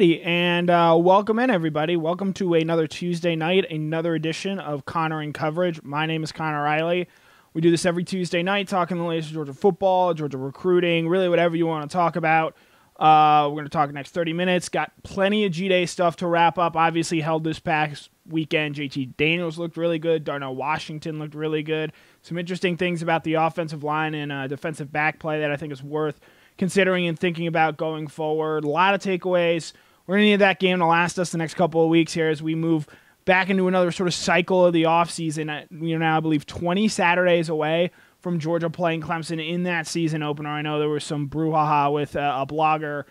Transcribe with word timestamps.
Alrighty, 0.00 0.24
and 0.24 0.70
uh, 0.70 0.96
welcome 0.98 1.38
in 1.38 1.50
everybody. 1.50 1.94
Welcome 1.94 2.32
to 2.34 2.54
another 2.54 2.86
Tuesday 2.86 3.36
night, 3.36 3.70
another 3.70 4.14
edition 4.14 4.58
of 4.58 4.86
Connor 4.86 5.20
in 5.20 5.34
Coverage. 5.34 5.82
My 5.82 6.06
name 6.06 6.22
is 6.22 6.32
Connor 6.32 6.62
Riley. 6.62 7.06
We 7.52 7.60
do 7.60 7.70
this 7.70 7.84
every 7.84 8.04
Tuesday 8.04 8.42
night, 8.42 8.66
talking 8.66 8.96
the 8.96 9.04
latest 9.04 9.30
Georgia 9.30 9.52
football, 9.52 10.14
Georgia 10.14 10.38
recruiting, 10.38 11.06
really 11.06 11.28
whatever 11.28 11.54
you 11.54 11.66
want 11.66 11.90
to 11.90 11.94
talk 11.94 12.16
about. 12.16 12.56
Uh, 12.98 13.44
we're 13.48 13.56
going 13.56 13.64
to 13.66 13.68
talk 13.68 13.92
next 13.92 14.12
30 14.12 14.32
minutes. 14.32 14.70
Got 14.70 14.90
plenty 15.02 15.44
of 15.44 15.52
G 15.52 15.68
Day 15.68 15.84
stuff 15.84 16.16
to 16.16 16.26
wrap 16.26 16.56
up. 16.56 16.76
Obviously, 16.76 17.20
held 17.20 17.44
this 17.44 17.58
past 17.58 18.08
weekend. 18.26 18.76
JT 18.76 19.18
Daniels 19.18 19.58
looked 19.58 19.76
really 19.76 19.98
good. 19.98 20.24
Darnell 20.24 20.56
Washington 20.56 21.18
looked 21.18 21.34
really 21.34 21.62
good. 21.62 21.92
Some 22.22 22.38
interesting 22.38 22.78
things 22.78 23.02
about 23.02 23.24
the 23.24 23.34
offensive 23.34 23.84
line 23.84 24.14
and 24.14 24.32
uh, 24.32 24.46
defensive 24.46 24.90
back 24.90 25.18
play 25.18 25.40
that 25.40 25.50
I 25.50 25.56
think 25.56 25.74
is 25.74 25.82
worth 25.82 26.18
considering 26.56 27.06
and 27.06 27.18
thinking 27.18 27.46
about 27.46 27.76
going 27.76 28.06
forward. 28.06 28.64
A 28.64 28.68
lot 28.68 28.94
of 28.94 29.02
takeaways. 29.02 29.74
We're 30.06 30.16
going 30.16 30.26
to 30.26 30.30
need 30.30 30.36
that 30.36 30.58
game 30.58 30.78
to 30.78 30.86
last 30.86 31.18
us 31.18 31.30
the 31.30 31.38
next 31.38 31.54
couple 31.54 31.82
of 31.82 31.88
weeks 31.88 32.12
here 32.12 32.28
as 32.28 32.42
we 32.42 32.54
move 32.54 32.86
back 33.24 33.50
into 33.50 33.68
another 33.68 33.92
sort 33.92 34.08
of 34.08 34.14
cycle 34.14 34.66
of 34.66 34.72
the 34.72 34.84
offseason. 34.84 35.66
We're 35.70 35.98
now, 35.98 36.16
I 36.16 36.20
believe, 36.20 36.46
20 36.46 36.88
Saturdays 36.88 37.48
away 37.48 37.90
from 38.20 38.38
Georgia 38.38 38.70
playing 38.70 39.02
Clemson 39.02 39.46
in 39.46 39.64
that 39.64 39.86
season 39.86 40.22
opener. 40.22 40.50
I 40.50 40.62
know 40.62 40.78
there 40.78 40.88
was 40.88 41.04
some 41.04 41.28
brouhaha 41.28 41.92
with 41.92 42.16
uh, 42.16 42.38
a 42.40 42.46
blogger 42.46 43.04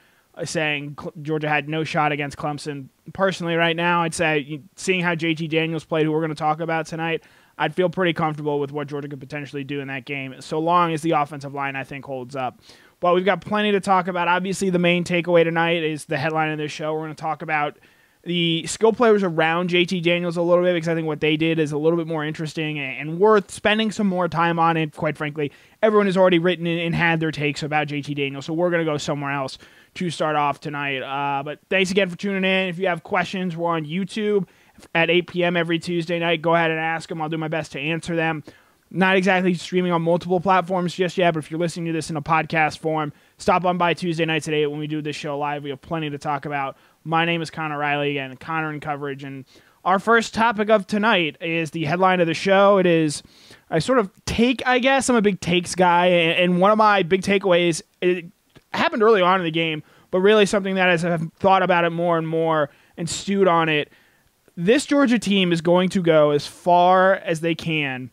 saying 0.44 0.98
Georgia 1.22 1.50
had 1.50 1.68
no 1.68 1.84
shot 1.84 2.12
against 2.12 2.38
Clemson. 2.38 2.88
Personally, 3.14 3.56
right 3.56 3.76
now, 3.76 4.04
I'd 4.04 4.14
say 4.14 4.62
seeing 4.76 5.02
how 5.02 5.16
JT 5.16 5.50
Daniels 5.50 5.84
played, 5.84 6.06
who 6.06 6.12
we're 6.12 6.20
going 6.20 6.30
to 6.30 6.36
talk 6.36 6.60
about 6.60 6.86
tonight, 6.86 7.24
I'd 7.60 7.76
feel 7.76 7.90
pretty 7.90 8.14
comfortable 8.14 8.60
with 8.60 8.72
what 8.72 8.88
Georgia 8.88 9.10
could 9.10 9.20
potentially 9.20 9.66
do 9.66 9.82
in 9.82 9.90
that 9.90 10.06
game, 10.06 10.34
so 10.40 10.60
long 10.60 10.94
as 10.94 11.02
the 11.02 11.12
offensive 11.12 11.54
line, 11.54 11.76
I 11.76 11.84
think, 11.84 12.06
holds 12.06 12.36
up. 12.36 12.62
But 13.02 13.14
we've 13.16 13.26
got 13.26 13.42
plenty 13.42 13.74
to 13.74 13.82
talk 13.82 14.08
about. 14.08 14.30
Obviously, 14.30 14.70
the 14.70 14.80
main 14.80 15.04
takeaway 15.04 15.44
tonight 15.44 15.84
is 15.84 16.06
the 16.06 16.18
headline 16.18 16.52
of 16.52 16.58
this 16.58 16.72
show. 16.72 16.94
We're 16.94 17.02
going 17.02 17.16
to 17.16 17.22
talk 17.22 17.42
about 17.42 17.78
the 18.24 18.66
skill 18.68 18.94
players 18.94 19.24
around 19.24 19.70
JT 19.70 20.04
Daniels 20.04 20.38
a 20.38 20.42
little 20.42 20.64
bit 20.64 20.74
because 20.74 20.90
I 20.90 20.96
think 20.96 21.08
what 21.08 21.22
they 21.22 21.38
did 21.38 21.60
is 21.60 21.72
a 21.72 21.78
little 21.78 21.98
bit 21.98 22.08
more 22.08 22.26
interesting 22.26 22.78
and 22.78 23.20
worth 23.20 23.52
spending 23.52 23.92
some 23.92 24.08
more 24.08 24.28
time 24.28 24.60
on 24.60 24.78
it. 24.78 24.96
Quite 24.96 25.18
frankly, 25.18 25.52
everyone 25.82 26.06
has 26.06 26.18
already 26.18 26.40
written 26.40 26.68
and 26.68 26.94
had 26.94 27.20
their 27.20 27.32
takes 27.32 27.64
about 27.64 27.88
JT 27.88 28.16
Daniels, 28.16 28.46
so 28.46 28.54
we're 28.54 28.70
going 28.70 28.86
to 28.86 28.92
go 28.92 28.98
somewhere 28.98 29.32
else 29.32 29.58
to 29.96 30.10
start 30.10 30.36
off 30.36 30.60
tonight. 30.60 31.02
Uh, 31.02 31.44
but 31.44 31.60
thanks 31.70 31.92
again 31.92 32.10
for 32.10 32.18
tuning 32.18 32.44
in. 32.44 32.68
If 32.68 32.78
you 32.80 32.88
have 32.88 33.04
questions, 33.04 33.56
we're 33.56 33.72
on 33.72 33.86
YouTube 33.86 34.48
at 34.96 35.10
8 35.10 35.28
p.m. 35.28 35.58
every 35.58 35.80
Tuesday 35.80 36.20
night. 36.20 36.42
Go 36.42 36.56
ahead 36.56 36.72
and 36.72 36.80
ask 36.80 37.10
them. 37.10 37.22
I'll 37.22 37.30
do 37.30 37.38
my 37.38 37.48
best 37.48 37.72
to 37.74 37.80
answer 37.80 38.16
them. 38.16 38.44
Not 38.92 39.18
exactly 39.18 39.54
streaming 39.54 39.92
on 39.92 40.02
multiple 40.02 40.40
platforms 40.40 40.96
just 40.96 41.18
yet, 41.18 41.34
but 41.34 41.44
if 41.44 41.52
you're 41.52 41.60
listening 41.60 41.86
to 41.88 41.92
this 41.92 42.10
in 42.10 42.18
a 42.18 42.22
podcast 42.22 42.80
form, 42.80 43.14
stop 43.38 43.64
on 43.64 43.78
by 43.78 43.94
Tuesday 43.94 44.26
nights 44.26 44.48
at 44.48 44.54
8 44.56 44.68
when 44.68 44.80
we 44.80 44.88
do 44.88 45.02
this 45.02 45.16
show 45.16 45.38
live. 45.38 45.64
We 45.64 45.70
have 45.70 45.82
plenty 45.82 46.10
to 46.10 46.18
talk 46.18 46.46
about. 46.46 46.76
My 47.04 47.24
name 47.24 47.42
is 47.42 47.52
Connor 47.52 47.78
Riley, 47.78 48.12
again, 48.12 48.36
Connor 48.38 48.74
in 48.74 48.80
coverage. 48.80 49.24
And 49.24 49.46
our 49.86 50.00
first 50.00 50.34
topic 50.34 50.70
of 50.70 50.88
tonight 50.88 51.38
is 51.40 51.70
the 51.72 51.86
headline 51.86 52.20
of 52.20 52.28
the 52.28 52.34
show. 52.34 52.80
It 52.80 52.88
is 52.88 53.22
I 53.70 53.80
sort 53.80 54.00
of 54.00 54.12
take, 54.26 54.66
I 54.66 54.80
guess. 54.80 55.10
I'm 55.10 55.16
a 55.16 55.22
big 55.22 55.40
takes 55.40 55.76
guy, 55.76 56.08
and 56.08 56.60
one 56.60 56.72
of 56.72 56.78
my 56.78 57.04
big 57.04 57.22
takeaways 57.22 57.82
it 58.02 58.26
happened 58.74 59.04
early 59.04 59.22
on 59.22 59.40
in 59.40 59.44
the 59.44 59.52
game, 59.52 59.84
but 60.12 60.20
really 60.20 60.46
something 60.46 60.76
that 60.76 60.90
as 60.90 61.06
I've 61.06 61.32
thought 61.34 61.64
about 61.64 61.86
it 61.86 61.92
more 61.92 62.18
and 62.18 62.28
more 62.28 62.70
and 62.98 63.10
stewed 63.10 63.48
on 63.48 63.70
it, 63.70 63.92
this 64.60 64.86
Georgia 64.86 65.18
team 65.18 65.54
is 65.54 65.62
going 65.62 65.88
to 65.90 66.02
go 66.02 66.32
as 66.32 66.46
far 66.46 67.16
as 67.16 67.40
they 67.40 67.56
can 67.56 68.12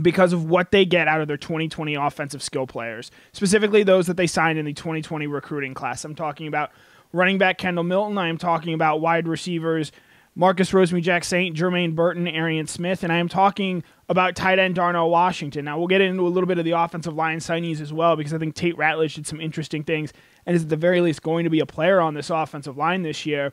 because 0.00 0.32
of 0.32 0.48
what 0.48 0.70
they 0.70 0.84
get 0.84 1.08
out 1.08 1.20
of 1.20 1.26
their 1.26 1.36
2020 1.36 1.94
offensive 1.96 2.42
skill 2.42 2.66
players, 2.66 3.10
specifically 3.32 3.82
those 3.82 4.06
that 4.06 4.16
they 4.16 4.26
signed 4.26 4.58
in 4.58 4.64
the 4.64 4.72
2020 4.72 5.26
recruiting 5.26 5.74
class. 5.74 6.04
I'm 6.04 6.14
talking 6.14 6.46
about 6.46 6.70
running 7.12 7.38
back 7.38 7.58
Kendall 7.58 7.82
Milton. 7.82 8.18
I 8.18 8.28
am 8.28 8.38
talking 8.38 8.72
about 8.72 9.00
wide 9.00 9.26
receivers 9.26 9.90
Marcus 10.36 10.70
Rosemy-Jacksaint, 10.72 11.54
Jermaine 11.54 11.94
Burton, 11.94 12.26
Arian 12.26 12.66
Smith, 12.66 13.04
and 13.04 13.12
I 13.12 13.18
am 13.18 13.28
talking 13.28 13.84
about 14.08 14.34
tight 14.34 14.58
end 14.58 14.74
Darnell 14.74 15.08
Washington. 15.08 15.64
Now 15.64 15.78
we'll 15.78 15.86
get 15.86 16.00
into 16.00 16.26
a 16.26 16.28
little 16.28 16.48
bit 16.48 16.58
of 16.58 16.64
the 16.64 16.72
offensive 16.72 17.14
line 17.14 17.38
signees 17.38 17.80
as 17.80 17.92
well 17.92 18.16
because 18.16 18.34
I 18.34 18.38
think 18.38 18.54
Tate 18.54 18.76
Ratledge 18.76 19.14
did 19.14 19.26
some 19.26 19.40
interesting 19.40 19.84
things 19.84 20.12
and 20.44 20.56
is 20.56 20.64
at 20.64 20.68
the 20.68 20.76
very 20.76 21.00
least 21.00 21.22
going 21.22 21.44
to 21.44 21.50
be 21.50 21.60
a 21.60 21.66
player 21.66 22.00
on 22.00 22.14
this 22.14 22.30
offensive 22.30 22.76
line 22.76 23.02
this 23.02 23.26
year. 23.26 23.52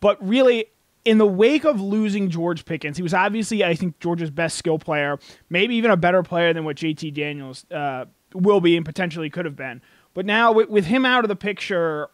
But 0.00 0.22
really, 0.26 0.66
in 1.08 1.16
the 1.16 1.26
wake 1.26 1.64
of 1.64 1.80
losing 1.80 2.28
George 2.28 2.66
Pickens, 2.66 2.98
he 2.98 3.02
was 3.02 3.14
obviously, 3.14 3.64
I 3.64 3.74
think, 3.74 3.98
Georgia's 3.98 4.30
best 4.30 4.58
skill 4.58 4.78
player, 4.78 5.18
maybe 5.48 5.74
even 5.76 5.90
a 5.90 5.96
better 5.96 6.22
player 6.22 6.52
than 6.52 6.64
what 6.66 6.76
JT 6.76 7.14
Daniels 7.14 7.64
uh, 7.70 8.04
will 8.34 8.60
be 8.60 8.76
and 8.76 8.84
potentially 8.84 9.30
could 9.30 9.46
have 9.46 9.56
been. 9.56 9.80
But 10.12 10.26
now, 10.26 10.52
with, 10.52 10.68
with 10.68 10.84
him 10.84 11.06
out 11.06 11.24
of 11.24 11.28
the 11.28 11.36
picture, 11.36 12.10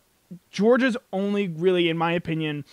Georgia's 0.52 0.96
only 1.12 1.48
really, 1.48 1.88
in 1.88 1.98
my 1.98 2.12
opinion, 2.12 2.64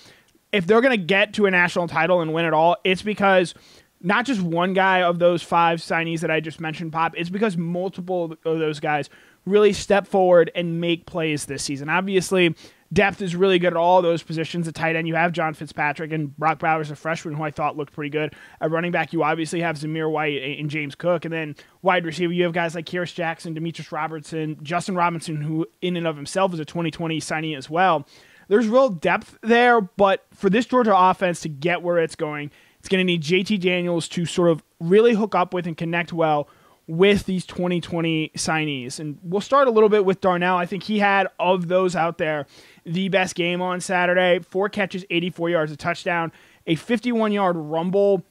if 0.51 0.67
they're 0.67 0.81
going 0.81 0.95
to 0.95 1.03
get 1.03 1.33
to 1.33 1.47
a 1.47 1.51
national 1.51 1.87
title 1.87 2.21
and 2.21 2.33
win 2.33 2.45
it 2.45 2.53
all, 2.53 2.77
it's 2.83 3.01
because 3.01 3.55
not 3.99 4.25
just 4.25 4.41
one 4.41 4.73
guy 4.73 5.01
of 5.01 5.17
those 5.17 5.41
five 5.41 5.79
signees 5.79 6.19
that 6.19 6.29
I 6.29 6.39
just 6.39 6.59
mentioned, 6.59 6.93
Pop, 6.93 7.15
it's 7.17 7.31
because 7.31 7.57
multiple 7.57 8.37
of 8.45 8.59
those 8.59 8.79
guys 8.79 9.09
really 9.47 9.73
step 9.73 10.05
forward 10.05 10.51
and 10.53 10.79
make 10.79 11.07
plays 11.07 11.45
this 11.45 11.63
season. 11.63 11.89
Obviously, 11.89 12.55
depth 12.93 13.21
is 13.21 13.35
really 13.35 13.59
good 13.59 13.73
at 13.73 13.77
all 13.77 14.01
those 14.01 14.23
positions. 14.23 14.67
At 14.67 14.75
tight 14.75 14.95
end, 14.95 15.07
you 15.07 15.15
have 15.15 15.31
John 15.31 15.53
Fitzpatrick 15.53 16.11
and 16.11 16.35
Brock 16.37 16.59
Bowers, 16.59 16.91
a 16.91 16.95
freshman 16.95 17.35
who 17.35 17.43
I 17.43 17.51
thought 17.51 17.77
looked 17.77 17.93
pretty 17.93 18.09
good. 18.09 18.33
At 18.59 18.71
running 18.71 18.91
back, 18.91 19.13
you 19.13 19.23
obviously 19.23 19.61
have 19.61 19.77
Zamir 19.77 20.11
White 20.11 20.41
and 20.41 20.69
James 20.69 20.95
Cook. 20.95 21.25
And 21.25 21.33
then 21.33 21.55
wide 21.81 22.05
receiver, 22.05 22.33
you 22.33 22.43
have 22.43 22.53
guys 22.53 22.75
like 22.75 22.85
Kearis 22.85 23.13
Jackson, 23.13 23.53
Demetrius 23.53 23.91
Robertson, 23.91 24.57
Justin 24.61 24.95
Robinson, 24.95 25.41
who 25.41 25.65
in 25.81 25.95
and 25.95 26.07
of 26.07 26.15
himself 26.15 26.53
is 26.53 26.59
a 26.59 26.65
2020 26.65 27.19
signee 27.19 27.57
as 27.57 27.69
well. 27.69 28.05
There's 28.47 28.67
real 28.67 28.89
depth 28.89 29.37
there, 29.41 29.79
but 29.79 30.25
for 30.33 30.49
this 30.49 30.65
Georgia 30.65 30.95
offense 30.95 31.39
to 31.41 31.49
get 31.49 31.81
where 31.81 31.99
it's 31.99 32.15
going, 32.15 32.51
it's 32.79 32.89
going 32.89 32.99
to 32.99 33.05
need 33.05 33.21
JT 33.21 33.61
Daniels 33.61 34.09
to 34.09 34.25
sort 34.25 34.49
of 34.49 34.63
really 34.79 35.13
hook 35.13 35.35
up 35.35 35.53
with 35.53 35.67
and 35.67 35.77
connect 35.77 36.11
well 36.11 36.49
with 36.87 37.25
these 37.25 37.45
2020 37.45 38.31
signees. 38.35 38.99
And 38.99 39.17
we'll 39.23 39.39
start 39.39 39.67
a 39.67 39.71
little 39.71 39.87
bit 39.87 40.03
with 40.03 40.19
Darnell. 40.19 40.57
I 40.57 40.65
think 40.65 40.83
he 40.83 40.99
had, 40.99 41.27
of 41.39 41.69
those 41.69 41.95
out 41.95 42.17
there, 42.17 42.47
the 42.85 43.09
best 43.09 43.35
game 43.35 43.61
on 43.61 43.81
Saturday. 43.81 44.39
Four 44.39 44.69
catches, 44.69 45.05
84 45.09 45.49
yards, 45.49 45.71
a 45.71 45.77
touchdown, 45.77 46.31
a 46.67 46.75
51 46.75 47.31
yard 47.31 47.55
rumble. 47.55 48.23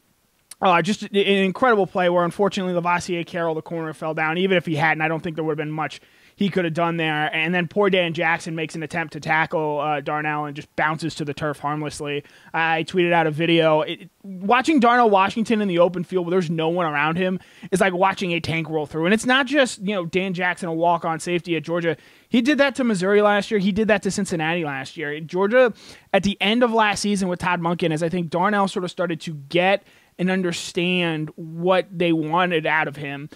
Uh, 0.62 0.82
just 0.82 1.02
an 1.02 1.14
incredible 1.14 1.86
play 1.86 2.10
where 2.10 2.24
unfortunately 2.24 2.78
Lovasea 2.78 3.26
Carroll, 3.26 3.54
the 3.54 3.62
corner, 3.62 3.94
fell 3.94 4.12
down. 4.12 4.36
Even 4.36 4.58
if 4.58 4.66
he 4.66 4.76
hadn't, 4.76 5.00
I 5.00 5.08
don't 5.08 5.22
think 5.22 5.36
there 5.36 5.44
would 5.44 5.52
have 5.52 5.64
been 5.64 5.70
much 5.70 6.00
he 6.40 6.48
could 6.48 6.64
have 6.64 6.72
done 6.72 6.96
there. 6.96 7.32
And 7.34 7.54
then 7.54 7.68
poor 7.68 7.90
Dan 7.90 8.14
Jackson 8.14 8.54
makes 8.54 8.74
an 8.74 8.82
attempt 8.82 9.12
to 9.12 9.20
tackle 9.20 9.78
uh, 9.78 10.00
Darnell 10.00 10.46
and 10.46 10.56
just 10.56 10.74
bounces 10.74 11.14
to 11.16 11.24
the 11.26 11.34
turf 11.34 11.58
harmlessly. 11.58 12.24
I 12.54 12.84
tweeted 12.84 13.12
out 13.12 13.26
a 13.26 13.30
video. 13.30 13.82
It, 13.82 14.08
watching 14.22 14.80
Darnell 14.80 15.10
Washington 15.10 15.60
in 15.60 15.68
the 15.68 15.80
open 15.80 16.02
field 16.02 16.24
where 16.24 16.30
there's 16.30 16.48
no 16.48 16.70
one 16.70 16.86
around 16.86 17.18
him 17.18 17.40
is 17.70 17.82
like 17.82 17.92
watching 17.92 18.32
a 18.32 18.40
tank 18.40 18.70
roll 18.70 18.86
through. 18.86 19.04
And 19.04 19.12
it's 19.12 19.26
not 19.26 19.44
just, 19.44 19.82
you 19.82 19.94
know, 19.94 20.06
Dan 20.06 20.32
Jackson, 20.32 20.70
a 20.70 20.72
walk 20.72 21.04
on 21.04 21.20
safety 21.20 21.56
at 21.56 21.62
Georgia. 21.62 21.94
He 22.30 22.40
did 22.40 22.56
that 22.56 22.74
to 22.76 22.84
Missouri 22.84 23.20
last 23.20 23.50
year. 23.50 23.60
He 23.60 23.70
did 23.70 23.88
that 23.88 24.02
to 24.04 24.10
Cincinnati 24.10 24.64
last 24.64 24.96
year. 24.96 25.20
Georgia, 25.20 25.74
at 26.14 26.22
the 26.22 26.38
end 26.40 26.62
of 26.62 26.72
last 26.72 27.00
season 27.00 27.28
with 27.28 27.40
Todd 27.40 27.60
Monken, 27.60 27.92
as 27.92 28.02
I 28.02 28.08
think 28.08 28.30
Darnell 28.30 28.66
sort 28.66 28.84
of 28.84 28.90
started 28.90 29.20
to 29.20 29.34
get 29.34 29.84
and 30.18 30.30
understand 30.30 31.30
what 31.36 31.86
they 31.90 32.14
wanted 32.14 32.64
out 32.64 32.88
of 32.88 32.96
him 32.96 33.28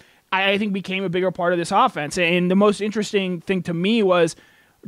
I 0.43 0.57
think 0.57 0.73
became 0.73 1.03
a 1.03 1.09
bigger 1.09 1.31
part 1.31 1.53
of 1.53 1.59
this 1.59 1.71
offense. 1.71 2.17
And 2.17 2.49
the 2.49 2.55
most 2.55 2.81
interesting 2.81 3.41
thing 3.41 3.63
to 3.63 3.73
me 3.73 4.03
was 4.03 4.35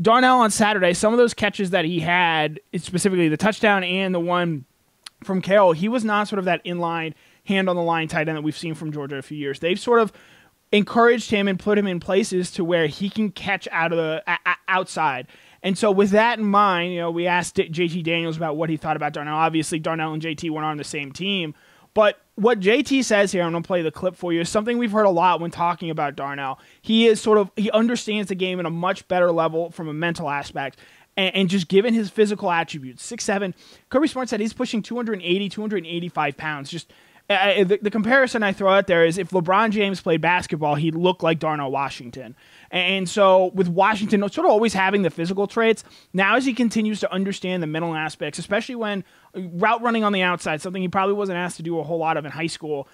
Darnell 0.01 0.39
on 0.39 0.51
Saturday, 0.51 0.93
some 0.93 1.13
of 1.13 1.17
those 1.17 1.33
catches 1.33 1.71
that 1.71 1.85
he 1.85 1.99
had, 1.99 2.59
specifically 2.77 3.29
the 3.29 3.37
touchdown 3.37 3.83
and 3.83 4.13
the 4.13 4.19
one 4.19 4.65
from 5.23 5.41
Carroll, 5.41 5.73
he 5.73 5.87
was 5.87 6.03
not 6.03 6.27
sort 6.27 6.39
of 6.39 6.45
that 6.45 6.63
inline, 6.63 7.13
hand 7.45 7.69
on 7.69 7.75
the 7.75 7.81
line 7.81 8.07
tight 8.07 8.27
end 8.27 8.37
that 8.37 8.43
we've 8.43 8.57
seen 8.57 8.75
from 8.75 8.91
Georgia 8.91 9.17
a 9.17 9.21
few 9.21 9.37
years. 9.37 9.59
They've 9.59 9.79
sort 9.79 9.99
of 9.99 10.11
encouraged 10.71 11.31
him 11.31 11.47
and 11.47 11.59
put 11.59 11.77
him 11.77 11.87
in 11.87 11.99
places 11.99 12.51
to 12.51 12.63
where 12.63 12.87
he 12.87 13.09
can 13.09 13.31
catch 13.31 13.67
out 13.71 13.91
of 13.91 13.97
the 13.97 14.23
a, 14.27 14.55
outside. 14.67 15.27
And 15.63 15.77
so, 15.77 15.91
with 15.91 16.11
that 16.11 16.39
in 16.39 16.45
mind, 16.45 16.93
you 16.93 16.99
know, 16.99 17.09
we 17.09 17.25
asked 17.25 17.55
JT 17.55 18.03
Daniels 18.03 18.37
about 18.37 18.57
what 18.57 18.69
he 18.69 18.77
thought 18.77 18.95
about 18.95 19.13
Darnell. 19.13 19.35
Obviously, 19.35 19.79
Darnell 19.79 20.13
and 20.13 20.21
JT 20.21 20.49
weren't 20.51 20.65
on 20.65 20.77
the 20.77 20.83
same 20.83 21.11
team, 21.11 21.55
but 21.97 22.19
what 22.35 22.59
JT 22.59 23.03
says 23.05 23.31
here, 23.31 23.41
I'm 23.41 23.49
going 23.53 23.63
to 23.63 23.67
play 23.67 23.81
the 23.81 23.89
clip 23.89 24.15
for 24.15 24.31
you, 24.31 24.41
is 24.41 24.49
something 24.49 24.77
we've 24.77 24.91
heard 24.91 25.07
a 25.07 25.09
lot 25.09 25.41
when 25.41 25.49
talking 25.49 25.89
about 25.89 26.15
Darnell. 26.15 26.59
He 26.79 27.07
is 27.07 27.19
sort 27.19 27.39
of, 27.39 27.49
he 27.55 27.71
understands 27.71 28.29
the 28.29 28.35
game 28.35 28.59
in 28.59 28.67
a 28.67 28.69
much 28.69 29.07
better 29.07 29.31
level 29.31 29.71
from 29.71 29.87
a 29.87 29.93
mental 29.93 30.29
aspect. 30.29 30.77
And, 31.17 31.35
and 31.35 31.49
just 31.49 31.67
given 31.67 31.95
his 31.95 32.11
physical 32.11 32.51
attributes, 32.51 33.03
six 33.03 33.23
seven, 33.23 33.55
Kirby 33.89 34.09
Smart 34.09 34.29
said 34.29 34.39
he's 34.39 34.53
pushing 34.53 34.83
280, 34.83 35.49
285 35.49 36.37
pounds. 36.37 36.69
Just 36.69 36.93
uh, 37.29 37.63
the, 37.65 37.79
the, 37.81 37.91
comparison 37.91 38.41
I 38.41 38.53
throw 38.53 38.71
out 38.71 38.87
there 38.87 39.05
is 39.05 39.17
if 39.17 39.31
LeBron 39.31 39.71
James 39.71 39.99
played 39.99 40.21
basketball, 40.21 40.75
he'd 40.75 40.95
look 40.95 41.21
like 41.21 41.39
Darnell 41.39 41.69
Washington. 41.69 42.37
And 42.71 43.09
so 43.09 43.51
with 43.53 43.67
Washington 43.67 44.21
sort 44.29 44.45
of 44.45 44.51
always 44.51 44.73
having 44.73 45.01
the 45.01 45.09
physical 45.09 45.45
traits, 45.45 45.83
now 46.13 46.37
as 46.37 46.45
he 46.45 46.53
continues 46.53 47.01
to 47.01 47.11
understand 47.11 47.61
the 47.61 47.67
mental 47.67 47.95
aspects, 47.95 48.39
especially 48.39 48.75
when 48.75 49.03
uh, 49.35 49.41
route 49.53 49.81
running 49.81 50.05
on 50.05 50.13
the 50.13 50.21
outside, 50.21 50.61
something 50.61 50.81
he 50.81 50.87
probably 50.87 51.15
wasn't 51.15 51.37
asked 51.37 51.57
to 51.57 51.63
do 51.63 51.77
a 51.79 51.83
whole 51.83 51.97
lot 51.97 52.15
of 52.15 52.23
in 52.23 52.31
high 52.31 52.47
school, 52.47 52.87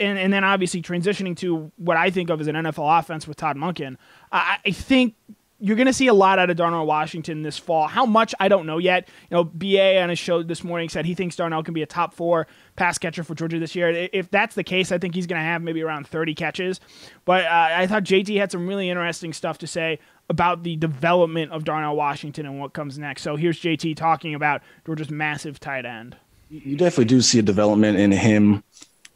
and, 0.00 0.18
and 0.18 0.32
then 0.32 0.44
obviously 0.44 0.80
transitioning 0.80 1.36
to 1.36 1.70
what 1.76 1.98
I 1.98 2.08
think 2.08 2.30
of 2.30 2.40
as 2.40 2.46
an 2.46 2.54
NFL 2.54 2.98
offense 2.98 3.28
with 3.28 3.36
Todd 3.36 3.58
Monken, 3.58 3.98
I, 4.32 4.58
I 4.64 4.70
think 4.70 5.14
you're 5.60 5.76
going 5.76 5.86
to 5.86 5.92
see 5.92 6.08
a 6.08 6.14
lot 6.14 6.38
out 6.38 6.50
of 6.50 6.56
Darnell 6.56 6.84
Washington 6.84 7.42
this 7.42 7.56
fall. 7.56 7.86
How 7.86 8.04
much 8.04 8.34
I 8.40 8.48
don't 8.48 8.66
know 8.66 8.78
yet. 8.78 9.08
You 9.30 9.36
know, 9.36 9.44
BA 9.44 10.00
on 10.00 10.08
his 10.08 10.18
show 10.18 10.42
this 10.42 10.64
morning 10.64 10.88
said 10.88 11.06
he 11.06 11.14
thinks 11.14 11.36
Darnell 11.36 11.62
can 11.62 11.74
be 11.74 11.82
a 11.82 11.86
top 11.86 12.12
four 12.12 12.46
pass 12.76 12.98
catcher 12.98 13.22
for 13.22 13.34
Georgia 13.34 13.58
this 13.58 13.74
year. 13.74 14.08
If 14.12 14.30
that's 14.30 14.56
the 14.56 14.64
case, 14.64 14.90
I 14.90 14.98
think 14.98 15.14
he's 15.14 15.26
going 15.26 15.40
to 15.40 15.44
have 15.44 15.62
maybe 15.62 15.82
around 15.82 16.08
30 16.08 16.34
catches. 16.34 16.80
But 17.24 17.44
uh, 17.44 17.68
I 17.70 17.86
thought 17.86 18.02
JT 18.02 18.36
had 18.38 18.50
some 18.50 18.66
really 18.66 18.90
interesting 18.90 19.32
stuff 19.32 19.58
to 19.58 19.66
say 19.66 20.00
about 20.28 20.64
the 20.64 20.76
development 20.76 21.52
of 21.52 21.64
Darnell 21.64 21.96
Washington 21.96 22.46
and 22.46 22.58
what 22.58 22.72
comes 22.72 22.98
next. 22.98 23.22
So 23.22 23.36
here's 23.36 23.60
JT 23.60 23.96
talking 23.96 24.34
about 24.34 24.62
Georgia's 24.84 25.10
massive 25.10 25.60
tight 25.60 25.84
end. 25.84 26.16
You 26.50 26.76
definitely 26.76 27.06
do 27.06 27.20
see 27.20 27.38
a 27.38 27.42
development 27.42 27.98
in 27.98 28.12
him. 28.12 28.62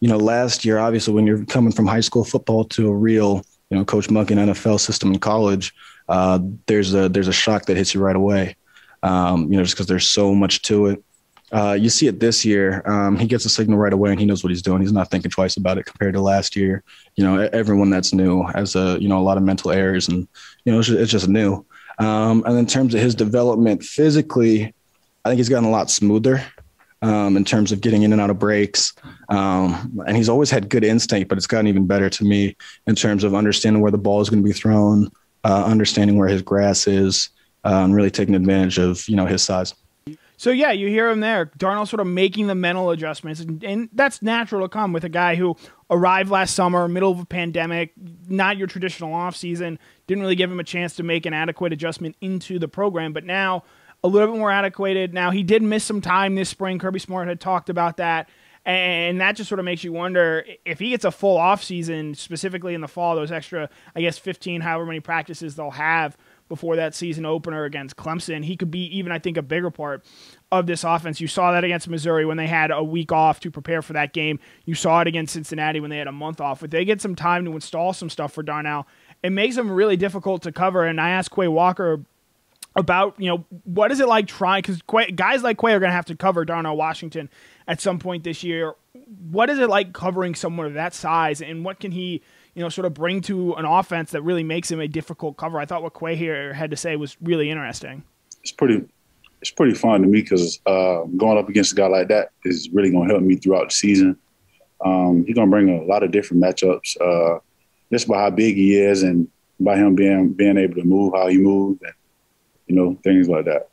You 0.01 0.09
know, 0.09 0.17
last 0.17 0.65
year, 0.65 0.79
obviously, 0.79 1.15
when 1.15 1.27
you're 1.27 1.45
coming 1.47 1.73
from 1.73 1.87
high 1.87 2.01
school 2.01 2.25
football 2.25 2.65
to 2.67 2.89
a 2.89 2.95
real, 2.95 3.45
you 3.71 3.77
know, 3.77 3.85
Coach 3.85 4.09
Monken 4.09 4.37
NFL 4.37 4.79
system 4.81 5.13
in 5.13 5.19
college, 5.19 5.75
uh, 6.09 6.39
there's 6.67 6.95
a 6.95 7.09
there's 7.09 7.29
a 7.29 7.33
shock 7.33 7.67
that 7.67 7.77
hits 7.77 7.95
you 7.95 8.01
right 8.01 8.17
away. 8.17 8.57
Um, 9.03 9.51
you 9.51 9.57
know, 9.57 9.63
just 9.63 9.75
because 9.75 9.87
there's 9.87 10.09
so 10.09 10.35
much 10.35 10.63
to 10.63 10.87
it. 10.87 11.05
Uh, 11.51 11.73
you 11.73 11.89
see 11.89 12.07
it 12.07 12.21
this 12.21 12.45
year. 12.45 12.83
Um, 12.85 13.17
he 13.17 13.27
gets 13.27 13.45
a 13.45 13.49
signal 13.49 13.79
right 13.79 13.93
away, 13.93 14.11
and 14.11 14.21
he 14.21 14.27
knows 14.27 14.45
what 14.45 14.51
he's 14.51 14.63
doing. 14.63 14.83
He's 14.83 14.93
not 14.93 15.11
thinking 15.11 15.31
twice 15.31 15.57
about 15.57 15.79
it 15.79 15.87
compared 15.87 16.15
to 16.15 16.21
last 16.21 16.57
year. 16.57 16.83
You 17.17 17.25
know, 17.25 17.49
everyone 17.53 17.91
that's 17.91 18.13
new 18.13 18.43
has 18.55 18.77
a 18.77 18.99
you 19.01 19.09
know 19.09 19.19
a 19.19 19.23
lot 19.23 19.37
of 19.37 19.43
mental 19.43 19.71
errors, 19.71 20.09
and 20.09 20.29
you 20.65 20.73
know 20.73 20.79
it's 20.79 20.89
just, 20.89 21.01
it's 21.01 21.13
just 21.13 21.29
new. 21.29 21.65
Um, 21.99 22.45
and 22.47 22.59
in 22.59 22.67
terms 22.67 22.95
of 22.95 23.01
his 23.01 23.15
development 23.15 23.83
physically, 23.83 24.75
I 25.25 25.29
think 25.29 25.39
he's 25.39 25.49
gotten 25.49 25.69
a 25.69 25.71
lot 25.71 25.91
smoother 25.91 26.45
um, 27.03 27.37
in 27.37 27.45
terms 27.45 27.73
of 27.73 27.81
getting 27.81 28.03
in 28.03 28.13
and 28.13 28.21
out 28.21 28.31
of 28.31 28.39
breaks. 28.39 28.93
Um, 29.29 30.01
and 30.07 30.17
he's 30.17 30.29
always 30.29 30.51
had 30.51 30.69
good 30.69 30.85
instinct, 30.85 31.29
but 31.29 31.39
it's 31.39 31.47
gotten 31.47 31.67
even 31.67 31.87
better 31.87 32.11
to 32.11 32.25
me 32.25 32.57
in 32.87 32.95
terms 32.95 33.25
of 33.25 33.35
understanding 33.35 33.83
where 33.83 33.91
the 33.91 33.99
ball 33.99 34.21
is 34.21 34.31
going 34.31 34.43
to 34.43 34.47
be 34.47 34.53
thrown, 34.53 35.11
uh, 35.49 35.65
understanding 35.65 36.19
where 36.19 36.29
his 36.29 36.43
grass 36.43 36.87
is, 36.87 37.31
uh, 37.65 37.83
and 37.83 37.95
really 37.95 38.11
taking 38.11 38.35
advantage 38.35 38.79
of 38.79 39.09
you 39.09 39.17
know 39.17 39.27
his 39.27 39.43
size. 39.43 39.75
So 40.37 40.51
yeah, 40.51 40.71
you 40.71 40.89
hear 40.89 41.09
him 41.09 41.19
there. 41.19 41.47
Darnell 41.57 41.87
sort 41.87 41.99
of 41.99 42.07
making 42.07 42.47
the 42.47 42.55
mental 42.55 42.91
adjustments, 42.91 43.41
and, 43.41 43.65
and, 43.65 43.89
that's 43.93 44.23
natural 44.23 44.61
to 44.63 44.69
come 44.69 44.93
with 44.93 45.03
a 45.03 45.09
guy 45.09 45.35
who 45.35 45.57
arrived 45.91 46.31
last 46.31 46.55
summer, 46.55 46.87
middle 46.87 47.11
of 47.11 47.19
a 47.19 47.25
pandemic, 47.25 47.93
not 48.29 48.57
your 48.57 48.69
traditional 48.69 49.13
off 49.15 49.35
season. 49.35 49.79
Didn't 50.07 50.23
really 50.23 50.37
give 50.37 50.53
him 50.53 50.61
a 50.61 50.65
chance 50.65 50.95
to 50.97 51.03
make 51.03 51.27
an 51.27 51.33
adequate 51.33 51.73
adjustment 51.73 52.15
into 52.21 52.59
the 52.59 52.69
program, 52.69 53.13
but 53.13 53.25
now 53.25 53.65
a 54.05 54.09
little 54.09 54.29
bit 54.29 54.39
more 54.39 54.51
adequate. 54.51 55.13
Now 55.13 55.31
he 55.31 55.43
did 55.43 55.63
miss 55.63 55.83
some 55.83 56.01
time 56.01 56.35
this 56.35 56.51
spring. 56.51 56.79
Kirby 56.79 57.01
Smart 57.01 57.27
had 57.27 57.41
talked 57.41 57.69
about 57.69 57.97
that. 57.97 58.29
And 58.69 59.19
that 59.23 59.35
just 59.35 59.49
sort 59.49 59.61
of 59.61 59.65
makes 59.65 59.83
you 59.83 59.95
wonder 59.95 60.45
if 60.67 60.79
he 60.79 60.91
gets 60.91 61.07
a 61.07 61.11
full 61.11 61.39
off 61.39 61.65
season, 61.65 62.15
specifically 62.15 62.75
in 62.75 62.83
the 62.83 62.87
fall, 62.87 63.17
those 63.17 63.33
extra, 63.33 63.71
I 63.97 64.03
guess, 64.03 64.19
15, 64.19 64.61
however 64.61 64.85
many 64.85 65.01
practices 65.01 65.57
they'll 65.57 65.71
have 65.71 66.19
before 66.51 66.77
that 66.77 66.95
season 66.95 67.25
opener 67.25 67.65
against 67.65 67.97
Clemson. 67.97 68.45
He 68.45 68.59
could 68.59 68.71
be 68.71 68.85
even, 68.99 69.11
I 69.11 69.21
think, 69.21 69.39
a 69.39 69.43
bigger 69.43 69.71
part 69.71 70.05
of 70.53 70.67
this 70.67 70.85
offense. 70.85 71.19
You 71.19 71.29
saw 71.29 71.51
that 71.53 71.65
against 71.65 71.89
Missouri 71.89 72.27
when 72.27 72.37
they 72.37 72.47
had 72.47 72.71
a 72.71 72.85
week 72.85 73.11
off 73.11 73.41
to 73.41 73.51
prepare 73.51 73.81
for 73.81 73.95
that 73.95 74.13
game. 74.13 74.39
You 74.67 74.75
saw 74.75 75.01
it 75.01 75.07
against 75.07 75.33
Cincinnati 75.33 75.81
when 75.81 75.89
they 75.89 75.97
had 75.97 76.07
a 76.07 76.13
month 76.13 76.39
off. 76.39 76.63
If 76.63 76.71
they 76.71 76.85
get 76.85 77.01
some 77.01 77.15
time 77.15 77.47
to 77.47 77.53
install 77.53 77.95
some 77.95 78.11
stuff 78.11 78.35
for 78.35 78.43
Darnell, 78.43 78.87
it 79.23 79.31
makes 79.31 79.57
them 79.57 79.71
really 79.71 79.97
difficult 79.97 80.43
to 80.43 80.53
cover. 80.53 80.85
And 80.85 81.01
I 81.01 81.09
asked 81.09 81.31
Quay 81.35 81.49
Walker 81.49 82.05
about, 82.77 83.15
you 83.19 83.29
know, 83.29 83.47
what 83.65 83.91
is 83.91 83.99
it 83.99 84.09
like 84.09 84.27
trying, 84.27 84.61
because 84.61 84.83
guys 85.15 85.43
like 85.43 85.59
Quay 85.59 85.73
are 85.73 85.81
going 85.81 85.91
to 85.91 85.97
have 85.97 86.05
to 86.05 86.15
cover 86.15 86.45
Darnell 86.45 86.77
Washington 86.77 87.31
at 87.69 87.81
some 87.81 88.01
point 88.01 88.25
this 88.25 88.43
year. 88.43 88.75
What 89.31 89.51
is 89.51 89.61
it 89.61 89.69
like 89.69 89.93
covering 89.93 90.35
someone 90.35 90.67
of 90.67 90.75
that 90.75 90.95
size, 90.95 91.41
and 91.41 91.65
what 91.65 91.79
can 91.79 91.93
he– 91.93 92.23
you 92.59 92.65
know, 92.65 92.69
sort 92.69 92.87
of 92.87 92.95
bring 92.95 93.21
to 93.21 93.55
an 93.55 93.65
offense 93.65 94.11
that 94.11 94.23
really 94.23 94.43
makes 94.43 94.69
him 94.69 94.81
a 94.81 94.89
difficult 94.89 95.37
cover. 95.37 95.61
I 95.61 95.65
thought 95.65 95.81
what 95.81 95.95
Quay 95.95 96.17
here 96.17 96.53
had 96.53 96.73
to 96.73 96.77
say 96.77 96.97
was 96.97 97.17
really 97.23 97.51
interesting. 97.51 98.03
It's 98.43 98.51
pretty, 98.51 98.85
it's 99.41 99.53
pretty 99.53 99.75
fun 99.75 100.03
to 100.03 100.09
me 100.09 100.23
because 100.23 100.59
uh, 100.67 101.05
going 101.17 101.39
up 101.39 101.49
against 101.49 101.71
a 101.71 101.75
guy 101.77 101.87
like 101.87 102.09
that 102.09 102.33
is 102.45 102.69
really 102.73 102.91
going 102.91 103.07
to 103.07 103.15
help 103.15 103.25
me 103.25 103.37
throughout 103.37 103.69
the 103.69 103.75
season. 103.75 104.19
Um, 104.85 105.25
he's 105.25 105.37
going 105.37 105.47
to 105.47 105.51
bring 105.53 105.69
a 105.69 105.85
lot 105.85 106.03
of 106.03 106.11
different 106.11 106.43
matchups, 106.43 107.01
uh, 107.01 107.39
just 107.93 108.09
by 108.09 108.23
how 108.23 108.31
big 108.31 108.57
he 108.57 108.77
is 108.77 109.05
and 109.05 109.29
by 109.61 109.77
him 109.77 109.95
being 109.95 110.33
being 110.33 110.59
able 110.59 110.75
to 110.75 110.85
move 110.85 111.15
how 111.15 111.29
he 111.29 111.39
moves 111.39 111.81
and 111.83 111.93
you 112.67 112.75
know 112.75 112.99
things 113.05 113.29
like 113.29 113.45
that. 113.45 113.69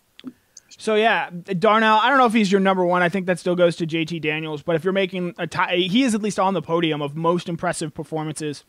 So 0.77 0.95
yeah, 0.95 1.29
Darnell. 1.29 1.97
I 1.97 2.09
don't 2.09 2.17
know 2.17 2.25
if 2.25 2.33
he's 2.33 2.51
your 2.51 2.61
number 2.61 2.85
one. 2.85 3.01
I 3.01 3.09
think 3.09 3.27
that 3.27 3.39
still 3.39 3.55
goes 3.55 3.75
to 3.77 3.87
JT 3.87 4.21
Daniels. 4.21 4.61
But 4.61 4.75
if 4.75 4.83
you're 4.83 4.93
making 4.93 5.33
a 5.37 5.47
tie, 5.47 5.75
he 5.75 6.03
is 6.03 6.13
at 6.13 6.21
least 6.21 6.39
on 6.39 6.53
the 6.53 6.61
podium 6.61 7.01
of 7.01 7.15
most 7.15 7.47
impressive 7.47 7.93
performances 7.93 8.63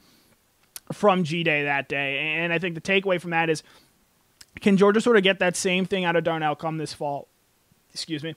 from 0.93 1.25
G 1.25 1.43
Day 1.43 1.65
that 1.65 1.89
day. 1.89 2.19
And 2.19 2.53
I 2.53 2.59
think 2.59 2.75
the 2.75 2.81
takeaway 2.81 3.21
from 3.21 3.31
that 3.31 3.51
is, 3.51 3.63
can 4.61 4.77
Georgia 4.77 5.01
sort 5.01 5.17
of 5.17 5.23
get 5.23 5.41
that 5.41 5.57
same 5.57 5.85
thing 5.85 6.05
out 6.05 6.17
of 6.17 6.25
Darnell 6.25 6.55
come 6.55 6.79
this 6.79 6.93
fall? 6.93 7.29
Excuse 7.93 8.23
me, 8.23 8.37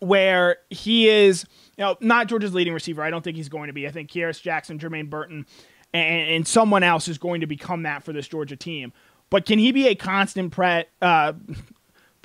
where 0.00 0.58
he 0.70 1.08
is, 1.08 1.44
you 1.76 1.84
know, 1.84 1.96
not 2.00 2.26
Georgia's 2.26 2.54
leading 2.54 2.72
receiver. 2.72 3.02
I 3.02 3.10
don't 3.10 3.22
think 3.22 3.36
he's 3.36 3.48
going 3.48 3.68
to 3.68 3.72
be. 3.72 3.86
I 3.86 3.90
think 3.90 4.10
Kearis 4.10 4.40
Jackson, 4.40 4.78
Jermaine 4.78 5.10
Burton, 5.10 5.46
and, 5.92 6.30
and 6.30 6.48
someone 6.48 6.82
else 6.82 7.06
is 7.06 7.18
going 7.18 7.42
to 7.42 7.46
become 7.46 7.82
that 7.84 8.02
for 8.02 8.12
this 8.12 8.26
Georgia 8.26 8.56
team. 8.56 8.92
But 9.30 9.46
can 9.46 9.58
he 9.58 9.72
be 9.72 9.88
a 9.88 9.94
constant 9.94 10.52
pre- 10.52 10.84
uh, 11.02 11.34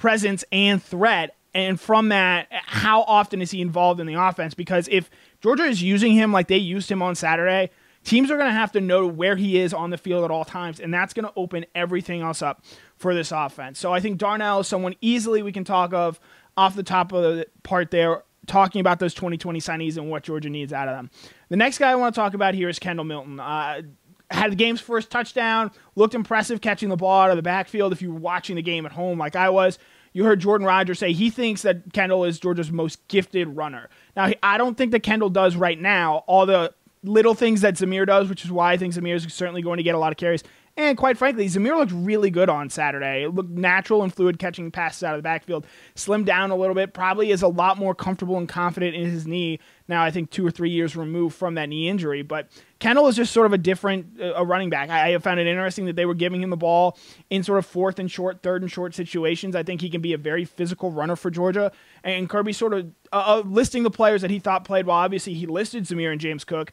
presence 0.02 0.44
and 0.52 0.82
threat. 0.82 1.36
And 1.54 1.80
from 1.80 2.10
that, 2.10 2.48
how 2.50 3.04
often 3.04 3.40
is 3.40 3.52
he 3.52 3.62
involved 3.62 4.00
in 4.00 4.08
the 4.08 4.16
offense? 4.16 4.56
Because 4.56 4.88
if 4.90 5.12
Georgia 5.42 5.64
is 5.64 5.84
using 5.84 6.14
him 6.14 6.32
like 6.32 6.48
they 6.48 6.58
used 6.58 6.92
him 6.92 7.04
on 7.04 7.14
Saturday, 7.14 7.70
teams 8.04 8.32
are 8.32 8.36
going 8.38 8.50
to 8.50 8.54
have 8.54 8.72
to 8.72 8.82
know 8.82 9.06
where 9.06 9.36
he 9.36 9.60
is 9.60 9.76
on 9.76 9.92
the 9.92 10.00
field 10.00 10.24
at 10.24 10.32
all 10.32 10.44
times, 10.44 10.80
and 10.80 10.92
that's 10.92 11.14
going 11.14 11.26
to 11.26 11.34
open 11.36 11.68
everything 11.76 12.22
else 12.22 12.42
up 12.42 12.64
for 12.96 13.14
this 13.14 13.32
offense. 13.32 13.78
So 13.78 13.94
I 13.94 14.00
think 14.00 14.18
Darnell 14.18 14.62
is 14.62 14.68
someone 14.68 14.96
easily 15.02 15.44
we 15.44 15.52
can 15.52 15.64
talk 15.64 15.94
of 15.94 16.20
off 16.58 16.76
the 16.76 16.82
top 16.82 17.12
of 17.12 17.22
the 17.22 17.46
part 17.62 17.92
there, 17.92 18.24
talking 18.48 18.82
about 18.82 18.98
those 18.98 19.14
2020 19.14 19.60
signees 19.60 19.98
and 19.98 20.10
what 20.10 20.24
Georgia 20.24 20.50
needs 20.50 20.74
out 20.74 20.88
of 20.88 20.96
them. 20.96 21.12
The 21.50 21.58
next 21.58 21.78
guy 21.78 21.92
I 21.92 21.96
want 21.96 22.16
to 22.16 22.20
talk 22.20 22.34
about 22.34 22.56
here 22.56 22.70
is 22.70 22.80
Kendall 22.80 23.06
Milton. 23.06 23.40
Uh, 23.40 23.84
had 24.32 24.52
the 24.52 24.56
game's 24.56 24.82
first 24.82 25.12
touchdown, 25.12 25.72
looked 25.96 26.16
impressive 26.16 26.62
catching 26.62 26.90
the 26.90 26.96
ball 26.96 27.22
out 27.22 27.30
of 27.30 27.36
the 27.36 27.44
backfield. 27.44 27.92
If 27.92 28.02
you 28.02 28.12
were 28.12 28.20
watching 28.20 28.56
the 28.56 28.62
game 28.62 28.86
at 28.86 28.92
home 28.92 29.18
like 29.18 29.36
I 29.36 29.50
was, 29.50 29.78
you 30.14 30.26
heard 30.26 30.40
Jordan 30.40 30.68
Rodgers 30.68 31.00
say 31.00 31.14
he 31.14 31.30
thinks 31.30 31.62
that 31.62 31.94
Kendall 31.94 32.26
is 32.26 32.40
Georgia's 32.40 32.72
most 32.72 33.08
gifted 33.08 33.48
runner. 33.56 33.90
Now, 34.16 34.32
I 34.44 34.58
don't 34.58 34.78
think 34.78 34.92
that 34.92 35.04
Kendall 35.04 35.30
does 35.30 35.56
right 35.56 35.80
now 35.80 36.24
all 36.28 36.46
the 36.46 36.74
little 37.04 37.34
things 37.34 37.62
that 37.62 37.76
Zamir 37.76 38.06
does, 38.06 38.30
which 38.30 38.46
is 38.46 38.52
why 38.52 38.74
I 38.74 38.78
think 38.78 38.94
Zamir 38.94 39.16
is 39.16 39.34
certainly 39.34 39.62
going 39.62 39.78
to 39.78 39.84
get 39.84 39.96
a 39.96 39.98
lot 39.98 40.12
of 40.12 40.18
carries. 40.18 40.44
And 40.78 40.98
quite 40.98 41.18
frankly, 41.18 41.48
Zamir 41.48 41.78
looked 41.78 41.92
really 41.92 42.30
good 42.30 42.48
on 42.48 42.70
Saturday. 42.70 43.24
It 43.24 43.36
looked 43.36 43.50
natural 43.50 44.04
and 44.04 44.14
fluid 44.14 44.40
catching 44.40 44.72
passes 44.72 45.04
out 45.04 45.16
of 45.16 45.20
the 45.20 45.24
backfield. 45.24 45.68
Slimmed 45.96 46.26
down 46.26 46.50
a 46.50 46.56
little 46.56 46.76
bit, 46.76 46.94
probably 46.94 47.32
is 47.32 47.42
a 47.42 47.48
lot 47.48 47.78
more 47.78 47.94
comfortable 47.94 48.38
and 48.38 48.48
confident 48.48 48.96
in 48.96 49.10
his 49.10 49.28
knee 49.28 49.60
now, 49.88 50.02
I 50.02 50.12
think 50.12 50.30
two 50.30 50.46
or 50.46 50.52
three 50.52 50.70
years 50.70 50.96
removed 50.96 51.36
from 51.36 51.56
that 51.56 51.68
knee 51.68 51.90
injury. 51.90 52.22
But 52.22 52.48
Kendall 52.82 53.08
is 53.08 53.16
just 53.16 53.32
sort 53.32 53.46
of 53.46 53.54
a 53.54 53.60
different 53.60 54.20
uh, 54.20 54.34
a 54.34 54.44
running 54.44 54.72
back. 54.72 54.90
I, 54.90 55.14
I 55.14 55.18
found 55.20 55.40
it 55.40 55.46
interesting 55.46 55.86
that 55.86 55.96
they 55.96 56.08
were 56.08 56.16
giving 56.16 56.42
him 56.42 56.50
the 56.50 56.58
ball 56.58 56.98
in 57.30 57.44
sort 57.44 57.60
of 57.60 57.66
fourth 57.68 58.00
and 58.00 58.10
short, 58.10 58.42
third 58.42 58.64
and 58.64 58.72
short 58.72 58.96
situations. 58.96 59.56
I 59.56 59.62
think 59.62 59.82
he 59.82 59.90
can 59.90 60.02
be 60.02 60.14
a 60.14 60.18
very 60.18 60.46
physical 60.46 60.92
runner 60.92 61.16
for 61.16 61.30
Georgia. 61.30 61.72
And 62.04 62.28
Kirby 62.28 62.54
sort 62.54 62.74
of 62.74 62.88
uh, 63.14 63.24
uh 63.38 63.44
listing 63.46 63.84
the 63.84 63.92
players 63.92 64.24
that 64.24 64.32
he 64.32 64.40
thought 64.40 64.66
played 64.66 64.88
well. 64.88 64.98
Obviously, 64.98 65.36
he 65.36 65.46
listed 65.46 65.84
Zamir 65.84 66.12
and 66.12 66.20
James 66.20 66.44
Cook, 66.44 66.72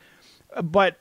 uh, 0.54 0.62
but 0.62 0.98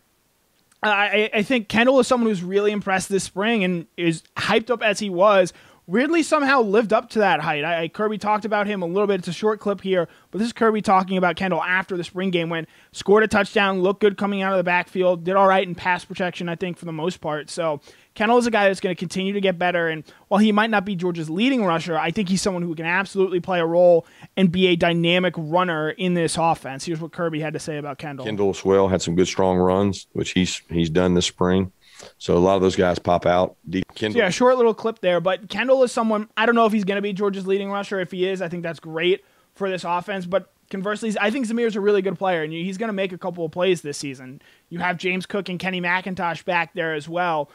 I, 0.83 1.29
I 1.33 1.41
think 1.41 1.69
Kendall 1.69 1.99
is 1.99 2.07
someone 2.07 2.29
who's 2.29 2.43
really 2.43 2.71
impressed 2.71 3.07
this 3.09 3.23
spring 3.23 3.63
and 3.63 3.87
is 3.95 4.23
hyped 4.35 4.69
up 4.69 4.83
as 4.83 4.99
he 4.99 5.09
was. 5.09 5.53
Weirdly, 5.89 6.21
somehow 6.21 6.61
lived 6.63 6.91
up 6.91 7.09
to 7.11 7.19
that 7.19 7.39
height. 7.39 7.63
I, 7.63 7.83
I, 7.83 7.87
Kirby 7.87 8.17
talked 8.17 8.43
about 8.43 8.67
him 8.67 8.81
a 8.81 8.85
little 8.85 9.07
bit. 9.07 9.19
It's 9.19 9.29
a 9.29 9.33
short 9.33 9.61
clip 9.61 9.79
here, 9.79 10.09
but 10.31 10.39
this 10.39 10.47
is 10.47 10.53
Kirby 10.53 10.81
talking 10.81 11.15
about 11.15 11.37
Kendall 11.37 11.63
after 11.63 11.95
the 11.95 12.03
spring 12.03 12.29
game 12.29 12.49
when 12.49 12.67
scored 12.91 13.23
a 13.23 13.27
touchdown, 13.27 13.81
looked 13.81 14.01
good 14.01 14.17
coming 14.17 14.41
out 14.41 14.51
of 14.51 14.57
the 14.57 14.65
backfield, 14.65 15.23
did 15.23 15.37
all 15.37 15.47
right 15.47 15.65
in 15.65 15.75
pass 15.75 16.03
protection, 16.03 16.49
I 16.49 16.57
think, 16.57 16.77
for 16.77 16.83
the 16.83 16.91
most 16.91 17.21
part. 17.21 17.49
So 17.49 17.79
Kendall 18.15 18.37
is 18.37 18.45
a 18.45 18.51
guy 18.51 18.67
that's 18.67 18.81
going 18.81 18.93
to 18.93 18.99
continue 18.99 19.31
to 19.31 19.39
get 19.39 19.57
better. 19.57 19.87
And 19.87 20.03
while 20.27 20.39
he 20.39 20.51
might 20.51 20.69
not 20.69 20.83
be 20.83 20.97
Georgia's 20.97 21.29
leading 21.29 21.63
rusher, 21.63 21.97
I 21.97 22.11
think 22.11 22.27
he's 22.27 22.41
someone 22.41 22.63
who 22.63 22.75
can 22.75 22.85
absolutely 22.85 23.39
play 23.39 23.61
a 23.61 23.65
role 23.65 24.05
and 24.35 24.51
be 24.51 24.67
a 24.67 24.75
dynamic 24.75 25.35
runner 25.37 25.91
in 25.91 26.15
this 26.15 26.35
offense. 26.35 26.83
Here's 26.83 26.99
what 26.99 27.13
Kirby 27.13 27.39
had 27.39 27.53
to 27.53 27.59
say 27.59 27.77
about 27.77 27.97
Kendall. 27.97 28.25
Kendall 28.25 28.49
as 28.49 28.65
well 28.65 28.89
had 28.89 29.01
some 29.01 29.15
good 29.15 29.27
strong 29.27 29.57
runs, 29.57 30.07
which 30.11 30.31
he's 30.31 30.61
he's 30.69 30.89
done 30.89 31.13
this 31.13 31.27
spring. 31.27 31.71
So 32.17 32.35
a 32.35 32.39
lot 32.39 32.55
of 32.55 32.61
those 32.61 32.75
guys 32.75 32.99
pop 32.99 33.25
out. 33.25 33.55
Kendall. 33.95 34.21
Yeah, 34.21 34.29
short 34.29 34.57
little 34.57 34.73
clip 34.73 34.99
there. 34.99 35.19
But 35.19 35.49
Kendall 35.49 35.83
is 35.83 35.91
someone 35.91 36.29
I 36.37 36.45
don't 36.45 36.55
know 36.55 36.65
if 36.65 36.73
he's 36.73 36.83
going 36.83 36.97
to 36.97 37.01
be 37.01 37.13
Georgia's 37.13 37.47
leading 37.47 37.71
rusher. 37.71 37.99
If 37.99 38.11
he 38.11 38.27
is, 38.27 38.41
I 38.41 38.49
think 38.49 38.63
that's 38.63 38.79
great 38.79 39.23
for 39.55 39.69
this 39.69 39.83
offense. 39.83 40.25
But 40.25 40.51
conversely, 40.69 41.15
I 41.19 41.31
think 41.31 41.47
Zamir's 41.47 41.75
a 41.75 41.81
really 41.81 42.01
good 42.01 42.17
player, 42.17 42.43
and 42.43 42.53
he's 42.53 42.77
going 42.77 42.89
to 42.89 42.93
make 42.93 43.13
a 43.13 43.17
couple 43.17 43.45
of 43.45 43.51
plays 43.51 43.81
this 43.81 43.97
season. 43.97 44.41
You 44.69 44.79
have 44.79 44.97
James 44.97 45.25
Cook 45.25 45.49
and 45.49 45.59
Kenny 45.59 45.81
McIntosh 45.81 46.45
back 46.45 46.73
there 46.73 46.93
as 46.93 47.09
well 47.09 47.49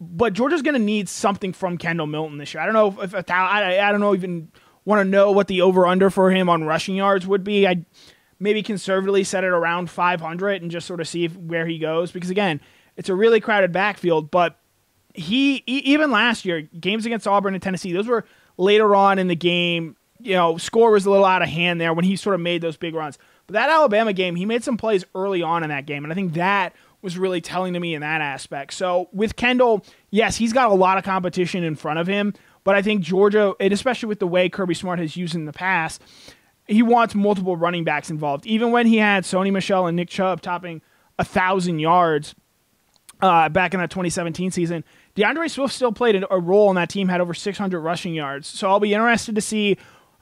but 0.00 0.32
Georgia's 0.32 0.62
going 0.62 0.74
to 0.74 0.80
need 0.80 1.08
something 1.08 1.52
from 1.52 1.78
Kendall 1.78 2.06
Milton 2.06 2.38
this 2.38 2.54
year. 2.54 2.62
I 2.62 2.66
don't 2.66 2.74
know 2.74 3.02
if, 3.02 3.14
if 3.14 3.30
I, 3.30 3.78
I 3.78 3.92
don't 3.92 4.00
know 4.00 4.14
even 4.14 4.50
want 4.84 5.00
to 5.00 5.04
know 5.04 5.32
what 5.32 5.48
the 5.48 5.62
over 5.62 5.86
under 5.86 6.10
for 6.10 6.30
him 6.30 6.48
on 6.48 6.64
rushing 6.64 6.96
yards 6.96 7.26
would 7.26 7.44
be. 7.44 7.66
I 7.66 7.84
maybe 8.38 8.62
conservatively 8.62 9.24
set 9.24 9.44
it 9.44 9.48
around 9.48 9.90
500 9.90 10.62
and 10.62 10.70
just 10.70 10.86
sort 10.86 11.00
of 11.00 11.08
see 11.08 11.24
if, 11.24 11.36
where 11.36 11.66
he 11.66 11.78
goes 11.78 12.10
because 12.10 12.30
again, 12.30 12.60
it's 12.96 13.08
a 13.08 13.14
really 13.14 13.40
crowded 13.40 13.72
backfield, 13.72 14.30
but 14.30 14.58
he 15.14 15.62
even 15.66 16.10
last 16.10 16.44
year, 16.44 16.62
games 16.62 17.06
against 17.06 17.26
Auburn 17.26 17.54
and 17.54 17.62
Tennessee, 17.62 17.92
those 17.92 18.08
were 18.08 18.24
later 18.56 18.94
on 18.94 19.18
in 19.18 19.28
the 19.28 19.36
game. 19.36 19.96
You 20.20 20.34
know, 20.34 20.56
score 20.58 20.90
was 20.90 21.06
a 21.06 21.10
little 21.10 21.24
out 21.24 21.42
of 21.42 21.48
hand 21.48 21.80
there 21.80 21.92
when 21.92 22.04
he 22.04 22.16
sort 22.16 22.34
of 22.34 22.40
made 22.40 22.62
those 22.62 22.76
big 22.76 22.94
runs. 22.94 23.18
But 23.46 23.54
that 23.54 23.70
Alabama 23.70 24.12
game, 24.12 24.36
he 24.36 24.46
made 24.46 24.64
some 24.64 24.76
plays 24.76 25.04
early 25.14 25.42
on 25.42 25.62
in 25.62 25.68
that 25.68 25.86
game, 25.86 26.04
and 26.04 26.12
I 26.12 26.14
think 26.14 26.34
that 26.34 26.72
was 27.02 27.18
really 27.18 27.42
telling 27.42 27.74
to 27.74 27.80
me 27.80 27.94
in 27.94 28.00
that 28.00 28.22
aspect. 28.22 28.72
So 28.72 29.08
with 29.12 29.36
Kendall, 29.36 29.84
yes, 30.10 30.36
he's 30.36 30.54
got 30.54 30.70
a 30.70 30.74
lot 30.74 30.96
of 30.96 31.04
competition 31.04 31.62
in 31.62 31.76
front 31.76 31.98
of 31.98 32.06
him, 32.06 32.32
but 32.64 32.74
I 32.74 32.80
think 32.80 33.02
Georgia, 33.02 33.54
and 33.60 33.72
especially 33.72 34.08
with 34.08 34.20
the 34.20 34.26
way 34.26 34.48
Kirby 34.48 34.72
Smart 34.72 34.98
has 34.98 35.14
used 35.14 35.34
in 35.34 35.44
the 35.44 35.52
past, 35.52 36.00
he 36.66 36.82
wants 36.82 37.14
multiple 37.14 37.58
running 37.58 37.84
backs 37.84 38.08
involved. 38.08 38.46
Even 38.46 38.70
when 38.70 38.86
he 38.86 38.96
had 38.96 39.24
Sony 39.24 39.52
Michel 39.52 39.86
and 39.86 39.96
Nick 39.96 40.08
Chubb 40.08 40.40
topping 40.40 40.80
a 41.18 41.24
thousand 41.24 41.80
yards 41.80 42.34
uh, 43.20 43.48
back 43.48 43.74
in 43.74 43.80
that 43.80 43.90
2017 43.90 44.50
season, 44.50 44.84
D'Andre 45.14 45.48
Swift 45.48 45.74
still 45.74 45.92
played 45.92 46.24
a 46.30 46.38
role 46.38 46.70
in 46.70 46.76
that 46.76 46.88
team, 46.88 47.08
had 47.08 47.20
over 47.20 47.34
600 47.34 47.80
rushing 47.80 48.14
yards. 48.14 48.48
So 48.48 48.68
I'll 48.68 48.80
be 48.80 48.94
interested 48.94 49.34
to 49.34 49.40
see 49.40 49.76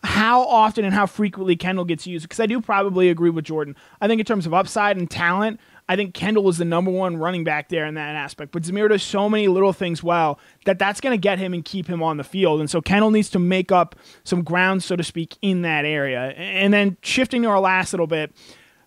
how 0.04 0.42
often 0.42 0.84
and 0.84 0.92
how 0.92 1.06
frequently 1.06 1.54
Kendall 1.54 1.84
gets 1.84 2.06
used 2.06 2.24
because 2.24 2.40
I 2.40 2.46
do 2.46 2.60
probably 2.60 3.08
agree 3.08 3.30
with 3.30 3.44
Jordan. 3.44 3.76
I 4.00 4.08
think 4.08 4.18
in 4.18 4.26
terms 4.26 4.46
of 4.46 4.54
upside 4.54 4.96
and 4.96 5.08
talent, 5.08 5.60
I 5.88 5.96
think 5.96 6.14
Kendall 6.14 6.48
is 6.48 6.58
the 6.58 6.64
number 6.64 6.90
one 6.90 7.16
running 7.16 7.44
back 7.44 7.68
there 7.68 7.86
in 7.86 7.94
that 7.94 8.16
aspect. 8.16 8.52
But 8.52 8.62
Zamir 8.62 8.88
does 8.88 9.02
so 9.02 9.28
many 9.28 9.46
little 9.48 9.72
things 9.72 10.02
well 10.02 10.40
that 10.64 10.78
that's 10.78 11.00
going 11.00 11.12
to 11.12 11.20
get 11.20 11.38
him 11.38 11.54
and 11.54 11.64
keep 11.64 11.86
him 11.86 12.02
on 12.02 12.16
the 12.16 12.24
field. 12.24 12.60
And 12.60 12.70
so 12.70 12.80
Kendall 12.80 13.10
needs 13.10 13.30
to 13.30 13.38
make 13.38 13.70
up 13.70 13.94
some 14.24 14.42
ground, 14.42 14.82
so 14.82 14.96
to 14.96 15.04
speak, 15.04 15.36
in 15.42 15.62
that 15.62 15.84
area. 15.84 16.30
And 16.36 16.72
then 16.72 16.96
shifting 17.02 17.42
to 17.42 17.48
our 17.48 17.60
last 17.60 17.92
little 17.92 18.06
bit, 18.06 18.32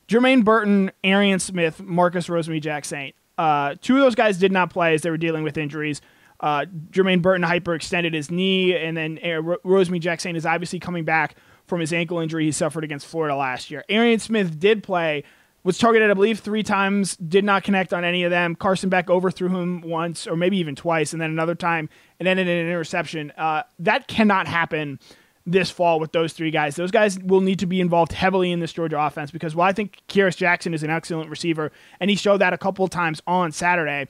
Jermaine 0.08 0.44
Burton, 0.44 0.92
Arian 1.04 1.40
Smith, 1.40 1.82
Marcus 1.82 2.28
Rosemy-Jacksaint. 2.28 3.14
Uh, 3.38 3.76
two 3.82 3.96
of 3.96 4.02
those 4.02 4.16
guys 4.16 4.38
did 4.38 4.52
not 4.52 4.70
play 4.70 4.94
as 4.94 5.02
they 5.02 5.10
were 5.10 5.18
dealing 5.18 5.44
with 5.44 5.58
injuries. 5.58 6.02
Uh, 6.40 6.66
Jermaine 6.92 7.22
Burton 7.22 7.44
hyperextended 7.44 8.14
his 8.14 8.30
knee, 8.30 8.76
and 8.76 8.96
then 8.96 9.20
uh, 9.24 9.58
Rosemy-Jacksaint 9.66 10.36
is 10.36 10.46
obviously 10.46 10.80
coming 10.80 11.06
back 11.06 11.36
from 11.66 11.80
his 11.80 11.94
ankle 11.94 12.20
injury 12.20 12.46
he 12.46 12.52
suffered 12.52 12.84
against 12.84 13.08
Florida 13.08 13.36
last 13.36 13.72
year. 13.72 13.84
Arian 13.90 14.20
Smith 14.20 14.60
did 14.60 14.84
play, 14.84 15.24
was 15.64 15.78
targeted, 15.78 16.12
I 16.12 16.14
believe, 16.14 16.40
three 16.40 16.62
times, 16.62 17.16
did 17.16 17.44
not 17.44 17.64
connect 17.64 17.94
on 17.94 18.04
any 18.04 18.24
of 18.24 18.32
them. 18.32 18.56
Carson 18.56 18.90
Beck 18.90 19.10
overthrew 19.10 19.50
him 19.50 19.82
once, 19.82 20.28
or 20.28 20.36
maybe 20.36 20.58
even 20.58 20.76
twice, 20.76 21.14
and 21.14 21.22
then 21.22 21.32
another 21.32 21.56
time, 21.56 21.90
and 22.20 22.28
ended 22.28 22.48
in 22.48 22.58
an 22.58 22.68
interception. 22.68 23.32
Uh, 23.32 23.64
that 23.80 24.08
cannot 24.08 24.48
happen 24.48 25.00
this 25.46 25.70
fall 25.70 26.00
with 26.00 26.12
those 26.12 26.34
three 26.34 26.52
guys. 26.52 26.76
Those 26.76 26.92
guys 26.92 27.20
will 27.20 27.42
need 27.42 27.60
to 27.60 27.66
be 27.66 27.80
involved 27.80 28.12
heavily 28.14 28.52
in 28.52 28.60
this 28.60 28.74
Georgia 28.74 29.00
offense 29.00 29.32
because 29.32 29.56
while 29.56 29.70
I 29.70 29.74
think 29.74 30.02
Kearis 30.10 30.36
Jackson 30.36 30.74
is 30.74 30.84
an 30.84 30.90
excellent 30.90 31.30
receiver, 31.30 31.72
and 32.00 32.10
he 32.10 32.16
showed 32.16 32.38
that 32.38 32.54
a 32.54 32.58
couple 32.58 32.84
of 32.84 32.92
times 32.92 33.22
on 33.28 33.52
Saturday, 33.52 34.08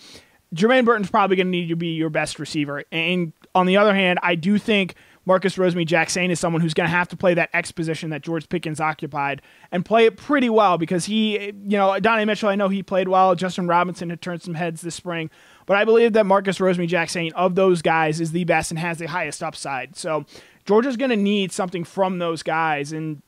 Jermaine 0.54 0.86
Burton's 0.86 1.10
probably 1.10 1.36
going 1.36 1.48
to 1.48 1.52
need 1.52 1.68
to 1.68 1.76
be 1.76 1.90
your 1.90 2.10
best 2.10 2.40
receiver. 2.40 2.84
And 2.92 3.34
on 3.54 3.66
the 3.66 3.76
other 3.78 3.94
hand, 3.94 4.20
I 4.24 4.36
do 4.36 4.58
think 4.58 4.96
Marcus 5.26 5.56
Rosemy-Jacksaint 5.58 6.30
is 6.30 6.40
someone 6.40 6.62
who's 6.62 6.76
going 6.76 6.88
to 6.88 6.96
have 6.96 7.10
to 7.10 7.18
play 7.18 7.34
that 7.34 7.50
X 7.52 7.72
position 7.72 8.12
that 8.12 8.22
George 8.22 8.48
Pickens 8.48 8.80
occupied 8.80 9.42
and 9.72 9.84
play 9.84 10.06
it 10.06 10.18
pretty 10.18 10.50
well 10.50 10.78
because 10.78 11.06
he, 11.06 11.48
you 11.48 11.78
know, 11.78 12.00
Donnie 12.00 12.26
Mitchell, 12.26 12.48
I 12.48 12.56
know 12.56 12.70
he 12.70 12.84
played 12.84 13.08
well. 13.08 13.34
Justin 13.36 13.68
Robinson 13.68 14.12
had 14.12 14.22
turned 14.22 14.44
some 14.44 14.54
heads 14.54 14.82
this 14.82 14.96
spring. 14.96 15.32
But 15.66 15.78
I 15.78 15.84
believe 15.84 16.14
that 16.14 16.28
Marcus 16.28 16.60
Rosemy-Jacksaint, 16.60 17.34
of 17.34 17.56
those 17.56 17.82
guys, 17.82 18.22
is 18.22 18.32
the 18.32 18.44
best 18.44 18.72
and 18.72 18.80
has 18.80 19.00
the 19.00 19.08
highest 19.08 19.42
upside. 19.42 19.96
So 19.98 20.26
Georgia's 20.66 20.98
going 20.98 21.12
to 21.12 21.16
need 21.16 21.52
something 21.52 21.84
from 21.84 22.20
those 22.20 22.44
guys. 22.44 22.92
And 22.92 23.22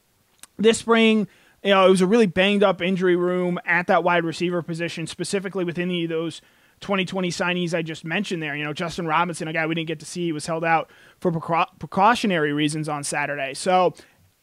this 0.57 0.79
spring, 0.79 1.27
you 1.63 1.71
know, 1.71 1.85
it 1.85 1.89
was 1.89 2.01
a 2.01 2.07
really 2.07 2.25
banged 2.25 2.63
up 2.63 2.81
injury 2.81 3.15
room 3.15 3.59
at 3.65 3.87
that 3.87 4.03
wide 4.03 4.25
receiver 4.25 4.61
position, 4.61 5.07
specifically 5.07 5.63
within 5.63 5.87
the, 5.87 6.05
those 6.07 6.41
2020 6.81 7.29
signees 7.29 7.73
I 7.73 7.81
just 7.81 8.05
mentioned 8.05 8.41
there. 8.41 8.55
You 8.55 8.63
know, 8.63 8.73
Justin 8.73 9.07
Robinson, 9.07 9.47
a 9.47 9.53
guy 9.53 9.65
we 9.65 9.75
didn't 9.75 9.87
get 9.87 9.99
to 9.99 10.05
see, 10.05 10.31
was 10.31 10.45
held 10.45 10.63
out 10.65 10.89
for 11.19 11.31
precautionary 11.31 12.53
reasons 12.53 12.89
on 12.89 13.03
Saturday. 13.03 13.53
So 13.53 13.93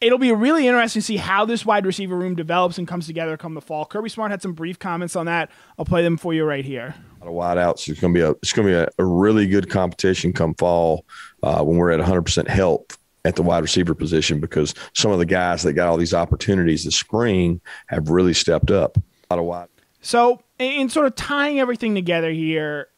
it'll 0.01 0.17
be 0.17 0.31
really 0.31 0.67
interesting 0.67 1.01
to 1.01 1.05
see 1.05 1.17
how 1.17 1.45
this 1.45 1.65
wide 1.65 1.85
receiver 1.85 2.15
room 2.15 2.35
develops 2.35 2.77
and 2.77 2.87
comes 2.87 3.07
together 3.07 3.37
come 3.37 3.53
the 3.53 3.61
fall. 3.61 3.85
Kirby 3.85 4.09
Smart 4.09 4.31
had 4.31 4.41
some 4.41 4.53
brief 4.53 4.77
comments 4.79 5.15
on 5.15 5.25
that. 5.25 5.49
I'll 5.77 5.85
play 5.85 6.03
them 6.03 6.17
for 6.17 6.33
you 6.33 6.43
right 6.43 6.65
here. 6.65 6.95
A 7.21 7.29
lot 7.29 7.57
of 7.57 7.57
wideouts. 7.57 7.89
It's 7.89 7.99
going 7.99 8.13
to 8.13 8.17
be 8.17 8.23
a 8.23 8.31
it's 8.31 8.53
going 8.53 8.67
to 8.67 8.73
be 8.73 8.77
a, 8.77 8.89
a 8.99 9.05
really 9.05 9.47
good 9.47 9.69
competition 9.69 10.33
come 10.33 10.53
fall 10.55 11.05
uh, 11.43 11.63
when 11.63 11.77
we're 11.77 11.91
at 11.91 11.99
100 11.99 12.21
percent 12.23 12.49
health 12.49 12.97
at 13.23 13.35
the 13.35 13.41
wide 13.41 13.63
receiver 13.63 13.95
position 13.95 14.39
because 14.39 14.73
some 14.93 15.11
of 15.11 15.17
the 15.17 15.25
guys 15.25 15.63
that 15.63 15.73
got 15.73 15.87
all 15.87 15.97
these 15.97 16.13
opportunities 16.13 16.83
this 16.85 16.95
spring 16.95 17.59
have 17.87 18.09
really 18.09 18.33
stepped 18.33 18.69
up. 18.69 18.97
A 18.97 19.33
lot 19.33 19.39
of 19.39 19.45
wide. 19.45 19.67
So, 20.01 20.41
in 20.59 20.89
sort 20.89 21.07
of 21.07 21.15
tying 21.15 21.59
everything 21.59 21.95
together 21.95 22.31
here, 22.31 22.89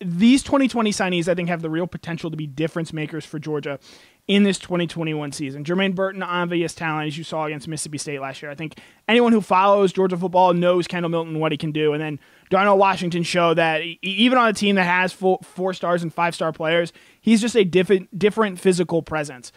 these 0.00 0.42
2020 0.42 0.90
signees, 0.90 1.28
I 1.28 1.34
think, 1.34 1.48
have 1.48 1.62
the 1.62 1.70
real 1.70 1.86
potential 1.86 2.30
to 2.30 2.36
be 2.36 2.46
difference 2.46 2.92
makers 2.92 3.24
for 3.24 3.38
Georgia 3.38 3.78
in 4.28 4.42
this 4.42 4.58
2021 4.58 5.30
season. 5.32 5.62
Jermaine 5.62 5.94
Burton, 5.94 6.22
obvious 6.22 6.74
talent, 6.74 7.06
as 7.06 7.16
you 7.16 7.22
saw 7.22 7.44
against 7.44 7.68
Mississippi 7.68 7.98
State 7.98 8.20
last 8.20 8.42
year. 8.42 8.50
I 8.50 8.56
think 8.56 8.78
anyone 9.06 9.32
who 9.32 9.40
follows 9.40 9.92
Georgia 9.92 10.16
football 10.16 10.52
knows 10.52 10.88
Kendall 10.88 11.10
Milton 11.10 11.38
what 11.38 11.52
he 11.52 11.58
can 11.58 11.70
do. 11.70 11.92
And 11.92 12.02
then 12.02 12.18
Darnell 12.50 12.76
Washington 12.76 13.22
showed 13.22 13.54
that 13.54 13.82
even 14.02 14.36
on 14.36 14.48
a 14.48 14.52
team 14.52 14.74
that 14.76 14.84
has 14.84 15.12
four 15.12 15.72
stars 15.74 16.02
and 16.02 16.12
five 16.12 16.34
star 16.34 16.52
players, 16.52 16.92
he's 17.20 17.40
just 17.40 17.56
a 17.56 17.64
different, 17.64 18.18
different 18.18 18.58
physical 18.58 19.00
presence. 19.00 19.52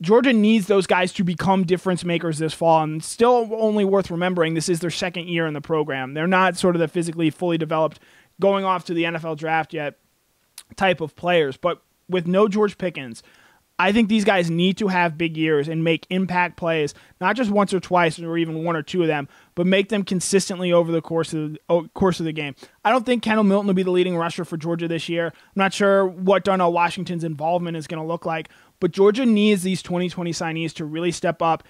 Georgia 0.00 0.32
needs 0.32 0.68
those 0.68 0.86
guys 0.86 1.12
to 1.14 1.24
become 1.24 1.64
difference 1.64 2.04
makers 2.04 2.38
this 2.38 2.54
fall. 2.54 2.82
And 2.84 3.02
still, 3.02 3.48
only 3.52 3.84
worth 3.84 4.10
remembering, 4.10 4.54
this 4.54 4.68
is 4.68 4.80
their 4.80 4.90
second 4.90 5.28
year 5.28 5.46
in 5.46 5.54
the 5.54 5.60
program. 5.60 6.14
They're 6.14 6.28
not 6.28 6.56
sort 6.56 6.76
of 6.76 6.80
the 6.80 6.88
physically 6.88 7.30
fully 7.30 7.58
developed, 7.58 7.98
going 8.40 8.64
off 8.64 8.84
to 8.86 8.94
the 8.94 9.02
NFL 9.02 9.36
draft 9.36 9.74
yet 9.74 9.98
type 10.76 11.00
of 11.00 11.16
players. 11.16 11.56
But 11.56 11.82
with 12.08 12.28
no 12.28 12.46
George 12.46 12.78
Pickens, 12.78 13.22
I 13.80 13.92
think 13.92 14.08
these 14.08 14.24
guys 14.24 14.50
need 14.50 14.76
to 14.78 14.88
have 14.88 15.16
big 15.16 15.36
years 15.36 15.68
and 15.68 15.84
make 15.84 16.06
impact 16.10 16.56
plays, 16.56 16.94
not 17.20 17.36
just 17.36 17.50
once 17.50 17.72
or 17.72 17.78
twice 17.78 18.18
or 18.18 18.36
even 18.36 18.64
one 18.64 18.74
or 18.74 18.82
two 18.82 19.02
of 19.02 19.08
them, 19.08 19.28
but 19.54 19.66
make 19.66 19.88
them 19.88 20.02
consistently 20.02 20.72
over 20.72 20.90
the 20.90 21.00
course 21.00 21.32
of 21.32 21.52
the 21.52 21.88
course 21.94 22.18
of 22.18 22.26
the 22.26 22.32
game. 22.32 22.56
I 22.84 22.90
don't 22.90 23.06
think 23.06 23.22
Kendall 23.22 23.44
Milton 23.44 23.68
will 23.68 23.74
be 23.74 23.84
the 23.84 23.92
leading 23.92 24.16
rusher 24.16 24.44
for 24.44 24.56
Georgia 24.56 24.88
this 24.88 25.08
year. 25.08 25.26
I'm 25.26 25.52
not 25.54 25.72
sure 25.72 26.06
what 26.06 26.42
Darnell 26.42 26.72
Washington's 26.72 27.22
involvement 27.22 27.76
is 27.76 27.86
going 27.86 28.02
to 28.02 28.06
look 28.06 28.26
like, 28.26 28.48
but 28.80 28.90
Georgia 28.90 29.24
needs 29.24 29.62
these 29.62 29.82
2020 29.82 30.32
signees 30.32 30.72
to 30.74 30.84
really 30.84 31.12
step 31.12 31.40
up. 31.40 31.62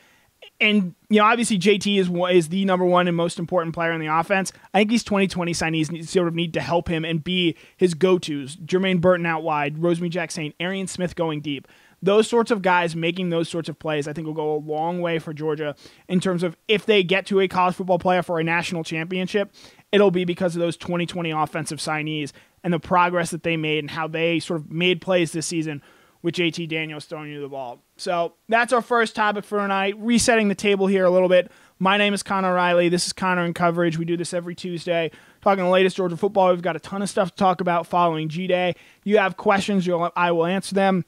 And 0.61 0.95
you 1.11 1.19
know, 1.19 1.27
obviously 1.27 1.59
JT 1.59 1.99
is 1.99 2.09
is 2.35 2.49
the 2.49 2.65
number 2.65 2.87
one 2.87 3.07
and 3.07 3.17
most 3.17 3.39
important 3.39 3.75
player 3.75 3.93
in 3.93 4.01
the 4.01 4.07
offense. 4.07 4.53
I 4.73 4.79
think 4.79 4.91
these 4.91 5.05
2020 5.05 5.53
signees 5.53 5.91
need, 5.91 6.09
sort 6.09 6.29
of 6.29 6.35
need 6.35 6.55
to 6.55 6.61
help 6.61 6.89
him 6.89 7.05
and 7.05 7.23
be 7.23 7.57
his 7.77 7.93
go-tos. 7.93 8.57
Jermaine 8.57 9.01
Burton 9.01 9.27
out 9.27 9.43
wide, 9.43 9.77
Rosemy-Jacksaint, 9.77 10.55
Arian 10.59 10.87
Smith 10.87 11.17
going 11.17 11.41
deep 11.41 11.69
those 12.03 12.29
sorts 12.29 12.51
of 12.51 12.63
guys 12.63 12.95
making 12.95 13.31
those 13.31 13.49
sorts 13.49 13.69
of 13.69 13.79
plays, 13.79 14.07
I 14.07 14.13
think 14.13 14.27
will 14.27 14.35
go 14.35 14.55
a 14.55 14.59
long 14.59 15.01
way 15.01 15.19
for 15.19 15.33
Georgia 15.33 15.75
in 16.09 16.21
terms 16.21 16.43
of 16.43 16.57
if 16.69 16.87
they 16.87 17.03
get 17.03 17.27
to 17.27 17.41
a 17.41 17.49
college 17.49 17.75
football 17.75 17.99
playoff 17.99 18.29
or 18.29 18.39
a 18.39 18.45
national 18.45 18.85
championship, 18.85 19.53
it'll 19.91 20.11
be 20.11 20.25
because 20.25 20.55
of 20.55 20.61
those 20.61 20.77
2020 20.77 21.31
offensive 21.31 21.79
signees 21.79 22.33
and 22.63 22.73
the 22.73 22.81
progress 22.81 23.31
that 23.31 23.43
they 23.43 23.57
made 23.57 23.81
and 23.81 23.91
how 23.91 24.07
they 24.07 24.39
sort 24.39 24.61
of 24.61 24.71
made 24.71 25.01
plays 25.01 25.33
this 25.33 25.47
season 25.47 25.83
with 26.23 26.35
JT 26.35 26.69
Daniels 26.69 27.05
throwing 27.05 27.31
you 27.31 27.41
the 27.41 27.49
ball. 27.49 27.81
So 27.97 28.35
that's 28.49 28.73
our 28.73 28.83
first 28.83 29.15
topic 29.15 29.45
for 29.45 29.59
tonight. 29.59 29.95
Resetting 29.99 30.49
the 30.49 30.55
table 30.55 30.87
here 30.87 31.05
a 31.05 31.11
little 31.11 31.29
bit. 31.29 31.51
My 31.79 31.97
name 31.97 32.13
is 32.13 32.25
Connor 32.25 32.55
Riley. 32.55 32.89
This 32.89 33.07
is 33.07 33.13
Connor 33.13 33.45
in 33.45 33.55
Coverage. 33.55 33.99
We 33.99 34.05
do 34.05 34.17
this 34.17 34.35
every 34.35 34.57
Tuesday, 34.57 35.13
talking 35.43 35.63
the 35.63 35.71
latest 35.71 35.97
Georgia 35.97 36.17
football. 36.17 36.51
We've 36.51 36.61
got 36.61 36.75
a 36.75 36.81
ton 36.81 37.03
of 37.03 37.09
stuff 37.09 37.31
to 37.31 37.37
talk 37.37 37.61
about 37.61 37.87
following 37.87 38.29
G 38.29 38.49
Day. 38.49 38.75
You 39.05 39.19
have 39.19 39.37
questions, 39.37 39.89
I 40.17 40.33
will 40.33 40.47
answer 40.47 40.75
them. 40.75 41.05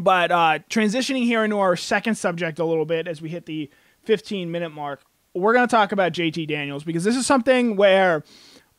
But 0.00 0.30
uh, 0.30 0.58
transitioning 0.68 1.24
here 1.24 1.44
into 1.44 1.58
our 1.58 1.76
second 1.76 2.16
subject 2.16 2.58
a 2.58 2.64
little 2.64 2.86
bit 2.86 3.06
as 3.06 3.20
we 3.20 3.28
hit 3.28 3.46
the 3.46 3.70
15 4.04 4.50
minute 4.50 4.70
mark, 4.70 5.02
we're 5.34 5.52
going 5.52 5.66
to 5.66 5.70
talk 5.70 5.92
about 5.92 6.12
JT 6.12 6.48
Daniels 6.48 6.84
because 6.84 7.04
this 7.04 7.16
is 7.16 7.26
something 7.26 7.76
where 7.76 8.24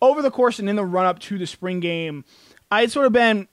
over 0.02 0.22
the 0.22 0.32
course 0.32 0.60
and 0.60 0.70
in 0.70 0.76
the 0.76 0.86
run 0.86 1.06
up 1.06 1.20
to 1.20 1.38
the 1.38 1.48
spring 1.48 1.80
game, 1.80 2.26
I 2.70 2.82
had 2.82 2.92
sort 2.92 3.06
of 3.06 3.14
been 3.14 3.48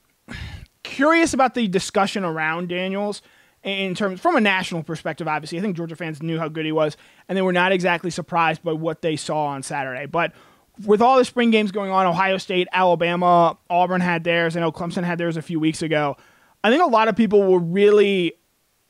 curious 0.83 1.33
about 1.33 1.53
the 1.53 1.67
discussion 1.67 2.23
around 2.23 2.69
Daniels 2.69 3.21
in 3.63 3.93
terms 3.93 4.19
from 4.19 4.35
a 4.35 4.41
national 4.41 4.83
perspective 4.83 5.27
obviously. 5.27 5.57
I 5.57 5.61
think 5.61 5.75
georgia 5.75 5.95
fans 5.95 6.23
knew 6.23 6.39
how 6.39 6.47
good 6.47 6.65
he 6.65 6.71
was 6.71 6.95
and 7.27 7.37
they 7.37 7.41
were 7.41 7.53
not 7.53 7.71
exactly 7.71 8.09
surprised 8.09 8.63
by 8.63 8.71
what 8.71 9.01
they 9.01 9.15
saw 9.15 9.47
on 9.47 9.63
saturday. 9.63 10.05
But 10.05 10.33
with 10.85 11.01
all 11.01 11.17
the 11.17 11.25
spring 11.25 11.51
games 11.51 11.71
going 11.71 11.91
on 11.91 12.05
ohio 12.05 12.37
state 12.37 12.69
alabama 12.71 13.57
auburn 13.69 14.01
had 14.01 14.23
theirs. 14.23 14.55
I 14.55 14.61
know 14.61 14.71
clemson 14.71 15.03
had 15.03 15.17
theirs 15.17 15.35
a 15.35 15.41
few 15.41 15.59
weeks 15.59 15.81
ago 15.81 16.15
I 16.63 16.69
think 16.69 16.83
a 16.83 16.87
lot 16.87 17.07
of 17.07 17.15
people 17.15 17.43
were 17.43 17.59
really 17.59 18.33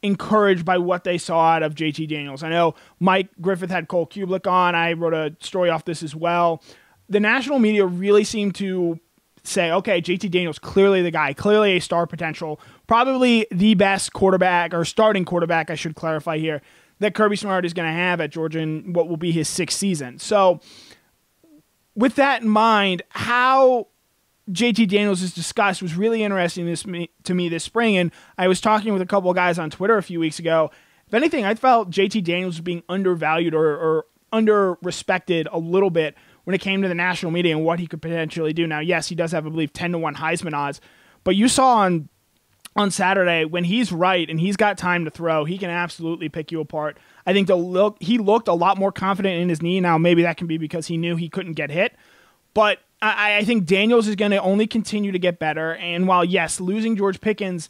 encouraged 0.02 0.66
by 0.66 0.78
what 0.78 1.04
they 1.04 1.18
saw 1.18 1.52
out 1.52 1.64
of 1.64 1.76
JT 1.76 2.08
Daniels. 2.08 2.42
I 2.42 2.50
know 2.50 2.76
Mike 3.00 3.30
Griffith 3.42 3.70
had 3.70 3.88
Cole 3.88 4.08
Cubelic 4.08 4.50
on. 4.50 4.76
I 4.76 4.94
wrote 4.94 5.14
a 5.14 5.36
story 5.40 5.70
off 5.70 5.86
this 5.86 6.02
as 6.02 6.16
well. 6.16 6.64
The 7.10 7.20
national 7.20 7.60
media 7.60 7.86
really 7.86 8.24
seemed 8.24 8.56
to 8.56 9.00
say, 9.44 9.72
okay, 9.72 10.02
JT 10.02 10.32
Daniels 10.32 10.60
clearly 10.60 11.02
the 11.02 11.12
guy, 11.12 11.34
clearly 11.34 11.78
a 11.78 11.80
star 11.80 12.08
potential, 12.08 12.60
probably 12.88 13.46
the 13.52 13.74
best 13.74 14.14
quarterback 14.14 14.74
or 14.74 14.86
starting 14.86 15.26
quarterback, 15.26 15.70
I 15.70 15.76
should 15.76 15.96
clarify 15.96 16.38
here, 16.38 16.62
that 17.00 17.16
Kirby 17.16 17.36
Smart 17.36 17.66
is 17.66 17.74
going 17.74 17.88
to 17.88 17.94
have 17.94 18.22
at 18.22 18.30
Georgia 18.30 18.60
in 18.60 18.94
what 18.94 19.08
will 19.08 19.18
be 19.18 19.32
his 19.32 19.48
sixth 19.48 19.78
season. 19.78 20.20
So, 20.20 20.60
with 21.96 22.16
that 22.16 22.42
in 22.42 22.50
mind, 22.50 23.02
how 23.10 23.88
JT 24.52 24.90
Daniels 24.90 25.22
has 25.22 25.34
discussed 25.34 25.82
was 25.82 25.96
really 25.96 26.24
interesting 26.24 26.66
this, 26.66 26.84
to 26.84 27.34
me 27.34 27.50
this 27.50 27.64
spring. 27.64 27.98
And 27.98 28.12
I 28.38 28.48
was 28.48 28.60
talking 28.62 28.94
with 28.94 29.02
a 29.02 29.06
couple 29.06 29.30
of 29.30 29.36
guys 29.36 29.60
on 29.60 29.70
Twitter 29.70 29.98
a 29.98 30.04
few 30.04 30.20
weeks 30.20 30.40
ago. 30.40 30.72
If 31.08 31.14
anything, 31.14 31.46
I 31.46 31.56
felt 31.56 31.90
JT 31.90 32.24
Daniels 32.24 32.56
was 32.56 32.62
being 32.62 32.84
undervalued 32.90 33.54
or, 33.54 33.66
or 33.66 34.06
under 34.32 34.74
respected 34.82 35.48
a 35.52 35.58
little 35.58 35.90
bit 35.90 36.16
when 36.44 36.54
it 36.54 36.62
came 36.62 36.82
to 36.82 36.88
the 36.88 36.96
national 36.96 37.32
media 37.32 37.56
and 37.56 37.66
what 37.66 37.80
he 37.80 37.88
could 37.88 38.02
potentially 38.02 38.54
do. 38.54 38.68
Now, 38.68 38.80
yes, 38.80 39.08
he 39.08 39.16
does 39.16 39.32
have, 39.32 39.46
I 39.46 39.50
believe, 39.50 39.74
10 39.74 39.94
to 39.94 39.98
1 39.98 40.16
Heisman 40.16 40.54
odds, 40.54 40.82
but 41.24 41.36
you 41.36 41.48
saw 41.48 41.78
on 41.78 42.10
on 42.76 42.92
Saturday 42.92 43.46
when 43.46 43.64
he's 43.64 43.92
right 43.92 44.30
and 44.30 44.40
he's 44.40 44.56
got 44.56 44.78
time 44.78 45.04
to 45.04 45.12
throw, 45.12 45.44
he 45.44 45.58
can 45.58 45.70
absolutely 45.70 46.30
pick 46.30 46.52
you 46.52 46.62
apart. 46.62 46.98
I 47.26 47.34
think 47.34 47.48
the 47.48 47.56
look 47.56 47.98
he 48.00 48.18
looked 48.18 48.48
a 48.48 48.54
lot 48.54 48.78
more 48.78 48.92
confident 48.92 49.42
in 49.42 49.50
his 49.50 49.62
knee. 49.62 49.80
Now, 49.80 49.98
maybe 49.98 50.22
that 50.22 50.38
can 50.38 50.48
be 50.48 50.58
because 50.58 50.88
he 50.88 50.96
knew 50.96 51.16
he 51.16 51.30
couldn't 51.30 51.54
get 51.54 51.72
hit, 51.72 51.96
but 52.54 52.80
I, 53.02 53.38
I 53.38 53.44
think 53.44 53.66
Daniels 53.66 54.08
is 54.08 54.16
going 54.16 54.32
to 54.32 54.42
only 54.42 54.68
continue 54.68 55.12
to 55.12 55.20
get 55.20 55.40
better. 55.40 55.76
And 55.76 56.08
while 56.08 56.26
yes, 56.26 56.60
losing 56.60 56.96
George 56.96 57.22
Pickens, 57.22 57.70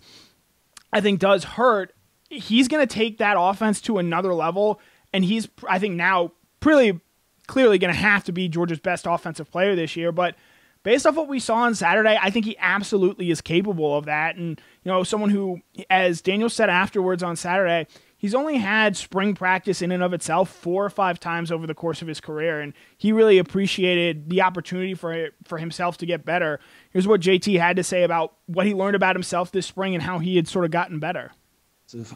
I 0.92 1.02
think 1.02 1.20
does 1.20 1.44
hurt, 1.44 1.94
he's 2.30 2.68
going 2.68 2.86
to 2.86 2.94
take 2.94 3.20
that 3.20 3.36
offense 3.38 3.82
to 3.82 3.98
another 3.98 4.34
level. 4.34 4.80
And 5.14 5.24
he's, 5.24 5.48
I 5.68 5.80
think, 5.80 5.96
now 5.96 6.32
pretty 6.60 7.00
clearly 7.48 7.78
going 7.78 7.94
to 7.94 8.00
have 8.00 8.24
to 8.26 8.32
be 8.32 8.48
Georgia's 8.48 8.80
best 8.80 9.06
offensive 9.08 9.52
player 9.52 9.76
this 9.76 9.96
year. 9.96 10.12
But 10.12 10.36
based 10.84 11.06
off 11.06 11.16
what 11.16 11.28
we 11.28 11.40
saw 11.40 11.58
on 11.58 11.76
Saturday, 11.76 12.18
I 12.22 12.30
think 12.30 12.46
he 12.46 12.58
absolutely 12.60 13.32
is 13.32 13.42
capable 13.42 13.98
of 13.98 14.06
that. 14.06 14.36
And, 14.36 14.62
you 14.84 14.92
know, 14.92 15.04
someone 15.04 15.30
who, 15.30 15.62
as 15.90 16.22
Daniel 16.22 16.50
said 16.50 16.70
afterwards 16.70 17.24
on 17.24 17.36
Saturday, 17.36 17.88
he's 18.20 18.36
only 18.36 18.58
had 18.58 18.96
spring 18.96 19.34
practice 19.34 19.82
in 19.82 19.92
and 19.92 20.04
of 20.04 20.14
itself 20.14 20.50
four 20.50 20.86
or 20.86 20.90
five 20.92 21.20
times 21.20 21.52
over 21.52 21.66
the 21.66 21.74
course 21.74 22.04
of 22.04 22.08
his 22.08 22.22
career, 22.22 22.62
and 22.62 22.74
he 22.98 23.12
really 23.12 23.40
appreciated 23.40 24.30
the 24.30 24.44
opportunity 24.44 24.94
for 24.94 25.30
for 25.46 25.58
himself 25.58 25.98
to 25.98 26.06
get 26.06 26.24
better. 26.24 26.60
Here's 26.92 27.08
what 27.08 27.22
JT 27.22 27.60
had 27.60 27.78
to 27.78 27.84
say 27.84 28.04
about 28.04 28.34
what 28.46 28.68
he 28.68 28.76
learned 28.76 28.96
about 28.96 29.16
himself 29.16 29.52
this 29.52 29.66
spring 29.66 29.96
and 29.96 30.04
how 30.04 30.20
he 30.20 30.36
had 30.36 30.48
sort 30.48 30.66
of 30.66 30.72
gotten 30.72 31.00
better. 31.00 31.32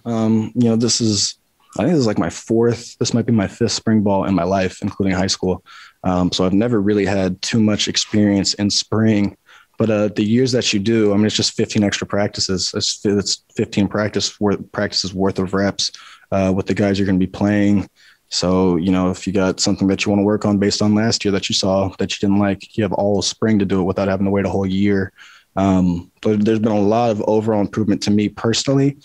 Um, 0.05 0.51
you 0.53 0.69
know, 0.69 0.75
this 0.75 1.01
is 1.01 1.39
I 1.79 1.83
think 1.83 1.93
this 1.93 2.01
is 2.01 2.07
like 2.07 2.19
my 2.19 2.29
fourth. 2.29 2.97
This 2.99 3.13
might 3.13 3.25
be 3.25 3.33
my 3.33 3.47
fifth 3.47 3.71
spring 3.71 4.03
ball 4.03 4.25
in 4.25 4.35
my 4.35 4.43
life, 4.43 4.81
including 4.83 5.15
high 5.15 5.27
school. 5.27 5.65
Um, 6.03 6.31
so 6.31 6.45
I've 6.45 6.53
never 6.53 6.79
really 6.79 7.05
had 7.05 7.41
too 7.41 7.59
much 7.59 7.87
experience 7.87 8.53
in 8.55 8.69
spring. 8.69 9.35
But 9.77 9.89
uh, 9.89 10.07
the 10.09 10.23
years 10.23 10.51
that 10.51 10.71
you 10.71 10.79
do, 10.79 11.13
I 11.13 11.17
mean, 11.17 11.25
it's 11.25 11.35
just 11.35 11.53
15 11.53 11.83
extra 11.83 12.05
practices. 12.05 12.71
It's, 12.75 13.03
it's 13.05 13.43
15 13.55 13.87
practice 13.87 14.39
worth, 14.39 14.71
practices 14.71 15.13
worth 15.13 15.39
of 15.39 15.53
reps 15.53 15.91
uh, 16.31 16.53
with 16.55 16.67
the 16.67 16.73
guys 16.73 16.99
you're 16.99 17.07
going 17.07 17.19
to 17.19 17.25
be 17.25 17.31
playing. 17.31 17.89
So, 18.29 18.77
you 18.77 18.91
know, 18.91 19.11
if 19.11 19.27
you 19.27 19.33
got 19.33 19.59
something 19.59 19.87
that 19.87 20.05
you 20.05 20.11
want 20.11 20.19
to 20.19 20.25
work 20.25 20.45
on 20.45 20.57
based 20.57 20.81
on 20.81 20.95
last 20.95 21.23
year 21.23 21.31
that 21.31 21.49
you 21.49 21.55
saw 21.55 21.89
that 21.99 22.11
you 22.11 22.27
didn't 22.27 22.39
like, 22.39 22.75
you 22.77 22.83
have 22.83 22.93
all 22.93 23.21
spring 23.21 23.59
to 23.59 23.65
do 23.65 23.81
it 23.81 23.83
without 23.83 24.07
having 24.07 24.25
to 24.25 24.31
wait 24.31 24.45
a 24.45 24.49
whole 24.49 24.65
year. 24.65 25.11
Um, 25.55 26.11
but 26.21 26.43
there's 26.43 26.59
been 26.59 26.71
a 26.71 26.79
lot 26.79 27.11
of 27.11 27.21
overall 27.27 27.61
improvement 27.61 28.01
to 28.03 28.11
me 28.11 28.29
personally. 28.29 28.97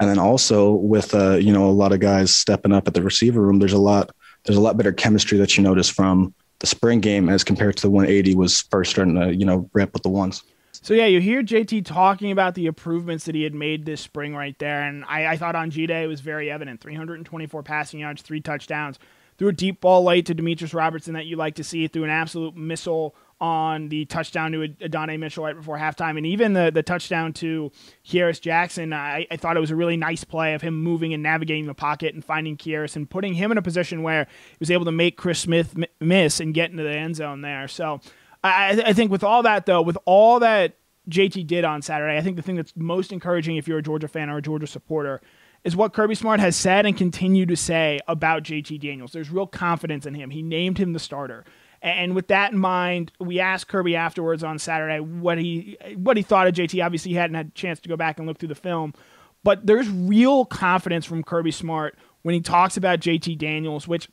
And 0.00 0.10
then 0.10 0.18
also 0.18 0.72
with, 0.72 1.14
uh, 1.14 1.36
you 1.36 1.52
know, 1.52 1.66
a 1.66 1.70
lot 1.70 1.92
of 1.92 2.00
guys 2.00 2.34
stepping 2.34 2.72
up 2.72 2.88
at 2.88 2.94
the 2.94 3.02
receiver 3.02 3.40
room, 3.40 3.60
there's 3.60 3.72
a 3.72 3.78
lot, 3.78 4.10
there's 4.44 4.56
a 4.56 4.60
lot 4.60 4.76
better 4.76 4.92
chemistry 4.92 5.38
that 5.38 5.56
you 5.56 5.62
notice 5.62 5.88
from 5.88 6.34
the 6.62 6.66
spring 6.68 7.00
game 7.00 7.28
as 7.28 7.42
compared 7.42 7.76
to 7.76 7.82
the 7.82 7.90
180 7.90 8.36
was 8.36 8.62
first 8.62 8.92
starting 8.92 9.16
to 9.16 9.34
you 9.34 9.44
know 9.44 9.68
ramp 9.74 9.92
with 9.92 10.04
the 10.04 10.08
ones. 10.08 10.44
So 10.70 10.94
yeah, 10.94 11.06
you 11.06 11.20
hear 11.20 11.42
JT 11.42 11.84
talking 11.84 12.32
about 12.32 12.54
the 12.54 12.66
improvements 12.66 13.26
that 13.26 13.34
he 13.34 13.42
had 13.42 13.52
made 13.54 13.84
this 13.84 14.00
spring 14.00 14.34
right 14.34 14.58
there, 14.58 14.82
and 14.82 15.04
I, 15.04 15.26
I 15.26 15.36
thought 15.36 15.54
on 15.54 15.70
G 15.70 15.86
Day 15.86 16.04
it 16.04 16.06
was 16.06 16.20
very 16.20 16.50
evident: 16.50 16.80
324 16.80 17.62
passing 17.62 18.00
yards, 18.00 18.22
three 18.22 18.40
touchdowns, 18.40 18.98
threw 19.38 19.48
a 19.48 19.52
deep 19.52 19.80
ball 19.80 20.04
late 20.04 20.24
to 20.26 20.34
Demetrius 20.34 20.72
Robertson 20.72 21.14
that 21.14 21.26
you 21.26 21.36
like 21.36 21.56
to 21.56 21.64
see, 21.64 21.88
through 21.88 22.04
an 22.04 22.10
absolute 22.10 22.56
missile 22.56 23.14
on 23.42 23.88
the 23.88 24.04
touchdown 24.04 24.52
to 24.52 24.62
Adonai 24.80 25.16
Mitchell 25.16 25.42
right 25.42 25.56
before 25.56 25.76
halftime, 25.76 26.16
and 26.16 26.24
even 26.24 26.52
the 26.52 26.70
the 26.72 26.82
touchdown 26.82 27.32
to 27.32 27.72
Kearis 28.06 28.40
Jackson. 28.40 28.92
I, 28.92 29.26
I, 29.32 29.36
thought 29.36 29.56
it 29.56 29.60
was 29.60 29.72
a 29.72 29.76
really 29.76 29.96
nice 29.96 30.22
play 30.22 30.54
of 30.54 30.62
him 30.62 30.80
moving 30.80 31.12
and 31.12 31.24
navigating 31.24 31.66
the 31.66 31.74
pocket 31.74 32.14
and 32.14 32.24
finding 32.24 32.56
Kearis 32.56 32.94
and 32.94 33.10
putting 33.10 33.34
him 33.34 33.50
in 33.50 33.58
a 33.58 33.62
position 33.62 34.04
where 34.04 34.28
he 34.50 34.56
was 34.60 34.70
able 34.70 34.84
to 34.84 34.92
make 34.92 35.16
Chris 35.16 35.40
Smith 35.40 35.74
miss 36.00 36.38
and 36.38 36.54
get 36.54 36.70
into 36.70 36.84
the 36.84 36.96
end 36.96 37.16
zone 37.16 37.40
there. 37.40 37.66
So 37.66 38.00
I, 38.44 38.80
I 38.86 38.92
think 38.92 39.10
with 39.10 39.24
all 39.24 39.42
that 39.42 39.66
though, 39.66 39.82
with 39.82 39.98
all 40.04 40.38
that 40.38 40.76
JT 41.10 41.48
did 41.48 41.64
on 41.64 41.82
Saturday, 41.82 42.16
I 42.16 42.20
think 42.20 42.36
the 42.36 42.42
thing 42.42 42.54
that's 42.54 42.72
most 42.76 43.10
encouraging 43.10 43.56
if 43.56 43.66
you're 43.66 43.78
a 43.78 43.82
Georgia 43.82 44.06
fan 44.06 44.30
or 44.30 44.36
a 44.36 44.42
Georgia 44.42 44.68
supporter 44.68 45.20
is 45.64 45.74
what 45.74 45.92
Kirby 45.92 46.14
Smart 46.14 46.38
has 46.38 46.54
said 46.54 46.86
and 46.86 46.96
continue 46.96 47.44
to 47.46 47.56
say 47.56 47.98
about 48.06 48.44
JT 48.44 48.80
Daniels. 48.80 49.10
There's 49.10 49.30
real 49.30 49.48
confidence 49.48 50.06
in 50.06 50.14
him. 50.14 50.30
He 50.30 50.42
named 50.42 50.78
him 50.78 50.92
the 50.92 51.00
starter. 51.00 51.44
And 51.82 52.14
with 52.14 52.28
that 52.28 52.52
in 52.52 52.58
mind, 52.58 53.10
we 53.18 53.40
asked 53.40 53.66
Kirby 53.66 53.96
afterwards 53.96 54.44
on 54.44 54.58
Saturday 54.60 55.00
what 55.00 55.36
he 55.36 55.76
what 55.96 56.16
he 56.16 56.22
thought 56.22 56.46
of 56.46 56.54
JT. 56.54 56.84
Obviously, 56.84 57.10
he 57.10 57.16
hadn't 57.16 57.34
had 57.34 57.48
a 57.48 57.50
chance 57.50 57.80
to 57.80 57.88
go 57.88 57.96
back 57.96 58.18
and 58.18 58.28
look 58.28 58.38
through 58.38 58.48
the 58.48 58.54
film, 58.54 58.94
but 59.42 59.66
there's 59.66 59.88
real 59.88 60.44
confidence 60.44 61.04
from 61.04 61.24
Kirby 61.24 61.50
Smart 61.50 61.98
when 62.22 62.36
he 62.36 62.40
talks 62.40 62.76
about 62.76 63.00
JT 63.00 63.36
Daniels, 63.36 63.88
which 63.88 64.08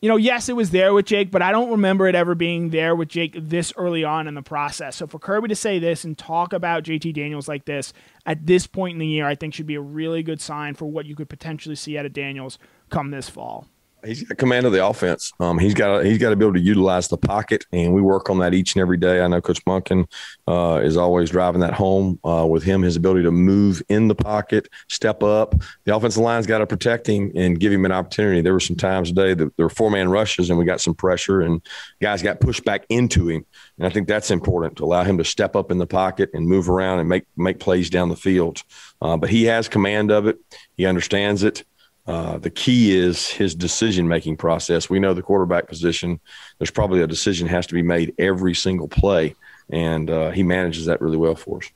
you 0.00 0.08
know, 0.08 0.16
yes, 0.16 0.48
it 0.48 0.56
was 0.56 0.70
there 0.70 0.92
with 0.92 1.06
Jake, 1.06 1.30
but 1.30 1.40
I 1.40 1.50
don't 1.50 1.70
remember 1.70 2.06
it 2.08 2.14
ever 2.14 2.34
being 2.34 2.70
there 2.70 2.94
with 2.94 3.08
Jake 3.08 3.36
this 3.38 3.72
early 3.76 4.04
on 4.04 4.26
in 4.26 4.34
the 4.34 4.42
process. 4.42 4.96
So 4.96 5.06
for 5.06 5.18
Kirby 5.18 5.48
to 5.48 5.56
say 5.56 5.78
this 5.78 6.04
and 6.04 6.16
talk 6.16 6.52
about 6.52 6.84
JT 6.84 7.14
Daniels 7.14 7.48
like 7.48 7.64
this 7.64 7.92
at 8.26 8.46
this 8.46 8.66
point 8.66 8.94
in 8.94 8.98
the 8.98 9.06
year, 9.06 9.26
I 9.26 9.34
think 9.34 9.54
should 9.54 9.66
be 9.66 9.76
a 9.76 9.80
really 9.80 10.22
good 10.22 10.40
sign 10.40 10.74
for 10.74 10.86
what 10.86 11.06
you 11.06 11.14
could 11.14 11.28
potentially 11.28 11.74
see 11.74 11.96
out 11.96 12.04
of 12.06 12.12
Daniels 12.12 12.58
come 12.90 13.10
this 13.10 13.30
fall 13.30 13.66
he's 14.04 14.22
got 14.22 14.38
command 14.38 14.66
of 14.66 14.72
the 14.72 14.84
offense. 14.84 15.32
Um, 15.40 15.58
he's 15.58 15.74
got 15.74 16.04
he's 16.04 16.18
got 16.18 16.30
to 16.30 16.36
be 16.36 16.44
able 16.44 16.54
to 16.54 16.60
utilize 16.60 17.08
the 17.08 17.16
pocket, 17.16 17.64
and 17.72 17.92
we 17.92 18.02
work 18.02 18.30
on 18.30 18.38
that 18.38 18.54
each 18.54 18.74
and 18.74 18.80
every 18.80 18.96
day. 18.96 19.20
I 19.20 19.26
know 19.26 19.40
Coach 19.40 19.64
Monken 19.64 20.06
uh, 20.46 20.80
is 20.82 20.96
always 20.96 21.30
driving 21.30 21.60
that 21.60 21.74
home 21.74 22.18
uh, 22.24 22.46
with 22.48 22.62
him. 22.62 22.82
His 22.82 22.96
ability 22.96 23.22
to 23.24 23.30
move 23.30 23.82
in 23.88 24.08
the 24.08 24.14
pocket, 24.14 24.68
step 24.88 25.22
up. 25.22 25.54
The 25.84 25.94
offensive 25.94 26.22
line's 26.22 26.46
got 26.46 26.58
to 26.58 26.66
protect 26.66 27.06
him 27.06 27.32
and 27.34 27.58
give 27.58 27.72
him 27.72 27.84
an 27.84 27.92
opportunity. 27.92 28.40
There 28.40 28.52
were 28.52 28.60
some 28.60 28.76
times 28.76 29.08
today 29.08 29.34
that 29.34 29.56
there 29.56 29.66
were 29.66 29.70
four 29.70 29.90
man 29.90 30.08
rushes, 30.08 30.50
and 30.50 30.58
we 30.58 30.64
got 30.64 30.80
some 30.80 30.94
pressure, 30.94 31.40
and 31.40 31.60
guys 32.00 32.22
got 32.22 32.40
pushed 32.40 32.64
back 32.64 32.86
into 32.88 33.28
him. 33.28 33.44
And 33.78 33.86
I 33.86 33.90
think 33.90 34.08
that's 34.08 34.30
important 34.30 34.76
to 34.76 34.84
allow 34.84 35.04
him 35.04 35.18
to 35.18 35.24
step 35.24 35.56
up 35.56 35.70
in 35.70 35.78
the 35.78 35.86
pocket 35.86 36.30
and 36.34 36.46
move 36.46 36.68
around 36.68 37.00
and 37.00 37.08
make 37.08 37.24
make 37.36 37.58
plays 37.58 37.90
down 37.90 38.08
the 38.08 38.16
field. 38.16 38.62
Uh, 39.00 39.16
but 39.16 39.30
he 39.30 39.44
has 39.44 39.68
command 39.68 40.10
of 40.10 40.26
it. 40.26 40.38
He 40.76 40.86
understands 40.86 41.42
it. 41.42 41.64
Uh, 42.06 42.36
the 42.36 42.50
key 42.50 42.94
is 42.94 43.28
his 43.28 43.54
decision 43.54 44.06
making 44.06 44.36
process. 44.36 44.90
We 44.90 44.98
know 44.98 45.14
the 45.14 45.22
quarterback 45.22 45.68
position, 45.68 46.20
there's 46.58 46.70
probably 46.70 47.00
a 47.00 47.06
decision 47.06 47.48
has 47.48 47.66
to 47.68 47.74
be 47.74 47.82
made 47.82 48.14
every 48.18 48.54
single 48.54 48.88
play, 48.88 49.34
and 49.70 50.10
uh, 50.10 50.30
he 50.30 50.42
manages 50.42 50.84
that 50.86 51.00
really 51.00 51.16
well 51.16 51.34
for 51.34 51.58
us. 51.58 51.70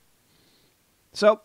So, 1.13 1.41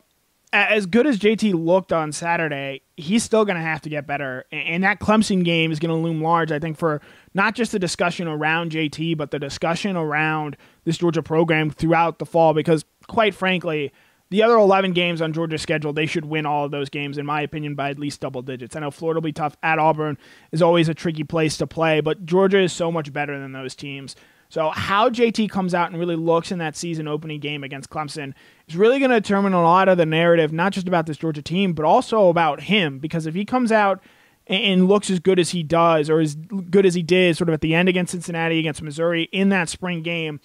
as 0.52 0.86
good 0.86 1.08
as 1.08 1.17
JT 1.17 1.54
looked 1.54 1.91
on 1.91 2.12
Saturday, 2.12 2.82
he's 2.96 3.24
still 3.24 3.43
going 3.43 3.56
to 3.56 3.62
have 3.62 3.82
to 3.82 3.89
get 3.89 4.06
better. 4.06 4.46
And 4.52 4.84
that 4.84 5.00
Clemson 5.00 5.43
game 5.43 5.72
is 5.72 5.80
going 5.80 5.89
to 5.89 5.96
loom 5.96 6.22
large, 6.22 6.52
I 6.52 6.60
think, 6.60 6.78
for 6.78 7.02
not 7.34 7.56
just 7.56 7.72
the 7.72 7.80
discussion 7.80 8.28
around 8.28 8.72
JT, 8.72 9.17
but 9.17 9.32
the 9.32 9.39
discussion 9.39 9.98
around 9.98 10.56
this 10.84 11.00
Georgia 11.00 11.24
program 11.24 11.72
throughout 11.72 12.19
the 12.19 12.26
fall. 12.26 12.54
Because, 12.54 12.86
quite 13.08 13.34
frankly, 13.34 13.91
the 14.34 14.41
other 14.41 14.56
11 14.56 14.93
games 14.93 15.22
on 15.22 15.32
Georgia's 15.32 15.62
schedule, 15.62 15.93
they 15.93 16.08
should 16.08 16.26
win 16.26 16.48
all 16.48 16.65
of 16.65 16.72
those 16.72 16.89
games, 16.89 17.19
in 17.19 17.26
my 17.26 17.41
opinion, 17.41 17.76
by 17.76 17.91
at 17.91 18.00
least 18.00 18.19
double 18.19 18.41
digits. 18.41 18.76
I 18.76 18.80
know 18.80 18.89
Florida 18.89 19.19
will 19.19 19.26
be 19.26 19.32
tough 19.32 19.56
at 19.62 19.78
Auburn, 19.78 20.17
is 20.52 20.60
always 20.60 20.89
a 20.89 20.96
tricky 20.96 21.24
place 21.24 21.56
to 21.58 21.67
play, 21.67 22.02
but 22.02 22.26
Georgia 22.26 22.60
is 22.60 22.74
so 22.74 22.91
much 22.91 23.13
better 23.13 23.39
than 23.39 23.52
those 23.52 23.76
teams. 23.76 24.15
So, 24.50 24.72
how 24.72 25.12
JT 25.12 25.52
comes 25.52 25.76
out 25.76 25.91
and 25.91 26.00
really 26.00 26.15
looks 26.15 26.52
in 26.52 26.58
that 26.58 26.76
season 26.76 27.08
opening 27.08 27.41
game 27.41 27.63
against 27.63 27.91
Clemson 27.91 28.34
is 28.67 28.76
really 28.76 28.98
going 28.98 29.12
to 29.12 29.22
determine 29.22 29.54
a 29.54 29.62
lot 29.62 29.88
of 29.88 30.00
the 30.00 30.06
narrative, 30.06 30.52
not 30.52 30.74
just 30.74 30.88
about 30.88 31.06
this 31.06 31.17
Georgia 31.17 31.43
team, 31.43 31.74
but 31.74 31.86
also 31.86 32.30
about 32.30 32.62
him. 32.62 32.98
Because 32.98 33.28
if 33.28 33.36
he 33.36 33.46
comes 33.46 33.72
out 33.72 34.02
and 34.48 34.88
looks 34.88 35.12
as 35.12 35.19
good 35.19 35.39
as 35.39 35.52
he 35.52 35.62
does, 35.62 36.10
or 36.10 36.19
as 36.19 36.34
good 36.36 36.88
as 36.88 36.96
he 36.96 37.04
did 37.04 37.38
sort 37.38 37.50
of 37.50 37.54
at 37.54 37.62
the 37.62 37.76
end 37.76 37.88
against 37.88 38.12
Cincinnati, 38.12 38.58
against 38.58 38.82
Missouri 38.82 39.30
in 39.32 39.50
that 39.50 39.69
spring 39.69 40.02
game, 40.02 40.39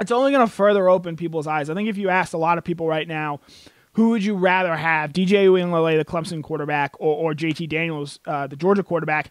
it's 0.00 0.10
only 0.10 0.32
going 0.32 0.46
to 0.46 0.52
further 0.52 0.88
open 0.88 1.16
people's 1.16 1.46
eyes. 1.46 1.70
I 1.70 1.74
think 1.74 1.88
if 1.88 1.98
you 1.98 2.08
asked 2.08 2.32
a 2.32 2.38
lot 2.38 2.58
of 2.58 2.64
people 2.64 2.88
right 2.88 3.06
now, 3.06 3.40
who 3.92 4.10
would 4.10 4.24
you 4.24 4.34
rather 4.34 4.76
have, 4.76 5.12
DJ 5.12 5.46
Uiagalelei, 5.46 5.98
the 5.98 6.04
Clemson 6.04 6.42
quarterback, 6.42 6.94
or, 6.98 7.14
or 7.16 7.34
JT 7.34 7.68
Daniels, 7.68 8.18
uh, 8.26 8.46
the 8.46 8.56
Georgia 8.56 8.82
quarterback? 8.82 9.30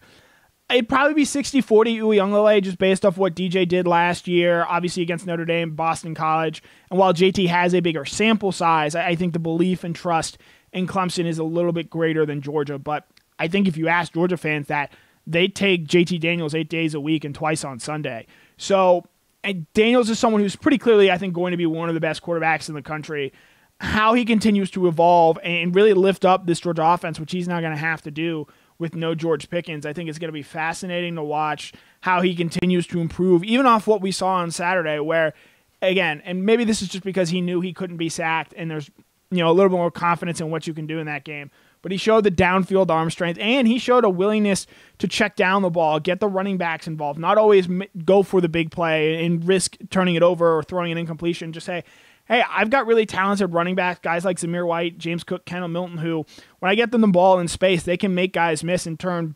It'd 0.70 0.88
probably 0.88 1.14
be 1.14 1.24
60 1.24 1.60
40 1.62 1.98
Uiagalelei 1.98 2.62
just 2.62 2.78
based 2.78 3.04
off 3.04 3.16
what 3.16 3.34
DJ 3.34 3.66
did 3.66 3.86
last 3.86 4.28
year, 4.28 4.64
obviously 4.68 5.02
against 5.02 5.26
Notre 5.26 5.44
Dame, 5.44 5.74
Boston 5.74 6.14
College. 6.14 6.62
And 6.90 6.98
while 6.98 7.12
JT 7.12 7.48
has 7.48 7.74
a 7.74 7.80
bigger 7.80 8.04
sample 8.04 8.52
size, 8.52 8.94
I, 8.94 9.08
I 9.08 9.14
think 9.16 9.32
the 9.32 9.40
belief 9.40 9.82
and 9.82 9.96
trust 9.96 10.38
in 10.72 10.86
Clemson 10.86 11.24
is 11.24 11.38
a 11.38 11.44
little 11.44 11.72
bit 11.72 11.90
greater 11.90 12.24
than 12.24 12.40
Georgia. 12.40 12.78
But 12.78 13.08
I 13.38 13.48
think 13.48 13.66
if 13.66 13.76
you 13.76 13.88
ask 13.88 14.12
Georgia 14.12 14.36
fans 14.36 14.68
that, 14.68 14.92
they 15.26 15.48
take 15.48 15.86
JT 15.86 16.20
Daniels 16.20 16.54
eight 16.54 16.68
days 16.68 16.94
a 16.94 17.00
week 17.00 17.24
and 17.24 17.34
twice 17.34 17.64
on 17.64 17.80
Sunday. 17.80 18.26
So 18.56 19.06
and 19.42 19.72
Daniels 19.72 20.10
is 20.10 20.18
someone 20.18 20.42
who's 20.42 20.56
pretty 20.56 20.78
clearly, 20.78 21.10
I 21.10 21.18
think, 21.18 21.34
going 21.34 21.52
to 21.52 21.56
be 21.56 21.66
one 21.66 21.88
of 21.88 21.94
the 21.94 22.00
best 22.00 22.22
quarterbacks 22.22 22.68
in 22.68 22.74
the 22.74 22.82
country. 22.82 23.32
How 23.80 24.12
he 24.12 24.24
continues 24.24 24.70
to 24.72 24.88
evolve 24.88 25.38
and 25.42 25.74
really 25.74 25.94
lift 25.94 26.24
up 26.24 26.46
this 26.46 26.60
Georgia 26.60 26.84
offense, 26.84 27.18
which 27.18 27.32
he's 27.32 27.48
now 27.48 27.60
going 27.60 27.72
to 27.72 27.78
have 27.78 28.02
to 28.02 28.10
do 28.10 28.46
with 28.78 28.94
no 28.94 29.14
George 29.14 29.48
Pickens, 29.50 29.84
I 29.84 29.92
think 29.92 30.08
it's 30.08 30.18
going 30.18 30.28
to 30.28 30.32
be 30.32 30.42
fascinating 30.42 31.14
to 31.14 31.22
watch 31.22 31.72
how 32.00 32.22
he 32.22 32.34
continues 32.34 32.86
to 32.88 33.00
improve, 33.00 33.44
even 33.44 33.66
off 33.66 33.86
what 33.86 34.00
we 34.00 34.10
saw 34.10 34.36
on 34.36 34.50
Saturday, 34.50 34.98
where 34.98 35.34
again, 35.82 36.22
and 36.24 36.44
maybe 36.44 36.64
this 36.64 36.82
is 36.82 36.88
just 36.88 37.04
because 37.04 37.28
he 37.28 37.40
knew 37.40 37.60
he 37.60 37.74
couldn't 37.74 37.98
be 37.98 38.08
sacked, 38.08 38.54
and 38.56 38.70
there's 38.70 38.90
you 39.30 39.38
know 39.38 39.50
a 39.50 39.52
little 39.52 39.68
bit 39.68 39.76
more 39.76 39.90
confidence 39.90 40.40
in 40.40 40.50
what 40.50 40.66
you 40.66 40.74
can 40.74 40.86
do 40.86 40.98
in 40.98 41.06
that 41.06 41.24
game. 41.24 41.50
But 41.82 41.92
he 41.92 41.98
showed 41.98 42.24
the 42.24 42.30
downfield 42.30 42.90
arm 42.90 43.10
strength, 43.10 43.38
and 43.40 43.66
he 43.66 43.78
showed 43.78 44.04
a 44.04 44.10
willingness 44.10 44.66
to 44.98 45.08
check 45.08 45.34
down 45.34 45.62
the 45.62 45.70
ball, 45.70 45.98
get 45.98 46.20
the 46.20 46.28
running 46.28 46.58
backs 46.58 46.86
involved, 46.86 47.18
not 47.18 47.38
always 47.38 47.68
go 48.04 48.22
for 48.22 48.40
the 48.40 48.48
big 48.48 48.70
play 48.70 49.24
and 49.24 49.46
risk 49.46 49.76
turning 49.88 50.14
it 50.14 50.22
over 50.22 50.56
or 50.56 50.62
throwing 50.62 50.92
an 50.92 50.98
incompletion. 50.98 51.52
Just 51.52 51.66
say, 51.66 51.84
hey, 52.28 52.44
I've 52.48 52.70
got 52.70 52.86
really 52.86 53.06
talented 53.06 53.52
running 53.52 53.74
backs, 53.74 54.00
guys 54.02 54.24
like 54.24 54.38
Zamir 54.38 54.66
White, 54.66 54.98
James 54.98 55.24
Cook, 55.24 55.46
Kendall 55.46 55.68
Milton, 55.68 55.98
who, 55.98 56.26
when 56.58 56.70
I 56.70 56.74
get 56.74 56.92
them 56.92 57.00
the 57.00 57.08
ball 57.08 57.38
in 57.38 57.48
space, 57.48 57.82
they 57.82 57.96
can 57.96 58.14
make 58.14 58.32
guys 58.32 58.62
miss 58.62 58.86
and 58.86 58.98
turn 58.98 59.34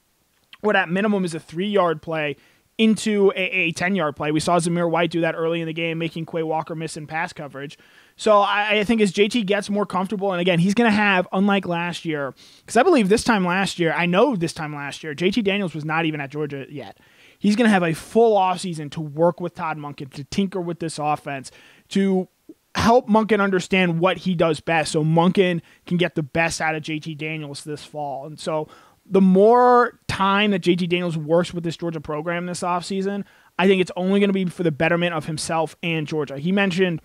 what 0.61 0.77
at 0.77 0.89
minimum 0.89 1.25
is 1.25 1.35
a 1.35 1.41
three 1.41 1.69
yard 1.69 2.03
play 2.03 2.37
into 2.79 3.33
a, 3.37 3.41
a 3.43 3.73
10 3.73 3.95
yard 3.95 4.17
play. 4.17 4.33
We 4.33 4.41
saw 4.41 4.59
Zamir 4.59 4.91
White 4.91 5.11
do 5.11 5.21
that 5.21 5.35
early 5.35 5.61
in 5.61 5.67
the 5.67 5.73
game, 5.73 5.99
making 5.99 6.27
Quay 6.27 6.43
Walker 6.43 6.75
miss 6.75 6.97
in 6.97 7.07
pass 7.07 7.33
coverage. 7.33 7.79
So 8.17 8.41
I, 8.41 8.79
I 8.79 8.85
think 8.85 9.01
as 9.01 9.13
JT 9.13 9.47
gets 9.47 9.69
more 9.69 9.87
comfortable, 9.87 10.33
and 10.33 10.41
again, 10.41 10.59
he's 10.59 10.75
going 10.75 10.91
to 10.91 10.97
have, 10.97 11.27
unlike 11.33 11.67
last 11.67 12.05
year, 12.05 12.35
because 12.61 12.77
I 12.77 12.83
believe 12.83 13.09
this 13.09 13.25
time 13.25 13.45
last 13.45 13.79
year, 13.79 13.93
I 13.93 14.07
know 14.07 14.37
this 14.37 14.53
time 14.53 14.75
last 14.75 15.03
year, 15.03 15.15
JT 15.15 15.43
Daniels 15.45 15.75
was 15.75 15.85
not 15.85 16.05
even 16.05 16.21
at 16.21 16.31
Georgia 16.31 16.67
yet. 16.69 16.99
He's 17.39 17.57
going 17.57 17.67
to 17.67 17.73
have 17.73 17.83
a 17.83 17.93
full 17.93 18.39
offseason 18.39 18.91
to 18.93 19.01
work 19.01 19.41
with 19.41 19.55
Todd 19.55 19.79
Monken, 19.79 20.13
to 20.13 20.25
tinker 20.25 20.61
with 20.61 20.79
this 20.79 20.99
offense, 20.99 21.51
to 21.91 22.29
help 22.75 23.09
Monken 23.09 23.41
understand 23.41 24.01
what 24.01 24.19
he 24.19 24.35
does 24.35 24.61
best 24.61 24.93
so 24.93 25.05
Monken 25.05 25.61
can 25.87 25.97
get 25.97 26.15
the 26.15 26.23
best 26.23 26.61
out 26.61 26.75
of 26.75 26.83
JT 26.83 27.19
Daniels 27.19 27.65
this 27.65 27.85
fall. 27.85 28.27
And 28.27 28.39
so 28.39 28.69
the 29.07 29.21
more 29.21 29.99
time 30.09 30.51
that 30.53 30.63
JT 30.63 30.89
Daniels 30.89 31.17
works 31.17 31.53
with 31.53 31.65
this 31.65 31.77
Georgia 31.77 32.01
program 32.01 32.47
this 32.47 32.63
offseason, 32.63 33.25
I 33.59 33.69
think 33.69 33.81
it's 33.81 33.93
only 33.97 34.21
going 34.21 34.29
to 34.29 34.35
be 34.35 34.47
for 34.47 34.63
the 34.63 34.73
betterment 34.73 35.15
of 35.15 35.27
himself 35.27 35.77
and 35.83 36.07
Georgia. 36.07 36.39
He 36.39 36.51
mentioned 36.51 37.01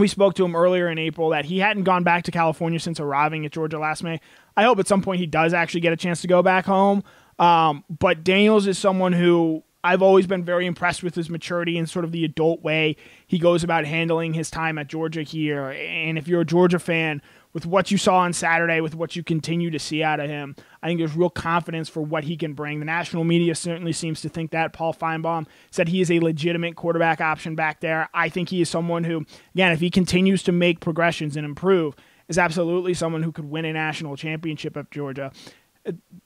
we 0.00 0.08
spoke 0.08 0.34
to 0.34 0.44
him 0.44 0.56
earlier 0.56 0.88
in 0.88 0.98
April 0.98 1.30
that 1.30 1.44
he 1.44 1.58
hadn't 1.58 1.84
gone 1.84 2.04
back 2.04 2.24
to 2.24 2.30
California 2.30 2.80
since 2.80 3.00
arriving 3.00 3.46
at 3.46 3.52
Georgia 3.52 3.78
last 3.78 4.02
May. 4.02 4.20
I 4.56 4.64
hope 4.64 4.78
at 4.78 4.88
some 4.88 5.02
point 5.02 5.20
he 5.20 5.26
does 5.26 5.54
actually 5.54 5.80
get 5.80 5.92
a 5.92 5.96
chance 5.96 6.20
to 6.22 6.26
go 6.28 6.42
back 6.42 6.64
home. 6.64 7.02
Um, 7.38 7.84
but 7.88 8.24
Daniels 8.24 8.66
is 8.66 8.78
someone 8.78 9.12
who 9.12 9.62
I've 9.84 10.02
always 10.02 10.26
been 10.26 10.44
very 10.44 10.66
impressed 10.66 11.02
with 11.02 11.14
his 11.14 11.30
maturity 11.30 11.78
and 11.78 11.88
sort 11.88 12.04
of 12.04 12.10
the 12.10 12.24
adult 12.24 12.62
way 12.62 12.96
he 13.26 13.38
goes 13.38 13.62
about 13.62 13.84
handling 13.84 14.34
his 14.34 14.50
time 14.50 14.78
at 14.78 14.88
Georgia 14.88 15.22
here. 15.22 15.70
And 15.70 16.18
if 16.18 16.26
you're 16.26 16.40
a 16.40 16.46
Georgia 16.46 16.80
fan, 16.80 17.22
with 17.56 17.64
what 17.64 17.90
you 17.90 17.96
saw 17.96 18.18
on 18.18 18.34
Saturday, 18.34 18.82
with 18.82 18.94
what 18.94 19.16
you 19.16 19.22
continue 19.22 19.70
to 19.70 19.78
see 19.78 20.02
out 20.02 20.20
of 20.20 20.28
him, 20.28 20.54
I 20.82 20.88
think 20.88 21.00
there's 21.00 21.16
real 21.16 21.30
confidence 21.30 21.88
for 21.88 22.02
what 22.02 22.24
he 22.24 22.36
can 22.36 22.52
bring. 22.52 22.80
The 22.80 22.84
national 22.84 23.24
media 23.24 23.54
certainly 23.54 23.94
seems 23.94 24.20
to 24.20 24.28
think 24.28 24.50
that. 24.50 24.74
Paul 24.74 24.92
Finebaum 24.92 25.46
said 25.70 25.88
he 25.88 26.02
is 26.02 26.10
a 26.10 26.20
legitimate 26.20 26.76
quarterback 26.76 27.22
option 27.22 27.54
back 27.54 27.80
there. 27.80 28.10
I 28.12 28.28
think 28.28 28.50
he 28.50 28.60
is 28.60 28.68
someone 28.68 29.04
who, 29.04 29.24
again, 29.54 29.72
if 29.72 29.80
he 29.80 29.88
continues 29.88 30.42
to 30.42 30.52
make 30.52 30.80
progressions 30.80 31.34
and 31.34 31.46
improve, 31.46 31.96
is 32.28 32.36
absolutely 32.36 32.92
someone 32.92 33.22
who 33.22 33.32
could 33.32 33.46
win 33.46 33.64
a 33.64 33.72
national 33.72 34.18
championship 34.18 34.76
at 34.76 34.90
Georgia. 34.90 35.32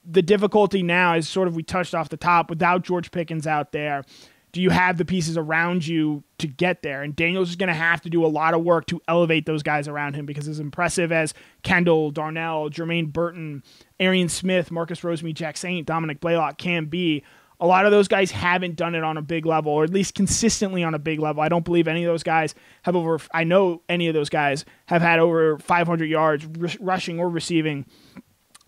The 0.04 0.22
difficulty 0.22 0.82
now 0.82 1.14
is 1.14 1.28
sort 1.28 1.46
of 1.46 1.54
we 1.54 1.62
touched 1.62 1.94
off 1.94 2.08
the 2.08 2.16
top 2.16 2.50
without 2.50 2.82
George 2.82 3.12
Pickens 3.12 3.46
out 3.46 3.70
there 3.70 4.02
do 4.52 4.60
you 4.60 4.70
have 4.70 4.96
the 4.96 5.04
pieces 5.04 5.36
around 5.36 5.86
you 5.86 6.24
to 6.38 6.46
get 6.46 6.82
there? 6.82 7.02
And 7.02 7.14
Daniels 7.14 7.50
is 7.50 7.56
going 7.56 7.68
to 7.68 7.74
have 7.74 8.00
to 8.02 8.10
do 8.10 8.24
a 8.24 8.28
lot 8.28 8.54
of 8.54 8.62
work 8.62 8.86
to 8.86 9.00
elevate 9.06 9.46
those 9.46 9.62
guys 9.62 9.86
around 9.86 10.14
him 10.14 10.26
because 10.26 10.48
as 10.48 10.58
impressive 10.58 11.12
as 11.12 11.34
Kendall, 11.62 12.10
Darnell, 12.10 12.70
Jermaine 12.70 13.12
Burton, 13.12 13.62
Arian 14.00 14.28
Smith, 14.28 14.70
Marcus 14.70 15.00
Rosemy, 15.00 15.34
Jack 15.34 15.56
Saint, 15.56 15.86
Dominick 15.86 16.20
Blaylock 16.20 16.58
can 16.58 16.86
be, 16.86 17.22
a 17.60 17.66
lot 17.66 17.84
of 17.84 17.92
those 17.92 18.08
guys 18.08 18.30
haven't 18.30 18.76
done 18.76 18.94
it 18.94 19.04
on 19.04 19.18
a 19.18 19.22
big 19.22 19.44
level, 19.44 19.70
or 19.70 19.84
at 19.84 19.90
least 19.90 20.14
consistently 20.14 20.82
on 20.82 20.94
a 20.94 20.98
big 20.98 21.20
level. 21.20 21.42
I 21.42 21.48
don't 21.48 21.64
believe 21.64 21.86
any 21.86 22.04
of 22.04 22.10
those 22.10 22.22
guys 22.22 22.54
have 22.82 22.96
over, 22.96 23.20
I 23.32 23.44
know 23.44 23.82
any 23.88 24.08
of 24.08 24.14
those 24.14 24.30
guys 24.30 24.64
have 24.86 25.02
had 25.02 25.18
over 25.18 25.58
500 25.58 26.06
yards 26.06 26.48
r- 26.60 26.68
rushing 26.80 27.20
or 27.20 27.28
receiving. 27.28 27.84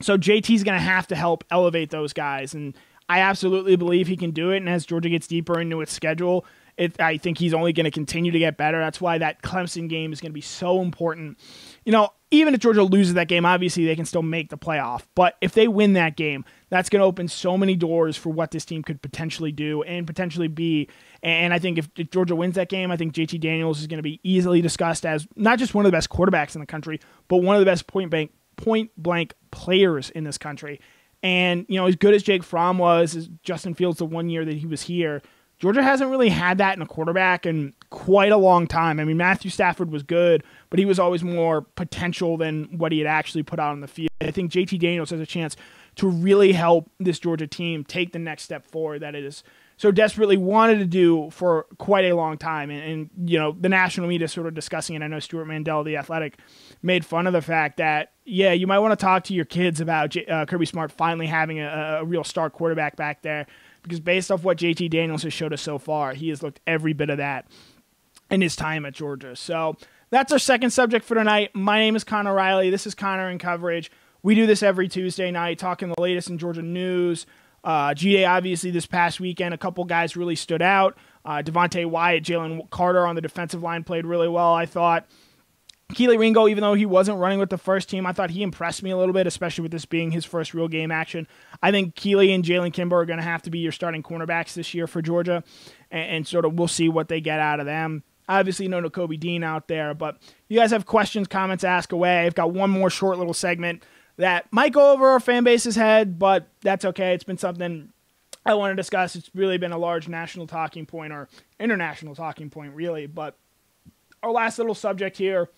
So 0.02 0.18
JT's 0.18 0.62
going 0.62 0.78
to 0.78 0.84
have 0.84 1.06
to 1.08 1.16
help 1.16 1.44
elevate 1.50 1.90
those 1.90 2.12
guys. 2.12 2.54
And 2.54 2.76
I 3.12 3.20
absolutely 3.20 3.76
believe 3.76 4.08
he 4.08 4.16
can 4.16 4.30
do 4.30 4.52
it. 4.52 4.56
And 4.56 4.70
as 4.70 4.86
Georgia 4.86 5.10
gets 5.10 5.26
deeper 5.26 5.60
into 5.60 5.82
its 5.82 5.92
schedule, 5.92 6.46
it, 6.78 6.98
I 6.98 7.18
think 7.18 7.36
he's 7.36 7.52
only 7.52 7.74
going 7.74 7.84
to 7.84 7.90
continue 7.90 8.32
to 8.32 8.38
get 8.38 8.56
better. 8.56 8.78
That's 8.78 9.02
why 9.02 9.18
that 9.18 9.42
Clemson 9.42 9.86
game 9.86 10.14
is 10.14 10.20
going 10.22 10.30
to 10.30 10.34
be 10.34 10.40
so 10.40 10.80
important. 10.80 11.38
You 11.84 11.92
know, 11.92 12.08
even 12.30 12.54
if 12.54 12.60
Georgia 12.60 12.82
loses 12.82 13.12
that 13.12 13.28
game, 13.28 13.44
obviously 13.44 13.84
they 13.84 13.94
can 13.96 14.06
still 14.06 14.22
make 14.22 14.48
the 14.48 14.56
playoff. 14.56 15.02
But 15.14 15.36
if 15.42 15.52
they 15.52 15.68
win 15.68 15.92
that 15.92 16.16
game, 16.16 16.46
that's 16.70 16.88
going 16.88 17.00
to 17.00 17.04
open 17.04 17.28
so 17.28 17.58
many 17.58 17.76
doors 17.76 18.16
for 18.16 18.30
what 18.30 18.50
this 18.50 18.64
team 18.64 18.82
could 18.82 19.02
potentially 19.02 19.52
do 19.52 19.82
and 19.82 20.06
potentially 20.06 20.48
be. 20.48 20.88
And 21.22 21.52
I 21.52 21.58
think 21.58 21.76
if, 21.76 21.90
if 21.98 22.10
Georgia 22.10 22.34
wins 22.34 22.54
that 22.54 22.70
game, 22.70 22.90
I 22.90 22.96
think 22.96 23.12
JT 23.12 23.40
Daniels 23.40 23.82
is 23.82 23.88
going 23.88 23.98
to 23.98 24.02
be 24.02 24.20
easily 24.22 24.62
discussed 24.62 25.04
as 25.04 25.28
not 25.36 25.58
just 25.58 25.74
one 25.74 25.84
of 25.84 25.92
the 25.92 25.96
best 25.96 26.08
quarterbacks 26.08 26.54
in 26.54 26.62
the 26.62 26.66
country, 26.66 26.98
but 27.28 27.42
one 27.42 27.56
of 27.56 27.60
the 27.60 27.66
best 27.66 27.86
point 27.86 28.10
blank 28.10 28.32
point 28.56 28.90
blank 28.96 29.34
players 29.50 30.08
in 30.08 30.24
this 30.24 30.38
country. 30.38 30.80
And, 31.22 31.66
you 31.68 31.76
know, 31.76 31.86
as 31.86 31.96
good 31.96 32.14
as 32.14 32.22
Jake 32.22 32.42
Fromm 32.42 32.78
was, 32.78 33.14
as 33.14 33.28
Justin 33.42 33.74
Fields 33.74 33.98
the 33.98 34.06
one 34.06 34.28
year 34.28 34.44
that 34.44 34.56
he 34.56 34.66
was 34.66 34.82
here, 34.82 35.22
Georgia 35.58 35.82
hasn't 35.82 36.10
really 36.10 36.28
had 36.28 36.58
that 36.58 36.76
in 36.76 36.82
a 36.82 36.86
quarterback 36.86 37.46
in 37.46 37.72
quite 37.90 38.32
a 38.32 38.36
long 38.36 38.66
time. 38.66 38.98
I 38.98 39.04
mean, 39.04 39.16
Matthew 39.16 39.48
Stafford 39.48 39.92
was 39.92 40.02
good, 40.02 40.42
but 40.70 40.80
he 40.80 40.84
was 40.84 40.98
always 40.98 41.22
more 41.22 41.62
potential 41.62 42.36
than 42.36 42.64
what 42.78 42.90
he 42.90 42.98
had 42.98 43.06
actually 43.06 43.44
put 43.44 43.60
out 43.60 43.70
on 43.70 43.80
the 43.80 43.86
field. 43.86 44.08
I 44.20 44.32
think 44.32 44.50
JT 44.50 44.80
Daniels 44.80 45.10
has 45.10 45.20
a 45.20 45.26
chance 45.26 45.54
to 45.96 46.08
really 46.08 46.52
help 46.52 46.90
this 46.98 47.20
Georgia 47.20 47.46
team 47.46 47.84
take 47.84 48.12
the 48.12 48.18
next 48.18 48.42
step 48.42 48.66
forward 48.66 49.02
that 49.02 49.14
it 49.14 49.22
is 49.22 49.44
so 49.76 49.92
desperately 49.92 50.36
wanted 50.36 50.78
to 50.78 50.84
do 50.84 51.30
for 51.30 51.66
quite 51.78 52.06
a 52.06 52.14
long 52.14 52.38
time. 52.38 52.70
And, 52.70 52.82
and, 52.82 53.30
you 53.30 53.38
know, 53.38 53.52
the 53.52 53.68
national 53.68 54.08
media 54.08 54.28
sort 54.28 54.46
of 54.46 54.54
discussing 54.54 54.96
it. 54.96 55.02
I 55.02 55.06
know 55.06 55.20
Stewart 55.20 55.46
Mandel, 55.46 55.84
the 55.84 55.96
athletic, 55.96 56.38
made 56.82 57.04
fun 57.04 57.26
of 57.26 57.32
the 57.32 57.42
fact 57.42 57.76
that, 57.76 58.11
yeah, 58.24 58.52
you 58.52 58.66
might 58.66 58.78
want 58.78 58.98
to 58.98 59.02
talk 59.02 59.24
to 59.24 59.34
your 59.34 59.44
kids 59.44 59.80
about 59.80 60.16
uh, 60.28 60.46
Kirby 60.46 60.66
Smart 60.66 60.92
finally 60.92 61.26
having 61.26 61.60
a, 61.60 61.98
a 62.00 62.04
real 62.04 62.24
star 62.24 62.50
quarterback 62.50 62.96
back 62.96 63.22
there. 63.22 63.46
Because 63.82 64.00
based 64.00 64.30
off 64.30 64.44
what 64.44 64.58
JT 64.58 64.90
Daniels 64.90 65.24
has 65.24 65.32
showed 65.32 65.52
us 65.52 65.60
so 65.60 65.78
far, 65.78 66.14
he 66.14 66.28
has 66.28 66.42
looked 66.42 66.60
every 66.66 66.92
bit 66.92 67.10
of 67.10 67.18
that 67.18 67.46
in 68.30 68.40
his 68.40 68.54
time 68.54 68.86
at 68.86 68.94
Georgia. 68.94 69.34
So 69.34 69.76
that's 70.10 70.32
our 70.32 70.38
second 70.38 70.70
subject 70.70 71.04
for 71.04 71.14
tonight. 71.16 71.50
My 71.54 71.78
name 71.78 71.96
is 71.96 72.04
Connor 72.04 72.34
Riley. 72.34 72.70
This 72.70 72.86
is 72.86 72.94
Connor 72.94 73.28
in 73.28 73.38
coverage. 73.38 73.90
We 74.22 74.36
do 74.36 74.46
this 74.46 74.62
every 74.62 74.88
Tuesday 74.88 75.32
night, 75.32 75.58
talking 75.58 75.88
the 75.88 76.00
latest 76.00 76.30
in 76.30 76.38
Georgia 76.38 76.62
news, 76.62 77.26
uh, 77.64 77.94
GA, 77.94 78.24
obviously, 78.24 78.70
this 78.70 78.86
past 78.86 79.20
weekend, 79.20 79.54
a 79.54 79.58
couple 79.58 79.84
guys 79.84 80.16
really 80.16 80.34
stood 80.34 80.62
out. 80.62 80.96
Uh, 81.24 81.42
Devonte 81.44 81.86
Wyatt, 81.86 82.24
Jalen 82.24 82.68
Carter 82.70 83.06
on 83.06 83.14
the 83.14 83.20
defensive 83.20 83.62
line 83.62 83.84
played 83.84 84.04
really 84.04 84.28
well, 84.28 84.52
I 84.52 84.66
thought. 84.66 85.06
Kelee 85.94 86.18
Ringo, 86.18 86.48
even 86.48 86.62
though 86.62 86.74
he 86.74 86.86
wasn't 86.86 87.18
running 87.18 87.38
with 87.38 87.50
the 87.50 87.58
first 87.58 87.88
team, 87.88 88.06
I 88.06 88.12
thought 88.12 88.30
he 88.30 88.42
impressed 88.42 88.82
me 88.82 88.90
a 88.90 88.96
little 88.96 89.12
bit, 89.12 89.26
especially 89.26 89.62
with 89.62 89.72
this 89.72 89.84
being 89.84 90.10
his 90.10 90.24
first 90.24 90.54
real 90.54 90.68
game 90.68 90.90
action. 90.90 91.26
I 91.62 91.70
think 91.70 91.94
Kelee 91.94 92.34
and 92.34 92.44
Jalen 92.44 92.72
Kimber 92.72 93.00
are 93.00 93.06
going 93.06 93.18
to 93.18 93.24
have 93.24 93.42
to 93.42 93.50
be 93.50 93.58
your 93.58 93.72
starting 93.72 94.02
cornerbacks 94.02 94.54
this 94.54 94.74
year 94.74 94.86
for 94.86 95.02
Georgia, 95.02 95.42
and, 95.90 96.10
and, 96.10 96.26
sort 96.26 96.44
of 96.44 96.54
we'll 96.54 96.68
see 96.68 96.88
what 96.88 97.08
they 97.08 97.20
get 97.20 97.40
out 97.40 97.60
of 97.60 97.66
them. 97.66 98.02
Obviously, 98.28 98.68
no 98.68 98.80
Nakobe 98.80 99.18
Dean 99.18 99.42
out 99.42 99.68
there, 99.68 99.94
but 99.94 100.18
you 100.48 100.58
guys 100.58 100.70
have 100.70 100.86
questions, 100.86 101.26
comments, 101.28 101.64
ask 101.64 101.92
away. 101.92 102.26
I've 102.26 102.34
got 102.34 102.52
one 102.52 102.70
more 102.70 102.90
short 102.90 103.18
little 103.18 103.34
segment 103.34 103.84
that 104.16 104.46
might 104.52 104.72
go 104.72 104.92
over 104.92 105.08
our 105.08 105.20
fan 105.20 105.44
base's 105.44 105.76
head, 105.76 106.18
but 106.18 106.48
that's 106.60 106.84
okay. 106.84 107.14
It's 107.14 107.24
been 107.24 107.38
something 107.38 107.92
I 108.44 108.54
want 108.54 108.72
to 108.72 108.76
discuss. 108.76 109.16
It's 109.16 109.30
really 109.34 109.58
been 109.58 109.72
a 109.72 109.78
large 109.78 110.08
national 110.08 110.46
talking 110.46 110.86
point 110.86 111.12
or 111.12 111.28
international 111.58 112.14
talking 112.14 112.50
point, 112.50 112.74
really. 112.74 113.06
But 113.06 113.36
our 114.22 114.30
last 114.30 114.58
little 114.58 114.74
subject 114.74 115.16
here 115.16 115.48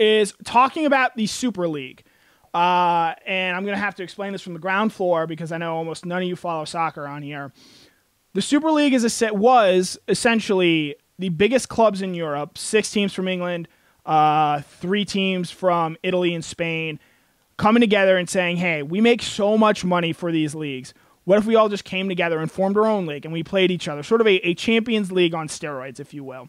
is 0.00 0.34
talking 0.44 0.86
about 0.86 1.14
the 1.14 1.26
Super 1.26 1.68
League. 1.68 2.02
Uh, 2.52 3.14
and 3.26 3.56
I'm 3.56 3.64
going 3.64 3.76
to 3.76 3.80
have 3.80 3.94
to 3.96 4.02
explain 4.02 4.32
this 4.32 4.42
from 4.42 4.54
the 4.54 4.58
ground 4.58 4.92
floor 4.92 5.26
because 5.26 5.52
I 5.52 5.58
know 5.58 5.76
almost 5.76 6.04
none 6.04 6.22
of 6.22 6.28
you 6.28 6.34
follow 6.34 6.64
soccer 6.64 7.06
on 7.06 7.22
here. 7.22 7.52
The 8.32 8.42
Super 8.42 8.72
League 8.72 8.94
is 8.94 9.04
a 9.04 9.10
set, 9.10 9.36
was 9.36 9.98
essentially 10.08 10.96
the 11.18 11.28
biggest 11.28 11.68
clubs 11.68 12.02
in 12.02 12.14
Europe, 12.14 12.58
six 12.58 12.90
teams 12.90 13.12
from 13.12 13.28
England, 13.28 13.68
uh, 14.06 14.62
three 14.62 15.04
teams 15.04 15.50
from 15.50 15.96
Italy 16.02 16.34
and 16.34 16.44
Spain, 16.44 16.98
coming 17.56 17.80
together 17.80 18.16
and 18.16 18.28
saying, 18.28 18.56
hey, 18.56 18.82
we 18.82 19.00
make 19.00 19.22
so 19.22 19.58
much 19.58 19.84
money 19.84 20.12
for 20.12 20.32
these 20.32 20.54
leagues. 20.54 20.94
What 21.24 21.38
if 21.38 21.44
we 21.44 21.54
all 21.54 21.68
just 21.68 21.84
came 21.84 22.08
together 22.08 22.38
and 22.38 22.50
formed 22.50 22.76
our 22.78 22.86
own 22.86 23.06
league 23.06 23.26
and 23.26 23.32
we 23.32 23.42
played 23.42 23.70
each 23.70 23.86
other? 23.86 24.02
Sort 24.02 24.22
of 24.22 24.26
a, 24.26 24.36
a 24.46 24.54
Champions 24.54 25.12
League 25.12 25.34
on 25.34 25.46
steroids, 25.46 26.00
if 26.00 26.14
you 26.14 26.24
will. 26.24 26.48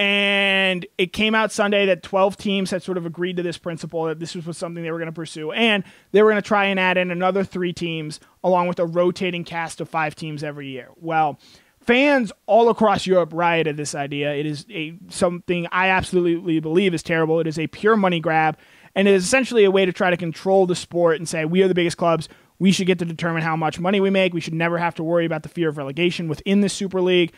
And 0.00 0.86
it 0.96 1.12
came 1.12 1.34
out 1.34 1.52
Sunday 1.52 1.84
that 1.84 2.02
12 2.02 2.38
teams 2.38 2.70
had 2.70 2.82
sort 2.82 2.96
of 2.96 3.04
agreed 3.04 3.36
to 3.36 3.42
this 3.42 3.58
principle 3.58 4.04
that 4.04 4.18
this 4.18 4.34
was 4.34 4.56
something 4.56 4.82
they 4.82 4.90
were 4.90 4.96
going 4.96 5.10
to 5.10 5.12
pursue. 5.12 5.52
And 5.52 5.84
they 6.12 6.22
were 6.22 6.30
going 6.30 6.42
to 6.42 6.48
try 6.48 6.64
and 6.64 6.80
add 6.80 6.96
in 6.96 7.10
another 7.10 7.44
three 7.44 7.74
teams 7.74 8.18
along 8.42 8.68
with 8.68 8.78
a 8.78 8.86
rotating 8.86 9.44
cast 9.44 9.78
of 9.78 9.90
five 9.90 10.14
teams 10.14 10.42
every 10.42 10.68
year. 10.68 10.88
Well, 10.96 11.38
fans 11.82 12.32
all 12.46 12.70
across 12.70 13.06
Europe 13.06 13.34
rioted 13.34 13.76
this 13.76 13.94
idea. 13.94 14.32
It 14.32 14.46
is 14.46 14.64
a 14.70 14.94
something 15.10 15.66
I 15.70 15.88
absolutely 15.88 16.60
believe 16.60 16.94
is 16.94 17.02
terrible. 17.02 17.38
It 17.38 17.46
is 17.46 17.58
a 17.58 17.66
pure 17.66 17.98
money 17.98 18.20
grab 18.20 18.56
and 18.94 19.06
it 19.06 19.12
is 19.12 19.22
essentially 19.22 19.64
a 19.64 19.70
way 19.70 19.84
to 19.84 19.92
try 19.92 20.08
to 20.08 20.16
control 20.16 20.66
the 20.66 20.76
sport 20.76 21.16
and 21.16 21.28
say 21.28 21.44
we 21.44 21.62
are 21.62 21.68
the 21.68 21.74
biggest 21.74 21.98
clubs. 21.98 22.26
We 22.58 22.72
should 22.72 22.86
get 22.86 22.98
to 23.00 23.04
determine 23.04 23.42
how 23.42 23.54
much 23.54 23.78
money 23.78 24.00
we 24.00 24.08
make. 24.08 24.32
We 24.32 24.40
should 24.40 24.54
never 24.54 24.78
have 24.78 24.94
to 24.94 25.04
worry 25.04 25.26
about 25.26 25.42
the 25.42 25.50
fear 25.50 25.68
of 25.68 25.76
relegation 25.76 26.26
within 26.26 26.62
the 26.62 26.70
Super 26.70 27.02
League. 27.02 27.34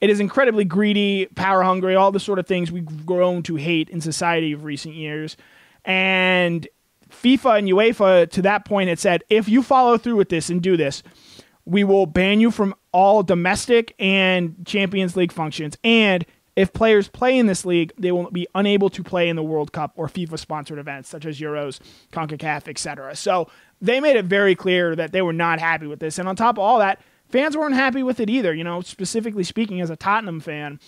It 0.00 0.10
is 0.10 0.20
incredibly 0.20 0.64
greedy, 0.64 1.26
power 1.34 1.62
hungry, 1.62 1.94
all 1.94 2.12
the 2.12 2.20
sort 2.20 2.38
of 2.38 2.46
things 2.46 2.70
we've 2.70 3.06
grown 3.06 3.42
to 3.44 3.56
hate 3.56 3.88
in 3.88 4.00
society 4.00 4.52
of 4.52 4.64
recent 4.64 4.94
years. 4.94 5.36
And 5.84 6.68
FIFA 7.10 7.58
and 7.58 7.68
UEFA 7.68 8.30
to 8.30 8.42
that 8.42 8.64
point 8.64 8.88
had 8.88 8.98
said, 8.98 9.22
if 9.30 9.48
you 9.48 9.62
follow 9.62 9.96
through 9.96 10.16
with 10.16 10.28
this 10.28 10.50
and 10.50 10.60
do 10.60 10.76
this, 10.76 11.02
we 11.64 11.82
will 11.82 12.06
ban 12.06 12.40
you 12.40 12.50
from 12.50 12.74
all 12.92 13.22
domestic 13.22 13.94
and 13.98 14.54
Champions 14.66 15.16
League 15.16 15.32
functions. 15.32 15.76
And 15.82 16.24
if 16.56 16.72
players 16.72 17.08
play 17.08 17.38
in 17.38 17.46
this 17.46 17.64
league, 17.64 17.92
they 17.98 18.12
will 18.12 18.30
be 18.30 18.46
unable 18.54 18.88
to 18.90 19.02
play 19.02 19.28
in 19.28 19.36
the 19.36 19.42
World 19.42 19.72
Cup 19.72 19.92
or 19.96 20.08
FIFA 20.08 20.38
sponsored 20.38 20.78
events 20.78 21.08
such 21.08 21.26
as 21.26 21.38
Euros, 21.38 21.80
CONCACAF, 22.12 22.68
etc. 22.68 23.14
So 23.14 23.48
they 23.80 24.00
made 24.00 24.16
it 24.16 24.24
very 24.24 24.54
clear 24.54 24.96
that 24.96 25.12
they 25.12 25.22
were 25.22 25.34
not 25.34 25.60
happy 25.60 25.86
with 25.86 26.00
this. 26.00 26.18
And 26.18 26.28
on 26.28 26.36
top 26.36 26.56
of 26.56 26.60
all 26.60 26.78
that, 26.78 27.00
fans 27.28 27.56
weren't 27.56 27.74
happy 27.74 28.02
with 28.02 28.20
it 28.20 28.30
either. 28.30 28.54
You 28.54 28.64
know, 28.64 28.80
specifically 28.80 29.44
speaking, 29.44 29.80
as 29.80 29.90
a 29.90 29.96
Tottenham 29.96 30.40
fan, 30.40 30.80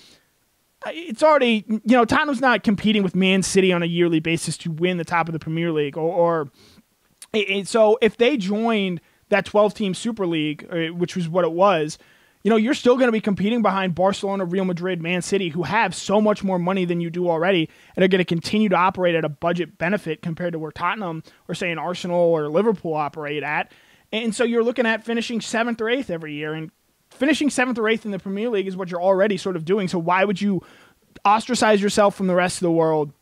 it's 0.87 1.23
already 1.23 1.65
you 1.69 1.81
know 1.85 2.05
Tottenham's 2.05 2.41
not 2.41 2.63
competing 2.63 3.03
with 3.03 3.15
Man 3.15 3.43
City 3.43 3.73
on 3.73 3.83
a 3.83 3.87
yearly 3.87 4.21
basis 4.21 4.57
to 4.59 4.71
win 4.71 4.97
the 4.97 5.05
top 5.05 5.29
of 5.29 5.33
the 5.33 5.39
Premier 5.39 5.73
League 5.73 5.97
or, 5.97 6.13
or 6.13 6.51
so 7.65 7.99
if 8.01 8.17
they 8.17 8.37
joined 8.37 9.01
that 9.29 9.45
12 9.45 9.75
team 9.75 9.95
Super 9.95 10.27
League, 10.27 10.67
uh, 10.71 10.95
which 10.95 11.15
was 11.15 11.29
what 11.29 11.45
it 11.45 11.53
was, 11.53 11.99
you 12.43 12.51
know, 12.51 12.57
you're 12.57 12.75
still 12.75 12.97
going 12.97 13.09
to 13.09 13.13
be 13.13 13.21
competing 13.21 13.63
behind 13.63 13.95
Barcelona, 13.95 14.45
Real 14.45 14.65
Madrid, 14.65 15.03
Man 15.03 15.23
City, 15.23 15.49
who 15.49 15.65
have 15.65 15.95
so 15.95 16.21
much 16.21 16.45
more 16.45 16.59
money 16.59 16.85
than 16.85 17.01
you 17.01 17.11
do 17.11 17.29
already 17.29 17.69
and 17.97 18.05
are 18.05 18.09
going 18.09 18.21
to 18.21 18.25
continue 18.25 18.69
to 18.69 18.77
operate 18.77 19.15
at 19.15 19.25
a 19.25 19.29
budget 19.29 19.77
benefit 19.77 20.23
compared 20.23 20.53
to 20.53 20.59
where 20.59 20.71
Tottenham 20.71 21.23
or, 21.49 21.55
say, 21.55 21.71
an 21.71 21.79
Arsenal 21.79 22.21
or 22.21 22.49
Liverpool 22.49 22.95
operate 22.95 23.43
at. 23.43 23.73
And 24.13 24.35
so 24.35 24.45
you're 24.45 24.65
looking 24.65 24.87
at 24.87 25.05
finishing 25.05 25.41
seventh 25.41 25.81
or 25.81 25.89
eighth 25.89 26.11
every 26.11 26.35
year. 26.35 26.55
And 26.55 26.71
finishing 27.11 27.51
seventh 27.51 27.79
or 27.79 27.89
eighth 27.89 28.05
in 28.05 28.11
the 28.11 28.19
Premier 28.19 28.49
League 28.49 28.67
is 28.67 28.77
what 28.77 28.91
you're 28.91 29.03
already 29.03 29.37
sort 29.37 29.57
of 29.57 29.65
doing. 29.65 29.89
So 29.89 29.99
why 29.99 30.25
would 30.25 30.41
you 30.41 30.63
ostracize 31.27 31.83
yourself 31.83 32.15
from 32.15 32.27
the 32.27 32.35
rest 32.35 32.57
of 32.57 32.63
the 32.63 32.71
world 32.71 33.13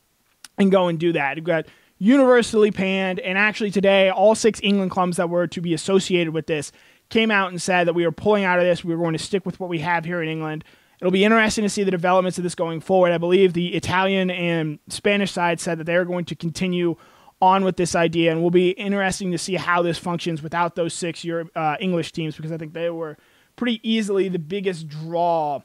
and 0.58 0.70
go 0.70 0.88
and 0.88 0.98
do 0.98 1.12
that? 1.12 1.36
You've 1.36 1.46
got 1.46 1.66
universally 1.98 2.70
panned, 2.70 3.20
and 3.20 3.38
actually 3.38 3.70
today, 3.70 4.10
all 4.10 4.34
six 4.34 4.60
England 4.62 4.90
clubs 4.90 5.16
that 5.16 5.30
were 5.30 5.46
to 5.46 5.60
be 5.62 5.72
associated 5.72 6.34
with 6.34 6.46
this 6.46 6.70
came 7.08 7.30
out 7.30 7.50
and 7.50 7.62
said 7.62 7.86
that 7.86 7.94
we 7.94 8.04
are 8.04 8.12
pulling 8.12 8.44
out 8.44 8.58
of 8.58 8.64
this. 8.64 8.84
We 8.84 8.92
are 8.92 8.98
going 8.98 9.14
to 9.14 9.18
stick 9.18 9.46
with 9.46 9.58
what 9.58 9.70
we 9.70 9.78
have 9.78 10.04
here 10.04 10.22
in 10.22 10.28
England. 10.28 10.64
It'll 11.00 11.10
be 11.12 11.24
interesting 11.24 11.62
to 11.62 11.68
see 11.68 11.84
the 11.84 11.90
developments 11.90 12.38
of 12.38 12.44
this 12.44 12.54
going 12.54 12.80
forward. 12.80 13.12
I 13.12 13.18
believe 13.18 13.52
the 13.52 13.74
Italian 13.74 14.30
and 14.30 14.78
Spanish 14.88 15.32
side 15.32 15.60
said 15.60 15.78
that 15.78 15.84
they're 15.84 16.04
going 16.04 16.24
to 16.26 16.34
continue 16.34 16.96
on 17.40 17.64
with 17.64 17.76
this 17.76 17.94
idea, 17.94 18.32
and 18.32 18.42
will 18.42 18.50
be 18.50 18.70
interesting 18.70 19.30
to 19.32 19.38
see 19.38 19.54
how 19.54 19.82
this 19.82 19.98
functions 19.98 20.42
without 20.42 20.74
those 20.74 20.94
six 20.94 21.24
Europe, 21.24 21.50
uh, 21.54 21.76
English 21.80 22.12
teams 22.12 22.36
because 22.36 22.52
I 22.52 22.56
think 22.56 22.72
they 22.72 22.90
were 22.90 23.16
pretty 23.56 23.80
easily 23.88 24.28
the 24.28 24.38
biggest 24.38 24.88
draw 24.88 25.60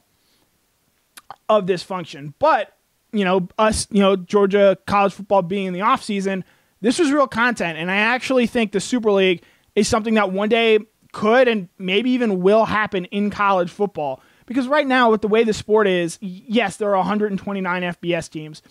of 1.48 1.66
this 1.66 1.82
function. 1.82 2.34
But, 2.38 2.76
you 3.12 3.24
know, 3.24 3.48
us, 3.58 3.86
you 3.90 4.00
know, 4.00 4.16
Georgia 4.16 4.76
college 4.86 5.12
football 5.12 5.42
being 5.42 5.66
in 5.66 5.72
the 5.72 5.80
offseason, 5.80 6.42
this 6.80 6.98
was 6.98 7.10
real 7.12 7.26
content. 7.26 7.78
And 7.78 7.90
I 7.90 7.96
actually 7.96 8.46
think 8.46 8.72
the 8.72 8.80
Super 8.80 9.12
League 9.12 9.42
is 9.74 9.88
something 9.88 10.14
that 10.14 10.32
one 10.32 10.48
day 10.48 10.78
could 11.12 11.48
and 11.48 11.68
maybe 11.78 12.10
even 12.10 12.40
will 12.40 12.64
happen 12.64 13.04
in 13.06 13.30
college 13.30 13.70
football. 13.70 14.20
Because 14.46 14.66
right 14.66 14.86
now, 14.86 15.10
with 15.10 15.20
the 15.20 15.28
way 15.28 15.44
the 15.44 15.52
sport 15.52 15.86
is, 15.86 16.18
yes, 16.20 16.76
there 16.76 16.90
are 16.90 16.96
129 16.96 17.82
FBS 17.82 18.28
teams. 18.28 18.62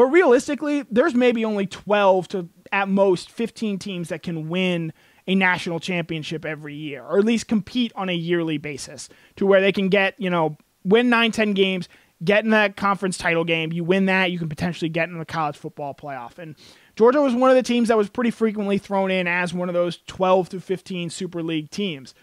But 0.00 0.06
realistically, 0.06 0.86
there's 0.90 1.14
maybe 1.14 1.44
only 1.44 1.66
12 1.66 2.28
to 2.28 2.48
at 2.72 2.88
most 2.88 3.30
15 3.30 3.78
teams 3.78 4.08
that 4.08 4.22
can 4.22 4.48
win 4.48 4.94
a 5.26 5.34
national 5.34 5.78
championship 5.78 6.46
every 6.46 6.74
year, 6.74 7.04
or 7.04 7.18
at 7.18 7.26
least 7.26 7.48
compete 7.48 7.92
on 7.94 8.08
a 8.08 8.14
yearly 8.14 8.56
basis 8.56 9.10
to 9.36 9.44
where 9.44 9.60
they 9.60 9.72
can 9.72 9.90
get, 9.90 10.18
you 10.18 10.30
know, 10.30 10.56
win 10.84 11.10
nine, 11.10 11.32
10 11.32 11.52
games, 11.52 11.86
get 12.24 12.44
in 12.44 12.50
that 12.50 12.76
conference 12.76 13.18
title 13.18 13.44
game. 13.44 13.74
You 13.74 13.84
win 13.84 14.06
that, 14.06 14.30
you 14.30 14.38
can 14.38 14.48
potentially 14.48 14.88
get 14.88 15.10
in 15.10 15.18
the 15.18 15.26
college 15.26 15.58
football 15.58 15.92
playoff. 15.92 16.38
And 16.38 16.56
Georgia 16.96 17.20
was 17.20 17.34
one 17.34 17.50
of 17.50 17.56
the 17.56 17.62
teams 17.62 17.88
that 17.88 17.98
was 17.98 18.08
pretty 18.08 18.30
frequently 18.30 18.78
thrown 18.78 19.10
in 19.10 19.26
as 19.26 19.52
one 19.52 19.68
of 19.68 19.74
those 19.74 19.98
12 20.06 20.48
to 20.48 20.60
15 20.62 21.10
Super 21.10 21.42
League 21.42 21.68
teams. 21.68 22.14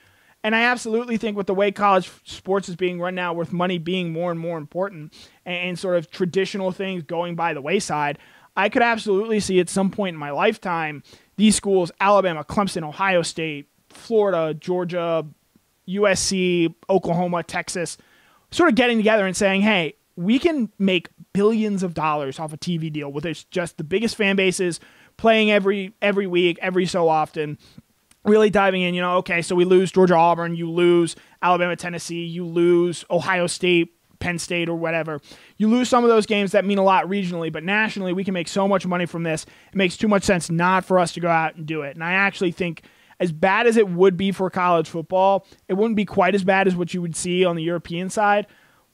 And 0.43 0.55
I 0.55 0.61
absolutely 0.61 1.17
think 1.17 1.35
with 1.35 1.47
the 1.47 1.53
way 1.53 1.71
college 1.71 2.09
sports 2.23 2.69
is 2.69 2.75
being 2.75 2.99
run 2.99 3.15
now, 3.15 3.33
with 3.33 3.51
money 3.51 3.79
being 3.79 4.11
more 4.13 4.31
and 4.31 4.39
more 4.39 4.57
important 4.57 5.13
and, 5.45 5.77
sort 5.77 5.97
of 5.97 6.09
traditional 6.09 6.71
things 6.71 7.03
going 7.03 7.35
by 7.35 7.53
the 7.53 7.61
wayside, 7.61 8.17
I 8.55 8.69
could 8.69 8.81
absolutely 8.81 9.39
see 9.39 9.59
at 9.59 9.69
some 9.69 9.91
point 9.91 10.13
in 10.13 10.19
my 10.19 10.31
lifetime 10.31 11.03
these 11.35 11.55
schools 11.55 11.91
Alabama, 11.99 12.43
Clemson, 12.43 12.83
Ohio 12.83 13.21
State, 13.21 13.67
Florida, 13.89 14.53
Georgia, 14.53 15.25
USC, 15.87 16.73
Oklahoma, 16.89 17.43
Texas 17.43 17.97
sort 18.51 18.69
of 18.69 18.75
getting 18.75 18.97
together 18.97 19.25
and 19.25 19.35
saying, 19.35 19.61
hey, 19.61 19.93
we 20.15 20.39
can 20.39 20.71
make 20.79 21.09
billions 21.33 21.83
of 21.83 21.93
dollars 21.93 22.39
off 22.39 22.53
a 22.53 22.57
TV 22.57 22.91
deal 22.91 23.11
with 23.11 23.25
just 23.51 23.77
the 23.77 23.83
biggest 23.83 24.15
fan 24.15 24.35
bases 24.35 24.79
playing 25.17 25.51
every 25.51 25.93
every 26.01 26.27
week, 26.27 26.57
every 26.61 26.85
so 26.85 27.07
often. 27.07 27.57
Really 28.27 28.49
diving 28.49 28.81
in, 28.81 28.93
you 28.93 29.01
know, 29.01 29.17
okay, 29.17 29.41
so 29.41 29.55
we 29.55 29.63
lose 29.63 29.91
Georgia 29.91 30.15
Auburn, 30.15 30.55
you 30.55 30.69
lose 30.69 31.15
Alabama 31.41 31.75
Tennessee, 31.77 32.25
you 32.25 32.45
lose 32.45 33.05
Ohio 33.09 33.47
State, 33.47 33.93
Penn 34.19 34.37
State 34.37 34.67
or 34.67 34.75
whatever. 34.75 35.21
You 35.57 35.69
lose 35.69 35.87
some 35.87 36.03
of 36.03 36.09
those 36.09 36.25
games 36.25 36.51
that 36.51 36.65
mean 36.65 36.77
a 36.77 36.83
lot 36.83 37.05
regionally, 37.05 37.51
but 37.51 37.63
nationally, 37.63 38.13
we 38.13 38.23
can 38.23 38.33
make 38.33 38.47
so 38.47 38.67
much 38.67 38.85
money 38.85 39.05
from 39.05 39.23
this. 39.23 39.45
It 39.71 39.75
makes 39.75 39.95
too 39.95 40.07
much 40.07 40.23
sense 40.23 40.49
not 40.49 40.83
for 40.83 40.99
us 40.99 41.13
to 41.13 41.19
go 41.19 41.29
out 41.29 41.55
and 41.55 41.65
do 41.65 41.83
it. 41.83 41.95
And 41.95 42.03
I 42.03 42.13
actually 42.13 42.51
think, 42.51 42.83
as 43.19 43.31
bad 43.31 43.65
as 43.65 43.77
it 43.77 43.89
would 43.89 44.17
be 44.17 44.31
for 44.31 44.49
college 44.49 44.89
football, 44.89 45.47
it 45.67 45.73
wouldn't 45.73 45.95
be 45.95 46.05
quite 46.05 46.35
as 46.35 46.43
bad 46.43 46.67
as 46.67 46.75
what 46.75 46.93
you 46.93 47.01
would 47.01 47.15
see 47.15 47.45
on 47.45 47.55
the 47.55 47.63
European 47.63 48.09
side. 48.09 48.45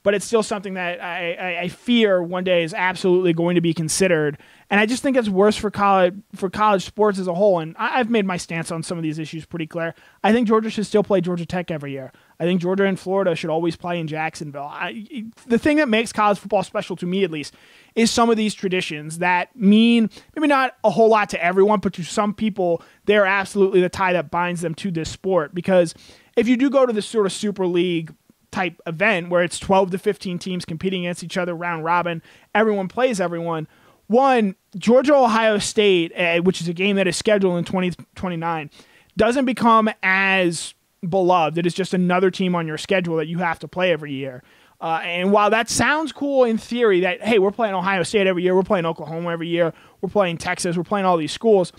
But 0.04 0.14
it's 0.14 0.24
still 0.24 0.44
something 0.44 0.74
that 0.74 1.02
I, 1.02 1.34
I, 1.34 1.60
I 1.62 1.68
fear 1.68 2.22
one 2.22 2.44
day 2.44 2.62
is 2.62 2.72
absolutely 2.72 3.32
going 3.32 3.56
to 3.56 3.60
be 3.60 3.74
considered 3.74 4.38
and 4.70 4.80
I 4.80 4.86
just 4.86 5.02
think 5.02 5.16
it's 5.16 5.28
worse 5.28 5.56
for 5.56 5.70
college 5.70 6.14
for 6.34 6.48
college 6.48 6.84
sports 6.84 7.18
as 7.18 7.28
a 7.28 7.34
whole. 7.34 7.60
And 7.60 7.76
I, 7.78 7.98
have 7.98 8.10
made 8.10 8.24
my 8.24 8.36
stance 8.36 8.70
on 8.70 8.82
some 8.82 8.96
of 8.96 9.02
these 9.02 9.18
issues 9.18 9.44
pretty 9.44 9.66
clear. 9.66 9.94
I 10.22 10.32
think 10.32 10.48
Georgia 10.48 10.70
should 10.70 10.86
still 10.86 11.04
play 11.04 11.20
Georgia 11.20 11.46
Tech 11.46 11.70
every 11.70 11.92
year. 11.92 12.12
I 12.40 12.44
think 12.44 12.60
Georgia 12.60 12.84
and 12.84 12.98
Florida 12.98 13.36
should 13.36 13.50
always 13.50 13.76
play 13.76 14.00
in 14.00 14.08
Jacksonville. 14.08 14.68
I, 14.68 15.26
the 15.46 15.58
thing 15.58 15.76
that 15.76 15.88
makes 15.88 16.12
college 16.12 16.38
football 16.38 16.62
special 16.62 16.96
to 16.96 17.06
me, 17.06 17.22
at 17.24 17.30
least, 17.30 17.54
is 17.94 18.10
some 18.10 18.30
of 18.30 18.36
these 18.36 18.54
traditions 18.54 19.18
that 19.18 19.54
mean 19.54 20.10
maybe 20.34 20.48
not 20.48 20.76
a 20.82 20.90
whole 20.90 21.08
lot 21.08 21.28
to 21.30 21.44
everyone, 21.44 21.80
but 21.80 21.92
to 21.94 22.02
some 22.02 22.34
people, 22.34 22.82
they're 23.04 23.26
absolutely 23.26 23.80
the 23.80 23.88
tie 23.88 24.14
that 24.14 24.30
binds 24.30 24.62
them 24.62 24.74
to 24.74 24.90
this 24.90 25.10
sport. 25.10 25.54
Because 25.54 25.94
if 26.36 26.48
you 26.48 26.56
do 26.56 26.70
go 26.70 26.86
to 26.86 26.92
this 26.92 27.06
sort 27.06 27.26
of 27.26 27.32
Super 27.32 27.66
League 27.66 28.12
type 28.54 28.80
event 28.86 29.30
where 29.30 29.42
it's 29.42 29.58
12 29.58 29.90
to 29.90 29.98
15 29.98 30.38
teams 30.38 30.64
competing 30.64 31.04
against 31.04 31.24
each 31.24 31.36
other 31.36 31.54
round 31.54 31.84
robin, 31.84 32.22
everyone 32.54 32.88
plays 32.88 33.20
everyone 33.20 33.66
one, 34.06 34.54
Georgia 34.76 35.14
Ohio 35.14 35.58
State, 35.58 36.12
uh, 36.16 36.40
which 36.42 36.60
is 36.60 36.68
a 36.68 36.74
game 36.74 36.96
that 36.96 37.06
is 37.06 37.16
scheduled 37.16 37.58
in 37.58 37.64
2029, 37.64 38.70
doesn't 39.16 39.44
become 39.44 39.88
as 40.02 40.74
beloved. 41.08 41.58
It 41.58 41.66
is 41.66 41.74
just 41.74 41.94
another 41.94 42.30
team 42.30 42.54
on 42.54 42.66
your 42.66 42.78
schedule 42.78 43.16
that 43.16 43.28
you 43.28 43.38
have 43.38 43.58
to 43.60 43.68
play 43.68 43.92
every 43.92 44.12
year. 44.12 44.42
Uh, 44.80 45.00
and 45.02 45.32
while 45.32 45.48
that 45.50 45.70
sounds 45.70 46.12
cool 46.12 46.44
in 46.44 46.58
theory, 46.58 47.00
that 47.00 47.22
hey, 47.22 47.38
we're 47.38 47.50
playing 47.50 47.74
Ohio 47.74 48.02
State 48.02 48.26
every 48.26 48.42
year, 48.42 48.54
we're 48.54 48.62
playing 48.62 48.84
Oklahoma 48.84 49.30
every 49.30 49.48
year, 49.48 49.72
we're 50.00 50.10
playing 50.10 50.36
Texas, 50.36 50.76
we're 50.76 50.84
playing 50.84 51.06
all 51.06 51.16
these 51.16 51.32
schools. 51.32 51.72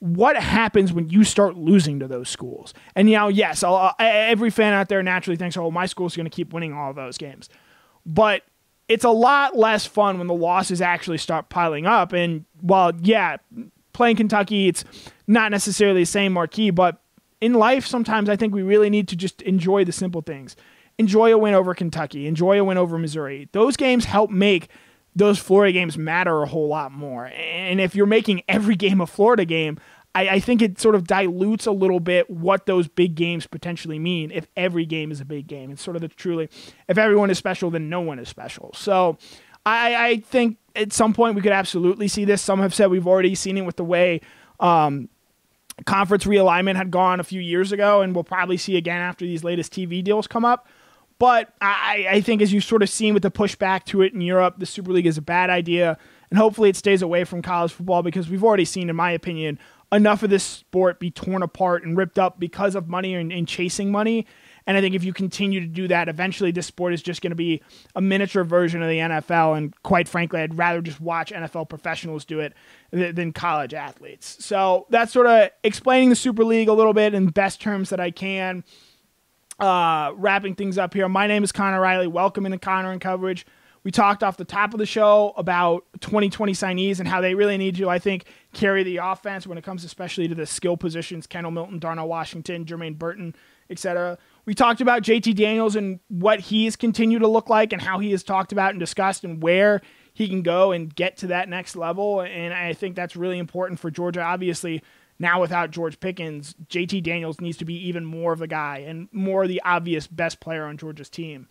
What 0.00 0.36
happens 0.36 0.92
when 0.92 1.08
you 1.08 1.24
start 1.24 1.56
losing 1.56 2.00
to 2.00 2.08
those 2.08 2.28
schools? 2.28 2.74
And 2.94 3.08
you 3.08 3.28
yes, 3.30 3.64
every 3.98 4.50
fan 4.50 4.74
out 4.74 4.88
there 4.88 5.02
naturally 5.02 5.36
thinks, 5.36 5.56
"Oh, 5.56 5.70
my 5.70 5.86
school's 5.86 6.16
going 6.16 6.26
to 6.26 6.30
keep 6.30 6.52
winning 6.52 6.72
all 6.72 6.92
those 6.92 7.16
games," 7.16 7.48
but 8.04 8.42
it's 8.86 9.04
a 9.04 9.10
lot 9.10 9.56
less 9.56 9.86
fun 9.86 10.18
when 10.18 10.26
the 10.26 10.34
losses 10.34 10.82
actually 10.82 11.16
start 11.16 11.48
piling 11.48 11.86
up. 11.86 12.12
And 12.12 12.44
while, 12.60 12.92
yeah, 13.00 13.38
playing 13.94 14.16
Kentucky, 14.16 14.68
it's 14.68 14.84
not 15.26 15.50
necessarily 15.50 16.02
the 16.02 16.06
same 16.06 16.34
marquee, 16.34 16.68
but 16.68 17.00
in 17.40 17.54
life, 17.54 17.86
sometimes 17.86 18.28
I 18.28 18.36
think 18.36 18.52
we 18.52 18.62
really 18.62 18.90
need 18.90 19.08
to 19.08 19.16
just 19.16 19.40
enjoy 19.42 19.84
the 19.84 19.92
simple 19.92 20.20
things. 20.20 20.54
Enjoy 20.98 21.32
a 21.32 21.38
win 21.38 21.54
over 21.54 21.74
Kentucky, 21.74 22.26
enjoy 22.26 22.60
a 22.60 22.64
win 22.64 22.76
over 22.76 22.98
Missouri. 22.98 23.48
Those 23.52 23.76
games 23.76 24.04
help 24.04 24.30
make 24.30 24.68
those 25.16 25.38
Florida 25.38 25.72
games 25.72 25.96
matter 25.96 26.42
a 26.42 26.46
whole 26.46 26.68
lot 26.68 26.92
more. 26.92 27.26
And 27.26 27.80
if 27.80 27.94
you're 27.94 28.06
making 28.06 28.42
every 28.48 28.76
game 28.76 29.00
a 29.00 29.06
Florida 29.06 29.44
game, 29.44 29.78
I, 30.14 30.28
I, 30.28 30.40
think 30.40 30.62
it 30.62 30.80
sort 30.80 30.94
of 30.94 31.06
dilutes 31.06 31.66
a 31.66 31.72
little 31.72 32.00
bit 32.00 32.30
what 32.30 32.66
those 32.66 32.88
big 32.88 33.14
games 33.14 33.46
potentially 33.46 33.98
mean 33.98 34.30
if 34.30 34.46
every 34.56 34.86
game 34.86 35.10
is 35.10 35.20
a 35.20 35.24
big 35.24 35.46
game. 35.46 35.70
It's 35.70 35.82
sort 35.82 35.96
of 35.96 36.02
the 36.02 36.08
truly, 36.08 36.48
if 36.88 36.98
everyone 36.98 37.30
is 37.30 37.38
special, 37.38 37.70
then 37.70 37.88
no 37.88 38.00
one 38.00 38.18
is 38.18 38.28
special. 38.28 38.72
So 38.74 39.18
I, 39.66 40.08
I 40.08 40.16
think 40.18 40.58
at 40.76 40.92
some 40.92 41.14
point 41.14 41.34
we 41.34 41.42
could 41.42 41.52
absolutely 41.52 42.08
see 42.08 42.24
this. 42.24 42.42
Some 42.42 42.60
have 42.60 42.74
said 42.74 42.90
we've 42.90 43.06
already 43.06 43.34
seen 43.34 43.56
it 43.56 43.62
with 43.62 43.76
the 43.76 43.84
way 43.84 44.20
um, 44.60 45.08
conference 45.86 46.24
realignment 46.24 46.76
had 46.76 46.90
gone 46.90 47.20
a 47.20 47.24
few 47.24 47.40
years 47.40 47.72
ago, 47.72 48.00
and 48.00 48.14
we'll 48.14 48.24
probably 48.24 48.56
see 48.56 48.76
again 48.76 49.00
after 49.00 49.24
these 49.24 49.42
latest 49.42 49.72
TV 49.72 50.02
deals 50.02 50.26
come 50.26 50.44
up. 50.44 50.68
But 51.18 51.54
I, 51.60 52.06
I 52.10 52.20
think 52.20 52.42
as 52.42 52.52
you've 52.52 52.64
sort 52.64 52.82
of 52.82 52.90
seen 52.90 53.14
with 53.14 53.22
the 53.22 53.30
pushback 53.30 53.84
to 53.86 54.02
it 54.02 54.12
in 54.12 54.20
Europe, 54.20 54.56
the 54.58 54.66
Super 54.66 54.92
League 54.92 55.06
is 55.06 55.18
a 55.18 55.22
bad 55.22 55.48
idea. 55.50 55.96
And 56.30 56.38
hopefully 56.38 56.68
it 56.68 56.76
stays 56.76 57.02
away 57.02 57.24
from 57.24 57.42
college 57.42 57.72
football 57.72 58.02
because 58.02 58.28
we've 58.28 58.42
already 58.42 58.64
seen, 58.64 58.90
in 58.90 58.96
my 58.96 59.12
opinion, 59.12 59.58
enough 59.92 60.22
of 60.22 60.30
this 60.30 60.42
sport 60.42 60.98
be 60.98 61.10
torn 61.10 61.42
apart 61.42 61.84
and 61.84 61.96
ripped 61.96 62.18
up 62.18 62.40
because 62.40 62.74
of 62.74 62.88
money 62.88 63.14
and, 63.14 63.32
and 63.32 63.46
chasing 63.46 63.92
money. 63.92 64.26
And 64.66 64.76
I 64.76 64.80
think 64.80 64.94
if 64.94 65.04
you 65.04 65.12
continue 65.12 65.60
to 65.60 65.66
do 65.66 65.86
that, 65.88 66.08
eventually 66.08 66.50
this 66.50 66.66
sport 66.66 66.94
is 66.94 67.02
just 67.02 67.20
going 67.20 67.30
to 67.30 67.36
be 67.36 67.62
a 67.94 68.00
miniature 68.00 68.44
version 68.44 68.82
of 68.82 68.88
the 68.88 68.98
NFL. 68.98 69.56
And 69.56 69.80
quite 69.82 70.08
frankly, 70.08 70.40
I'd 70.40 70.56
rather 70.56 70.80
just 70.80 71.00
watch 71.00 71.32
NFL 71.32 71.68
professionals 71.68 72.24
do 72.24 72.40
it 72.40 72.54
than 72.90 73.32
college 73.32 73.74
athletes. 73.74 74.42
So 74.44 74.86
that's 74.88 75.12
sort 75.12 75.26
of 75.26 75.50
explaining 75.62 76.08
the 76.08 76.16
Super 76.16 76.44
League 76.44 76.68
a 76.68 76.72
little 76.72 76.94
bit 76.94 77.12
in 77.12 77.26
best 77.26 77.60
terms 77.60 77.90
that 77.90 78.00
I 78.00 78.10
can. 78.10 78.64
Uh, 79.58 80.12
wrapping 80.16 80.54
things 80.54 80.78
up 80.78 80.94
here. 80.94 81.08
My 81.08 81.26
name 81.26 81.44
is 81.44 81.52
Connor 81.52 81.80
Riley. 81.80 82.06
Welcome 82.08 82.44
into 82.44 82.58
Connor 82.58 82.90
and 82.90 83.00
coverage. 83.00 83.46
We 83.84 83.90
talked 83.90 84.22
off 84.22 84.38
the 84.38 84.46
top 84.46 84.72
of 84.72 84.78
the 84.78 84.86
show 84.86 85.34
about 85.36 85.84
2020 86.00 86.52
signees 86.54 86.98
and 86.98 87.06
how 87.06 87.20
they 87.20 87.34
really 87.34 87.58
need 87.58 87.76
to, 87.76 87.90
I 87.90 87.98
think, 87.98 88.24
carry 88.54 88.82
the 88.82 88.96
offense 88.96 89.46
when 89.46 89.58
it 89.58 89.62
comes 89.62 89.84
especially 89.84 90.26
to 90.26 90.34
the 90.34 90.46
skill 90.46 90.78
positions 90.78 91.26
Kendall 91.26 91.52
Milton, 91.52 91.78
Darnell 91.78 92.08
Washington, 92.08 92.64
Jermaine 92.64 92.98
Burton, 92.98 93.34
etc. 93.68 94.16
We 94.46 94.54
talked 94.54 94.80
about 94.80 95.02
JT 95.02 95.36
Daniels 95.36 95.76
and 95.76 96.00
what 96.08 96.40
he 96.40 96.64
has 96.64 96.76
continued 96.76 97.20
to 97.20 97.28
look 97.28 97.50
like 97.50 97.74
and 97.74 97.82
how 97.82 97.98
he 97.98 98.10
has 98.12 98.22
talked 98.22 98.52
about 98.52 98.70
and 98.70 98.80
discussed 98.80 99.22
and 99.22 99.42
where 99.42 99.82
he 100.14 100.28
can 100.28 100.42
go 100.42 100.72
and 100.72 100.94
get 100.94 101.18
to 101.18 101.26
that 101.28 101.50
next 101.50 101.76
level. 101.76 102.22
And 102.22 102.54
I 102.54 102.72
think 102.72 102.96
that's 102.96 103.16
really 103.16 103.38
important 103.38 103.78
for 103.78 103.90
Georgia. 103.90 104.22
Obviously, 104.22 104.82
now 105.18 105.40
without 105.40 105.70
George 105.70 106.00
Pickens, 106.00 106.54
JT 106.68 107.02
Daniels 107.02 107.40
needs 107.40 107.56
to 107.58 107.64
be 107.64 107.74
even 107.88 108.04
more 108.04 108.32
of 108.32 108.38
the 108.38 108.46
guy 108.46 108.78
and 108.78 109.08
more 109.12 109.46
the 109.46 109.62
obvious 109.64 110.06
best 110.06 110.40
player 110.40 110.64
on 110.64 110.76
Georgia's 110.76 111.08
team. 111.08 111.48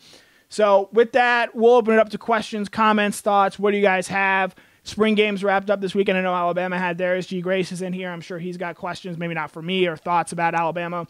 So, 0.50 0.90
with 0.92 1.14
that, 1.14 1.56
we'll 1.56 1.74
open 1.74 1.96
it 1.96 2.00
up 2.00 2.10
to 2.10 2.18
questions, 2.18 2.70
comments, 2.70 3.22
thoughts. 3.22 3.58
What 3.58 3.72
do 3.72 3.78
you 3.78 3.84
guys 3.84 4.08
have? 4.10 4.54
Spring 4.84 5.16
games 5.16 5.44
wrapped 5.44 5.70
up 5.70 5.82
this 5.82 5.96
weekend. 5.96 6.18
I 6.18 6.22
know 6.22 6.36
Alabama 6.36 6.78
had 6.78 6.98
theirs. 6.98 7.26
G. 7.26 7.42
Grace 7.42 7.72
is 7.72 7.82
in 7.82 7.94
here. 7.94 8.12
I'm 8.12 8.22
sure 8.22 8.38
he's 8.38 8.58
got 8.58 8.76
questions, 8.76 9.18
maybe 9.18 9.34
not 9.34 9.50
for 9.50 9.62
me, 9.62 9.88
or 9.88 9.96
thoughts 9.96 10.32
about 10.32 10.54
Alabama. 10.54 11.08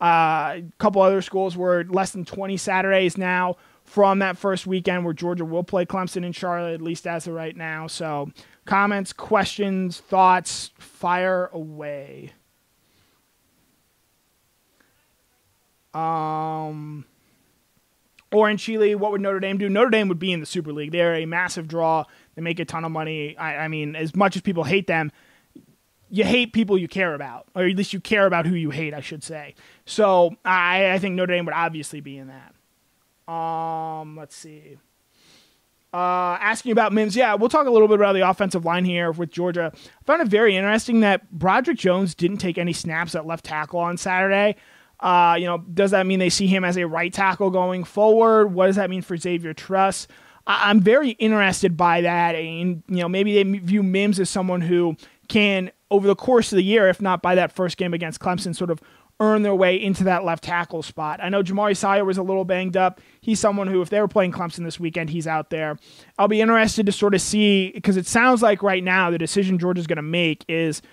Uh, 0.00 0.04
a 0.58 0.64
couple 0.78 1.00
other 1.00 1.22
schools 1.22 1.56
were 1.56 1.84
less 1.88 2.10
than 2.10 2.24
20 2.24 2.56
Saturdays 2.56 3.16
now 3.16 3.56
from 3.84 4.18
that 4.18 4.36
first 4.36 4.66
weekend 4.66 5.04
where 5.04 5.14
Georgia 5.14 5.44
will 5.44 5.64
play 5.64 5.86
Clemson 5.86 6.24
in 6.24 6.32
Charlotte, 6.32 6.74
at 6.74 6.82
least 6.82 7.06
as 7.06 7.26
of 7.26 7.34
right 7.34 7.56
now. 7.56 7.86
So, 7.86 8.30
comments, 8.64 9.12
questions, 9.12 10.00
thoughts, 10.00 10.70
fire 10.78 11.50
away. 11.52 12.32
Um, 15.92 17.04
Orange 18.32 18.62
Chile, 18.62 18.94
what 18.94 19.12
would 19.12 19.20
Notre 19.20 19.40
Dame 19.40 19.58
do? 19.58 19.68
Notre 19.68 19.90
Dame 19.90 20.08
would 20.08 20.18
be 20.18 20.32
in 20.32 20.40
the 20.40 20.46
Super 20.46 20.72
League. 20.72 20.90
They're 20.90 21.14
a 21.14 21.26
massive 21.26 21.68
draw. 21.68 22.04
They 22.34 22.42
make 22.42 22.58
a 22.58 22.64
ton 22.64 22.84
of 22.84 22.90
money. 22.90 23.36
I, 23.36 23.64
I 23.64 23.68
mean, 23.68 23.94
as 23.94 24.14
much 24.16 24.34
as 24.36 24.42
people 24.42 24.64
hate 24.64 24.86
them, 24.86 25.12
you 26.10 26.24
hate 26.24 26.52
people 26.52 26.76
you 26.76 26.88
care 26.88 27.14
about, 27.14 27.46
or 27.54 27.64
at 27.64 27.76
least 27.76 27.92
you 27.92 28.00
care 28.00 28.26
about 28.26 28.46
who 28.46 28.54
you 28.54 28.70
hate, 28.70 28.94
I 28.94 29.00
should 29.00 29.22
say. 29.22 29.54
So 29.84 30.36
I, 30.44 30.92
I 30.92 30.98
think 30.98 31.14
Notre 31.14 31.34
Dame 31.34 31.44
would 31.44 31.54
obviously 31.54 32.00
be 32.00 32.18
in 32.18 32.28
that. 32.28 33.32
Um, 33.32 34.16
let's 34.16 34.36
see. 34.36 34.78
Uh, 35.94 36.36
asking 36.40 36.72
about 36.72 36.92
Mims, 36.92 37.14
yeah, 37.14 37.34
we'll 37.34 37.48
talk 37.48 37.68
a 37.68 37.70
little 37.70 37.86
bit 37.86 37.94
about 37.94 38.14
the 38.14 38.28
offensive 38.28 38.64
line 38.64 38.84
here 38.84 39.12
with 39.12 39.30
Georgia. 39.30 39.70
I 39.72 40.04
found 40.04 40.22
it 40.22 40.26
very 40.26 40.56
interesting 40.56 40.98
that 41.00 41.30
Broderick 41.30 41.78
Jones 41.78 42.16
didn't 42.16 42.38
take 42.38 42.58
any 42.58 42.72
snaps 42.72 43.14
at 43.14 43.26
left 43.26 43.44
tackle 43.44 43.78
on 43.78 43.96
Saturday. 43.96 44.56
Uh, 44.98 45.36
you 45.38 45.46
know, 45.46 45.58
does 45.58 45.92
that 45.92 46.04
mean 46.04 46.18
they 46.18 46.30
see 46.30 46.48
him 46.48 46.64
as 46.64 46.76
a 46.76 46.84
right 46.88 47.12
tackle 47.12 47.48
going 47.48 47.84
forward? 47.84 48.48
What 48.48 48.66
does 48.66 48.74
that 48.74 48.90
mean 48.90 49.02
for 49.02 49.16
Xavier 49.16 49.54
Truss? 49.54 50.08
I- 50.48 50.68
am 50.72 50.80
very 50.80 51.10
interested 51.10 51.76
by 51.76 52.00
that. 52.00 52.34
And, 52.34 52.82
you 52.88 52.96
know, 52.96 53.08
maybe 53.08 53.34
they 53.34 53.58
view 53.60 53.84
Mims 53.84 54.18
as 54.18 54.28
someone 54.28 54.62
who 54.62 54.96
can, 55.28 55.70
over 55.92 56.08
the 56.08 56.16
course 56.16 56.52
of 56.52 56.56
the 56.56 56.64
year, 56.64 56.88
if 56.88 57.00
not 57.00 57.22
by 57.22 57.36
that 57.36 57.52
first 57.52 57.76
game 57.76 57.94
against 57.94 58.18
Clemson, 58.18 58.56
sort 58.56 58.70
of 58.70 58.82
earn 59.24 59.42
their 59.42 59.54
way 59.54 59.80
into 59.80 60.04
that 60.04 60.24
left 60.24 60.44
tackle 60.44 60.82
spot. 60.82 61.20
I 61.22 61.28
know 61.28 61.42
Jamaree 61.42 61.76
Salyer 61.76 62.04
was 62.04 62.18
a 62.18 62.22
little 62.22 62.44
banged 62.44 62.76
up. 62.76 63.00
He's 63.20 63.40
someone 63.40 63.66
who, 63.68 63.80
if 63.82 63.90
they 63.90 64.00
were 64.00 64.08
playing 64.08 64.32
Clemson 64.32 64.64
this 64.64 64.78
weekend, 64.78 65.10
he's 65.10 65.26
out 65.26 65.50
there. 65.50 65.78
I'll 66.18 66.28
be 66.28 66.40
interested 66.40 66.86
to 66.86 66.92
sort 66.92 67.14
of 67.14 67.20
see, 67.20 67.70
because 67.74 67.96
it 67.96 68.06
sounds 68.06 68.42
like 68.42 68.62
right 68.62 68.84
now 68.84 69.10
the 69.10 69.18
decision 69.18 69.58
Georgia's 69.58 69.86
going 69.86 69.96
to 69.96 70.02
make 70.02 70.44
is– 70.48 70.82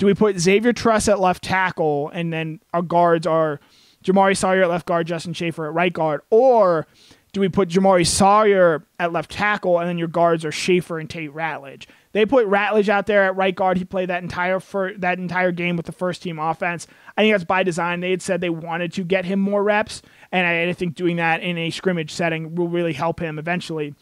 do 0.00 0.06
we 0.06 0.14
put 0.14 0.38
Xavier 0.38 0.72
Truss 0.72 1.08
at 1.08 1.20
left 1.20 1.44
tackle 1.44 2.08
and 2.14 2.32
then 2.32 2.58
our 2.72 2.80
guards 2.80 3.26
are 3.26 3.60
Jamaree 4.02 4.34
Salyer 4.34 4.62
at 4.62 4.70
left 4.70 4.86
guard, 4.86 5.06
Justin 5.06 5.34
Shaffer 5.34 5.66
at 5.66 5.74
right 5.74 5.92
guard? 5.92 6.22
Or 6.30 6.86
do 7.32 7.40
we 7.40 7.48
put 7.48 7.68
Jamaree 7.68 8.06
Salyer 8.06 8.84
at 8.98 9.12
left 9.12 9.30
tackle 9.30 9.78
and 9.78 9.88
then 9.88 9.98
your 9.98 10.08
guards 10.08 10.44
are 10.44 10.52
Shaffer 10.52 10.98
and 10.98 11.08
Tate 11.08 11.32
Ratledge? 11.32 11.86
They 12.12 12.26
put 12.26 12.48
Ratledge 12.48 12.88
out 12.88 13.06
there 13.06 13.24
at 13.24 13.36
right 13.36 13.54
guard. 13.54 13.78
He 13.78 13.84
played 13.84 14.08
that 14.08 14.22
entire 14.22 14.58
fir- 14.58 14.96
that 14.98 15.18
entire 15.18 15.52
game 15.52 15.76
with 15.76 15.86
the 15.86 15.92
first 15.92 16.22
team 16.22 16.38
offense. 16.38 16.88
I 17.16 17.22
think 17.22 17.34
that's 17.34 17.44
by 17.44 17.62
design. 17.62 18.00
They 18.00 18.10
had 18.10 18.22
said 18.22 18.40
they 18.40 18.50
wanted 18.50 18.92
to 18.94 19.04
get 19.04 19.24
him 19.24 19.38
more 19.38 19.62
reps, 19.62 20.02
and 20.32 20.46
I, 20.46 20.68
I 20.68 20.72
think 20.72 20.96
doing 20.96 21.16
that 21.16 21.40
in 21.40 21.56
a 21.56 21.70
scrimmage 21.70 22.10
setting 22.10 22.56
will 22.56 22.68
really 22.68 22.94
help 22.94 23.20
him 23.20 23.38
eventually. 23.38 23.94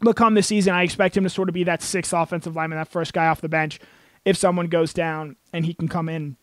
But 0.00 0.16
come 0.16 0.34
this 0.34 0.46
season, 0.46 0.74
I 0.74 0.82
expect 0.82 1.16
him 1.16 1.24
to 1.24 1.30
sort 1.30 1.48
of 1.48 1.54
be 1.54 1.64
that 1.64 1.82
sixth 1.82 2.12
offensive 2.12 2.54
lineman, 2.54 2.78
that 2.78 2.88
first 2.88 3.12
guy 3.14 3.26
off 3.28 3.40
the 3.40 3.48
bench 3.48 3.80
if 4.24 4.36
someone 4.36 4.66
goes 4.66 4.92
down 4.92 5.36
and 5.52 5.64
he 5.64 5.72
can 5.72 5.88
come 5.88 6.08
in 6.08 6.36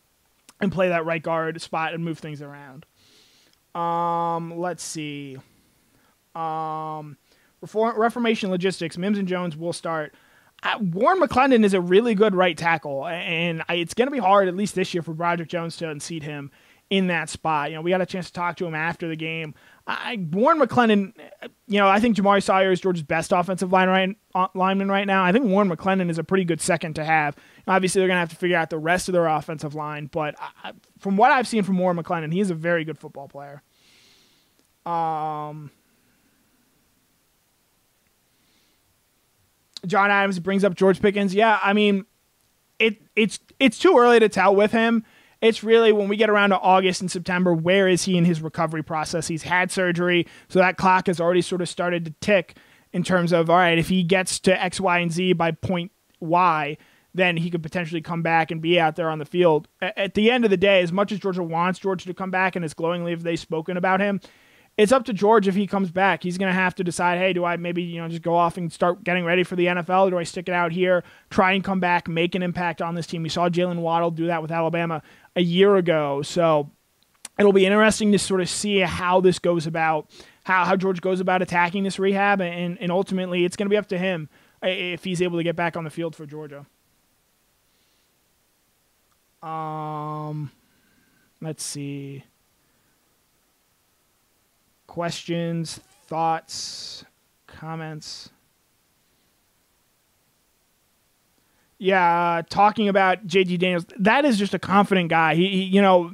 and 0.60 0.72
play 0.72 0.88
that 0.88 1.06
right 1.06 1.22
guard 1.22 1.60
spot 1.62 1.94
and 1.94 2.04
move 2.04 2.18
things 2.18 2.42
around. 2.42 2.84
Um, 3.74 4.58
let's 4.58 4.82
see. 4.82 5.36
Um, 6.36 7.16
Reform, 7.60 7.98
Reformation 7.98 8.50
Logistics, 8.50 8.98
Mims 8.98 9.18
and 9.18 9.26
Jones 9.26 9.56
will 9.56 9.72
start. 9.72 10.14
Uh, 10.62 10.78
Warren 10.80 11.20
McClendon 11.20 11.64
is 11.64 11.74
a 11.74 11.80
really 11.80 12.14
good 12.14 12.34
right 12.34 12.56
tackle, 12.56 13.06
and 13.06 13.62
I, 13.68 13.74
it's 13.74 13.94
going 13.94 14.06
to 14.06 14.12
be 14.12 14.18
hard, 14.18 14.48
at 14.48 14.56
least 14.56 14.74
this 14.74 14.94
year, 14.94 15.02
for 15.02 15.14
Broderick 15.14 15.48
Jones 15.48 15.76
to 15.78 15.88
unseat 15.88 16.22
him 16.22 16.50
in 16.88 17.08
that 17.08 17.28
spot. 17.28 17.70
You 17.70 17.76
know, 17.76 17.82
we 17.82 17.90
got 17.90 18.00
a 18.00 18.06
chance 18.06 18.26
to 18.26 18.32
talk 18.32 18.56
to 18.56 18.66
him 18.66 18.74
after 18.74 19.08
the 19.08 19.16
game. 19.16 19.54
I, 19.86 20.18
Warren 20.32 20.58
McClendon, 20.58 21.12
you 21.68 21.78
know, 21.78 21.88
I 21.88 22.00
think 22.00 22.16
Jamaree 22.16 22.42
Salyer 22.42 22.72
is 22.72 22.80
Georgia's 22.80 23.02
best 23.02 23.32
offensive 23.32 23.72
line 23.72 23.88
right, 23.88 24.16
uh, 24.34 24.48
lineman 24.54 24.88
right 24.88 25.06
now. 25.06 25.24
I 25.24 25.32
think 25.32 25.46
Warren 25.46 25.68
McClendon 25.68 26.10
is 26.10 26.18
a 26.18 26.24
pretty 26.24 26.44
good 26.44 26.60
second 26.60 26.94
to 26.94 27.04
have. 27.04 27.36
Obviously, 27.66 28.00
they're 28.00 28.08
going 28.08 28.16
to 28.16 28.20
have 28.20 28.30
to 28.30 28.36
figure 28.36 28.56
out 28.56 28.70
the 28.70 28.78
rest 28.78 29.08
of 29.08 29.12
their 29.12 29.26
offensive 29.26 29.74
line, 29.74 30.06
but 30.06 30.34
I, 30.38 30.72
from 30.98 31.16
what 31.16 31.30
I've 31.30 31.46
seen 31.46 31.62
from 31.62 31.78
Warren 31.78 31.96
McClendon, 31.96 32.32
he's 32.32 32.50
a 32.50 32.54
very 32.54 32.84
good 32.84 32.98
football 32.98 33.28
player. 33.28 33.62
Um, 34.84 35.70
John 39.86 40.10
Adams 40.10 40.38
brings 40.38 40.64
up 40.64 40.74
George 40.74 41.00
Pickens. 41.00 41.34
Yeah, 41.34 41.58
I 41.62 41.72
mean, 41.72 42.04
it 42.78 43.00
it's 43.14 43.38
it's 43.58 43.78
too 43.78 43.96
early 43.98 44.20
to 44.20 44.28
tell 44.28 44.54
with 44.54 44.72
him. 44.72 45.04
It's 45.40 45.62
really 45.62 45.92
when 45.92 46.08
we 46.08 46.16
get 46.16 46.30
around 46.30 46.50
to 46.50 46.58
August 46.58 47.00
and 47.02 47.10
September, 47.10 47.52
where 47.52 47.88
is 47.88 48.04
he 48.04 48.16
in 48.16 48.24
his 48.24 48.40
recovery 48.40 48.82
process? 48.82 49.28
He's 49.28 49.42
had 49.42 49.70
surgery, 49.70 50.26
so 50.48 50.58
that 50.58 50.76
clock 50.76 51.08
has 51.08 51.20
already 51.20 51.42
sort 51.42 51.60
of 51.60 51.68
started 51.68 52.04
to 52.06 52.14
tick 52.20 52.56
in 52.92 53.02
terms 53.02 53.32
of 53.32 53.50
all 53.50 53.56
right, 53.56 53.78
if 53.78 53.88
he 53.88 54.02
gets 54.02 54.38
to 54.40 54.62
X, 54.62 54.80
Y, 54.80 54.98
and 54.98 55.12
Z 55.12 55.34
by 55.34 55.50
point 55.50 55.92
Y, 56.20 56.76
then 57.14 57.36
he 57.36 57.50
could 57.50 57.62
potentially 57.62 58.00
come 58.00 58.22
back 58.22 58.50
and 58.50 58.62
be 58.62 58.80
out 58.80 58.96
there 58.96 59.10
on 59.10 59.18
the 59.18 59.24
field. 59.24 59.68
At 59.80 60.14
the 60.14 60.30
end 60.30 60.44
of 60.44 60.50
the 60.50 60.56
day, 60.56 60.80
as 60.80 60.92
much 60.92 61.12
as 61.12 61.18
Georgia 61.18 61.42
wants 61.42 61.78
Georgia 61.78 62.06
to 62.06 62.14
come 62.14 62.30
back 62.30 62.56
and 62.56 62.64
as 62.64 62.74
glowingly 62.74 63.10
have 63.12 63.22
they 63.22 63.36
spoken 63.36 63.76
about 63.76 64.00
him, 64.00 64.20
it's 64.76 64.92
up 64.92 65.04
to 65.06 65.12
George 65.12 65.48
if 65.48 65.54
he 65.54 65.66
comes 65.66 65.90
back. 65.90 66.22
He's 66.22 66.36
going 66.36 66.50
to 66.50 66.54
have 66.54 66.74
to 66.74 66.84
decide, 66.84 67.18
hey, 67.18 67.32
do 67.32 67.44
I 67.44 67.56
maybe, 67.56 67.82
you 67.82 68.00
know, 68.00 68.08
just 68.08 68.22
go 68.22 68.36
off 68.36 68.58
and 68.58 68.70
start 68.70 69.02
getting 69.04 69.24
ready 69.24 69.42
for 69.42 69.56
the 69.56 69.66
NFL? 69.66 70.08
Or 70.08 70.10
do 70.10 70.18
I 70.18 70.24
stick 70.24 70.48
it 70.48 70.54
out 70.54 70.70
here, 70.70 71.02
try 71.30 71.52
and 71.52 71.64
come 71.64 71.80
back, 71.80 72.08
make 72.08 72.34
an 72.34 72.42
impact 72.42 72.82
on 72.82 72.94
this 72.94 73.06
team? 73.06 73.22
We 73.22 73.30
saw 73.30 73.48
Jaylen 73.48 73.78
Waddle 73.78 74.10
do 74.10 74.26
that 74.26 74.42
with 74.42 74.52
Alabama 74.52 75.02
a 75.34 75.40
year 75.40 75.76
ago. 75.76 76.20
So 76.20 76.70
it'll 77.38 77.54
be 77.54 77.64
interesting 77.64 78.12
to 78.12 78.18
sort 78.18 78.42
of 78.42 78.50
see 78.50 78.80
how 78.80 79.20
this 79.22 79.38
goes 79.38 79.66
about, 79.66 80.10
how, 80.44 80.66
how 80.66 80.76
George 80.76 81.00
goes 81.00 81.20
about 81.20 81.40
attacking 81.40 81.84
this 81.84 81.98
rehab. 81.98 82.42
And, 82.42 82.78
and 82.78 82.92
ultimately, 82.92 83.46
it's 83.46 83.56
going 83.56 83.66
to 83.66 83.70
be 83.70 83.78
up 83.78 83.88
to 83.88 83.98
him 83.98 84.28
if 84.62 85.04
he's 85.04 85.22
able 85.22 85.38
to 85.38 85.44
get 85.44 85.56
back 85.56 85.78
on 85.78 85.84
the 85.84 85.90
field 85.90 86.14
for 86.14 86.26
Georgia. 86.26 86.66
Um, 89.42 90.50
let's 91.40 91.64
see. 91.64 92.24
Questions, 94.96 95.78
thoughts, 96.06 97.04
comments. 97.46 98.30
Yeah, 101.76 102.40
talking 102.48 102.88
about 102.88 103.26
JT 103.26 103.58
Daniels, 103.58 103.84
that 103.98 104.24
is 104.24 104.38
just 104.38 104.54
a 104.54 104.58
confident 104.58 105.10
guy. 105.10 105.34
He, 105.34 105.48
he 105.48 105.62
you 105.64 105.82
know, 105.82 106.12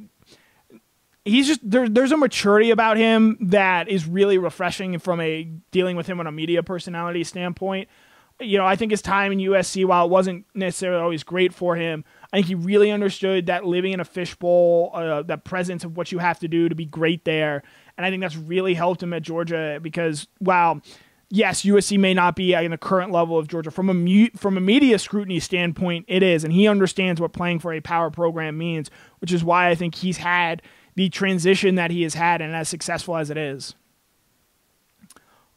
he's 1.24 1.46
just 1.46 1.60
there, 1.62 1.88
there's 1.88 2.10
a 2.10 2.16
maturity 2.16 2.72
about 2.72 2.96
him 2.96 3.36
that 3.42 3.88
is 3.88 4.08
really 4.08 4.36
refreshing 4.36 4.98
from 4.98 5.20
a 5.20 5.44
dealing 5.70 5.96
with 5.96 6.08
him 6.08 6.18
on 6.18 6.26
a 6.26 6.32
media 6.32 6.64
personality 6.64 7.22
standpoint. 7.22 7.88
You 8.40 8.58
know, 8.58 8.66
I 8.66 8.74
think 8.74 8.90
his 8.90 9.00
time 9.00 9.30
in 9.30 9.38
USC, 9.38 9.84
while 9.84 10.06
it 10.06 10.10
wasn't 10.10 10.44
necessarily 10.56 11.00
always 11.00 11.22
great 11.22 11.54
for 11.54 11.76
him, 11.76 12.04
I 12.32 12.38
think 12.38 12.46
he 12.46 12.56
really 12.56 12.90
understood 12.90 13.46
that 13.46 13.64
living 13.64 13.92
in 13.92 14.00
a 14.00 14.04
fishbowl, 14.04 14.90
uh, 14.92 15.22
that 15.22 15.44
presence 15.44 15.84
of 15.84 15.96
what 15.96 16.10
you 16.10 16.18
have 16.18 16.40
to 16.40 16.48
do 16.48 16.68
to 16.68 16.74
be 16.74 16.84
great 16.84 17.24
there, 17.24 17.62
and 17.96 18.06
I 18.06 18.10
think 18.10 18.20
that's 18.20 18.36
really 18.36 18.74
helped 18.74 19.02
him 19.02 19.12
at 19.12 19.22
Georgia 19.22 19.78
because 19.82 20.26
wow 20.40 20.80
yes, 21.32 21.62
USC 21.62 21.98
may 21.98 22.12
not 22.12 22.36
be 22.36 22.52
in 22.52 22.70
the 22.70 22.78
current 22.78 23.10
level 23.10 23.38
of 23.38 23.48
Georgia 23.48 23.70
from 23.72 23.88
a 23.88 24.28
from 24.36 24.56
a 24.56 24.60
media 24.60 24.98
scrutiny 24.98 25.40
standpoint. 25.40 26.04
It 26.06 26.22
is, 26.22 26.44
and 26.44 26.52
he 26.52 26.68
understands 26.68 27.20
what 27.20 27.32
playing 27.32 27.58
for 27.58 27.72
a 27.72 27.80
power 27.80 28.10
program 28.10 28.56
means, 28.56 28.90
which 29.18 29.32
is 29.32 29.42
why 29.42 29.68
I 29.68 29.74
think 29.74 29.96
he's 29.96 30.18
had 30.18 30.62
the 30.94 31.08
transition 31.08 31.74
that 31.76 31.90
he 31.90 32.02
has 32.02 32.14
had 32.14 32.42
and 32.42 32.54
as 32.54 32.68
successful 32.68 33.16
as 33.16 33.30
it 33.30 33.38
is. 33.38 33.74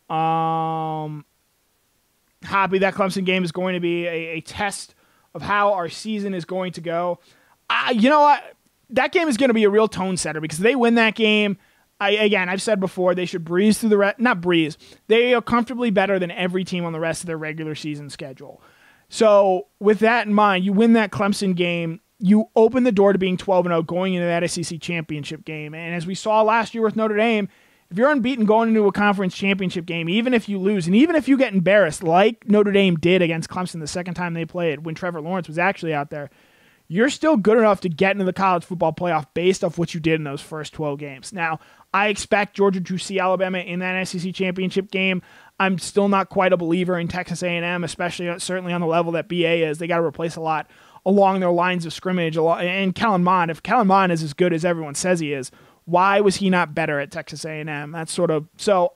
Um, 0.10 1.26
happy 2.44 2.80
that 2.80 2.94
Clemson 2.94 3.26
game 3.26 3.44
is 3.44 3.52
going 3.52 3.74
to 3.74 3.80
be 3.82 4.06
a, 4.06 4.38
a 4.38 4.42
test 4.42 4.96
of 5.34 5.42
how 5.42 5.74
our 5.74 5.90
season 5.90 6.34
is 6.34 6.46
going 6.46 6.72
to 6.74 6.82
go. 6.82 7.20
Uh, 7.70 7.92
you 7.94 8.10
know 8.10 8.22
what? 8.22 8.56
That 8.92 9.12
game 9.12 9.28
is 9.28 9.36
going 9.36 9.50
to 9.50 9.54
be 9.54 9.66
a 9.66 9.70
real 9.70 9.90
tone 9.90 10.16
setter 10.16 10.40
because 10.40 10.60
they 10.60 10.76
win 10.76 10.96
that 10.96 11.16
game. 11.16 11.58
I, 12.00 12.12
again, 12.12 12.50
I've 12.50 12.62
said 12.62 12.80
before 12.80 13.16
they 13.16 13.26
should 13.26 13.46
breeze 13.46 13.80
through 13.80 13.90
the 13.90 13.98
rest. 13.98 14.20
Not 14.20 14.42
breeze. 14.42 14.78
They 15.08 15.34
are 15.34 15.42
comfortably 15.42 15.92
better 15.92 16.20
than 16.20 16.32
every 16.32 16.64
team 16.64 16.86
on 16.86 16.94
the 16.94 17.00
rest 17.00 17.22
of 17.22 17.28
their 17.28 17.38
regular 17.38 17.76
season 17.76 18.10
schedule. 18.10 18.62
So 19.10 19.68
with 19.80 20.00
that 20.00 20.28
in 20.28 20.34
mind, 20.34 20.66
you 20.66 20.74
win 20.74 20.94
that 20.94 21.12
Clemson 21.12 21.56
game. 21.56 22.02
You 22.20 22.50
open 22.56 22.84
the 22.84 22.92
door 22.92 23.14
to 23.14 23.20
being 23.20 23.38
12 23.38 23.66
0 23.66 23.84
going 23.84 24.14
into 24.14 24.26
that 24.26 24.50
SEC 24.50 24.82
championship 24.82 25.46
game. 25.46 25.74
And 25.74 25.96
as 25.96 26.06
we 26.06 26.16
saw 26.16 26.42
last 26.42 26.74
year 26.74 26.84
with 26.84 26.96
Notre 26.96 27.16
Dame, 27.16 27.50
if 27.92 27.98
you're 27.98 28.12
unbeaten 28.12 28.46
going 28.46 28.70
into 28.70 28.88
a 28.88 28.92
conference 28.92 29.36
championship 29.36 29.86
game, 29.86 30.10
even 30.10 30.34
if 30.34 30.50
you 30.50 30.58
lose, 30.58 30.88
and 30.88 30.96
even 30.96 31.16
if 31.16 31.28
you 31.28 31.38
get 31.38 31.54
embarrassed, 31.54 32.04
like 32.04 32.48
Notre 32.48 32.72
Dame 32.72 32.96
did 32.96 33.22
against 33.22 33.50
Clemson 33.50 33.80
the 33.80 33.88
second 33.88 34.16
time 34.16 34.34
they 34.34 34.46
played 34.46 34.86
when 34.86 34.96
Trevor 34.96 35.22
Lawrence 35.22 35.48
was 35.48 35.60
actually 35.60 35.94
out 35.94 36.10
there, 36.10 36.30
you're 36.88 37.10
still 37.10 37.38
good 37.38 37.58
enough 37.58 37.82
to 37.82 37.90
get 37.90 38.12
into 38.12 38.26
the 38.26 38.34
college 38.34 38.64
football 38.64 38.94
playoff 38.94 39.26
based 39.34 39.64
off 39.64 39.78
what 39.78 39.94
you 39.94 40.00
did 40.00 40.16
in 40.16 40.24
those 40.24 40.42
first 40.42 40.74
12 40.74 41.00
games. 41.00 41.34
Now, 41.34 41.60
I 41.96 42.08
expect 42.08 42.58
Georgia 42.58 42.82
to 42.82 42.98
see 42.98 43.20
Alabama 43.20 43.60
in 43.60 43.80
that 43.80 44.06
SEC 44.06 44.34
championship 44.36 44.92
game. 44.92 45.22
I'm 45.62 45.80
still 45.80 46.10
not 46.10 46.28
quite 46.28 46.52
a 46.52 46.58
believer 46.58 47.00
in 47.00 47.08
Texas 47.08 47.42
A&M, 47.42 47.86
especially 47.86 48.38
certainly 48.40 48.74
on 48.74 48.82
the 48.82 48.88
level 48.88 49.14
that 49.14 49.30
BA 49.30 49.66
is. 49.66 49.78
They 49.78 49.88
got 49.88 50.00
to 50.00 50.04
replace 50.04 50.36
a 50.36 50.42
lot 50.42 50.70
along 51.06 51.40
their 51.40 51.52
lines 51.52 51.86
of 51.86 51.94
scrimmage. 51.94 52.36
And 52.36 52.94
Kellen 52.94 53.24
Mond, 53.24 53.50
if 53.50 53.64
Kellen 53.64 53.88
Mond 53.88 54.12
is 54.12 54.24
as 54.24 54.34
good 54.34 54.52
as 54.52 54.66
everyone 54.66 54.96
says 54.96 55.22
he 55.22 55.32
is, 55.32 55.52
why 55.86 56.20
was 56.20 56.36
he 56.36 56.50
not 56.50 56.76
better 56.76 57.00
at 57.00 57.12
Texas 57.12 57.46
A&M? 57.46 57.92
That's 57.94 58.12
sort 58.12 58.30
of 58.30 58.50
so. 58.58 58.92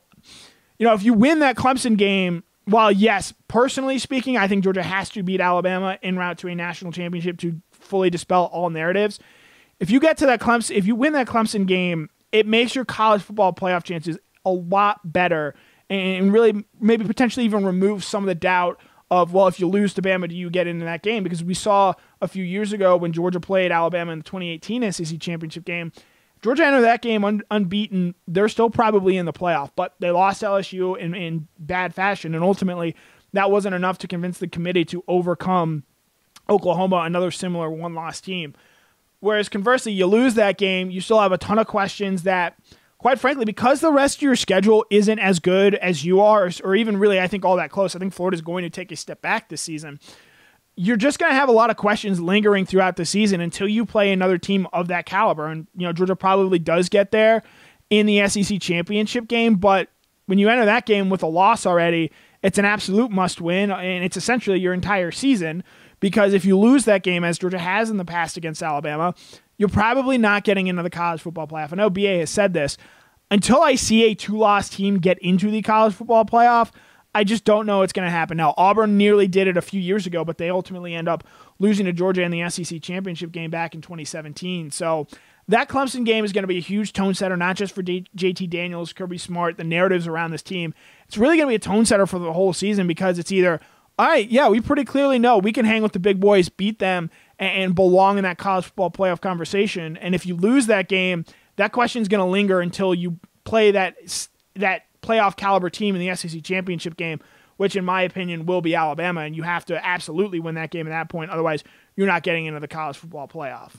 You 0.77 0.85
know, 0.85 0.93
if 0.93 1.01
you 1.01 1.13
win 1.13 1.39
that 1.39 1.55
Clemson 1.55 1.95
game, 1.95 2.43
while 2.65 2.91
yes, 2.91 3.33
personally 3.47 3.97
speaking, 3.97 4.35
I 4.35 4.49
think 4.49 4.65
Georgia 4.65 4.83
has 4.83 5.09
to 5.11 5.23
beat 5.23 5.39
Alabama 5.39 5.97
en 6.03 6.17
route 6.17 6.37
to 6.39 6.49
a 6.49 6.55
national 6.55 6.91
championship 6.91 7.37
to 7.37 7.61
fully 7.71 8.09
dispel 8.09 8.49
all 8.51 8.69
narratives. 8.69 9.19
If 9.79 9.89
you 9.89 10.01
get 10.01 10.17
to 10.17 10.25
that 10.25 10.41
Clemson, 10.41 10.75
if 10.75 10.85
you 10.85 10.95
win 10.95 11.13
that 11.13 11.27
Clemson 11.27 11.65
game, 11.65 12.09
it 12.31 12.47
makes 12.47 12.75
your 12.75 12.85
college 12.85 13.21
football 13.21 13.53
playoff 13.53 13.83
chances 13.83 14.17
a 14.45 14.51
lot 14.51 14.99
better 15.03 15.55
and 15.89 16.31
really 16.31 16.65
maybe 16.79 17.05
potentially 17.05 17.45
even 17.45 17.65
remove 17.65 18.03
some 18.03 18.23
of 18.23 18.27
the 18.27 18.35
doubt 18.35 18.79
of 19.11 19.33
well 19.33 19.47
if 19.47 19.59
you 19.59 19.67
lose 19.67 19.93
to 19.93 20.01
Bama 20.01 20.29
do 20.29 20.35
you 20.35 20.49
get 20.49 20.67
into 20.67 20.85
that 20.85 21.01
game 21.01 21.23
because 21.23 21.43
we 21.43 21.53
saw 21.53 21.93
a 22.21 22.27
few 22.27 22.43
years 22.43 22.73
ago 22.73 22.95
when 22.95 23.11
Georgia 23.11 23.39
played 23.39 23.71
Alabama 23.71 24.11
in 24.11 24.19
the 24.19 24.23
2018 24.23 24.91
SEC 24.91 25.19
championship 25.19 25.65
game 25.65 25.91
Georgia 26.41 26.65
entered 26.65 26.81
that 26.81 27.01
game 27.01 27.25
un- 27.25 27.43
unbeaten. 27.51 28.15
They're 28.27 28.47
still 28.47 28.69
probably 28.69 29.17
in 29.17 29.25
the 29.25 29.33
playoff, 29.33 29.71
but 29.75 29.95
they 29.99 30.11
lost 30.11 30.41
LSU 30.41 30.97
in, 30.97 31.13
in 31.13 31.47
bad 31.57 31.93
fashion. 31.93 32.33
And 32.33 32.43
ultimately, 32.43 32.95
that 33.33 33.51
wasn't 33.51 33.75
enough 33.75 33.97
to 33.99 34.07
convince 34.07 34.37
the 34.39 34.47
committee 34.47 34.85
to 34.85 35.03
overcome 35.07 35.83
Oklahoma, 36.49 36.97
another 36.97 37.31
similar 37.31 37.69
one 37.69 37.93
loss 37.93 38.21
team. 38.21 38.55
Whereas 39.19 39.49
conversely, 39.49 39.91
you 39.91 40.05
lose 40.05 40.35
that 40.35 40.57
game, 40.57 40.91
you 40.91 41.01
still 41.01 41.19
have 41.19 41.31
a 41.31 41.37
ton 41.37 41.59
of 41.59 41.67
questions 41.67 42.23
that, 42.23 42.57
quite 42.97 43.19
frankly, 43.19 43.45
because 43.45 43.81
the 43.81 43.91
rest 43.91 44.17
of 44.17 44.21
your 44.21 44.35
schedule 44.35 44.85
isn't 44.89 45.19
as 45.19 45.39
good 45.39 45.75
as 45.75 46.05
you 46.05 46.21
are, 46.21 46.45
or, 46.45 46.51
or 46.63 46.75
even 46.75 46.97
really, 46.97 47.19
I 47.19 47.27
think, 47.27 47.43
all 47.43 47.57
that 47.57 47.71
close. 47.71 47.95
I 47.95 47.99
think 47.99 48.13
Florida's 48.13 48.41
going 48.41 48.63
to 48.63 48.69
take 48.69 48.91
a 48.91 48.95
step 48.95 49.21
back 49.21 49.49
this 49.49 49.61
season 49.61 49.99
you're 50.81 50.95
just 50.95 51.19
going 51.19 51.29
to 51.29 51.35
have 51.35 51.49
a 51.49 51.51
lot 51.51 51.69
of 51.69 51.75
questions 51.75 52.21
lingering 52.21 52.65
throughout 52.65 52.95
the 52.95 53.03
season 53.03 53.41
until 53.41 53.67
you 53.67 53.85
play 53.85 54.13
another 54.13 54.37
team 54.37 54.65
of 54.71 54.87
that 54.87 55.05
caliber. 55.05 55.45
And, 55.45 55.67
you 55.75 55.85
know, 55.85 55.91
Georgia 55.91 56.15
probably 56.15 56.57
does 56.57 56.87
get 56.87 57.11
there 57.11 57.43
in 57.89 58.05
the 58.05 58.25
SEC 58.29 58.61
championship 58.61 59.27
game, 59.27 59.55
but 59.55 59.89
when 60.27 60.39
you 60.39 60.47
enter 60.47 60.63
that 60.63 60.85
game 60.85 61.09
with 61.09 61.21
a 61.21 61.27
loss 61.27 61.65
already, 61.65 62.13
it's 62.41 62.57
an 62.57 62.63
absolute 62.63 63.11
must 63.11 63.41
win, 63.41 63.71
and 63.71 64.05
it's 64.05 64.15
essentially 64.15 64.57
your 64.57 64.73
entire 64.73 65.11
season 65.11 65.65
because 65.99 66.33
if 66.33 66.45
you 66.45 66.57
lose 66.57 66.85
that 66.85 67.03
game, 67.03 67.23
as 67.23 67.39
Georgia 67.39 67.59
has 67.59 67.89
in 67.89 67.97
the 67.97 68.05
past 68.05 68.37
against 68.37 68.63
Alabama, 68.63 69.13
you're 69.57 69.69
probably 69.69 70.17
not 70.17 70.43
getting 70.43 70.67
into 70.67 70.83
the 70.83 70.89
college 70.89 71.21
football 71.21 71.47
playoff. 71.47 71.73
I 71.73 71.75
know 71.75 71.89
BA 71.89 72.19
has 72.19 72.29
said 72.29 72.53
this. 72.53 72.77
Until 73.31 73.61
I 73.61 73.75
see 73.75 74.05
a 74.05 74.15
two 74.15 74.37
loss 74.37 74.69
team 74.69 74.99
get 74.99 75.19
into 75.19 75.51
the 75.51 75.61
college 75.61 75.93
football 75.93 76.25
playoff, 76.25 76.71
I 77.13 77.23
just 77.23 77.43
don't 77.43 77.65
know 77.65 77.79
what's 77.79 77.93
going 77.93 78.05
to 78.05 78.11
happen. 78.11 78.37
Now, 78.37 78.53
Auburn 78.55 78.97
nearly 78.97 79.27
did 79.27 79.47
it 79.47 79.57
a 79.57 79.61
few 79.61 79.81
years 79.81 80.05
ago, 80.05 80.23
but 80.23 80.37
they 80.37 80.49
ultimately 80.49 80.93
end 80.93 81.07
up 81.07 81.23
losing 81.57 81.85
to 81.85 81.93
Georgia 81.93 82.21
in 82.21 82.31
the 82.31 82.47
SEC 82.49 82.81
championship 82.81 83.31
game 83.31 83.49
back 83.49 83.73
in 83.73 83.81
2017. 83.81 84.71
So 84.71 85.07
that 85.47 85.67
Clemson 85.67 86.05
game 86.05 86.23
is 86.23 86.31
going 86.31 86.43
to 86.43 86.47
be 86.47 86.57
a 86.57 86.61
huge 86.61 86.93
tone 86.93 87.15
setter, 87.15 87.35
not 87.35 87.55
just 87.55 87.73
for 87.73 87.81
D- 87.81 88.05
JT 88.15 88.49
Daniels, 88.49 88.93
Kirby 88.93 89.17
Smart, 89.17 89.57
the 89.57 89.63
narratives 89.63 90.07
around 90.07 90.31
this 90.31 90.43
team. 90.43 90.73
It's 91.07 91.17
really 91.17 91.37
going 91.37 91.47
to 91.47 91.51
be 91.51 91.55
a 91.55 91.59
tone 91.59 91.85
setter 91.85 92.05
for 92.05 92.19
the 92.19 92.33
whole 92.33 92.53
season 92.53 92.85
because 92.85 93.17
it's 93.17 93.31
either, 93.31 93.59
all 93.99 94.07
right, 94.07 94.29
yeah, 94.31 94.47
we 94.47 94.61
pretty 94.61 94.85
clearly 94.85 95.19
know 95.19 95.39
we 95.39 95.51
can 95.51 95.65
hang 95.65 95.83
with 95.83 95.91
the 95.91 95.99
big 95.99 96.21
boys, 96.21 96.47
beat 96.47 96.79
them, 96.79 97.11
and, 97.37 97.75
belong 97.75 98.17
in 98.17 98.23
that 98.23 98.37
college 98.37 98.63
football 98.63 98.89
playoff 98.89 99.19
conversation. 99.19 99.97
And 99.97 100.15
if 100.15 100.25
you 100.25 100.37
lose 100.37 100.67
that 100.67 100.87
game, 100.87 101.25
that 101.57 101.73
question 101.73 102.01
is 102.01 102.07
going 102.07 102.25
to 102.25 102.31
linger 102.31 102.61
until 102.61 102.95
you 102.95 103.19
play 103.43 103.71
that 103.71 103.97
that 104.55 104.85
playoff 105.01 105.35
caliber 105.35 105.69
team 105.69 105.97
in 105.97 106.07
the 106.07 106.15
SEC 106.15 106.41
championship 106.43 106.95
game, 106.95 107.19
which 107.57 107.75
in 107.75 107.83
my 107.83 108.01
opinion 108.03 108.45
will 108.45 108.61
be 108.61 108.73
Alabama, 108.73 109.21
and 109.21 109.35
you 109.35 109.43
have 109.43 109.65
to 109.65 109.85
absolutely 109.85 110.39
win 110.39 110.55
that 110.55 110.71
game 110.71 110.87
at 110.87 110.91
that 110.91 111.09
point. 111.09 111.29
Otherwise, 111.29 111.65
you're 111.97 112.07
not 112.07 112.23
getting 112.23 112.45
into 112.45 112.61
the 112.61 112.69
college 112.69 112.95
football 112.95 113.27
playoff. 113.27 113.73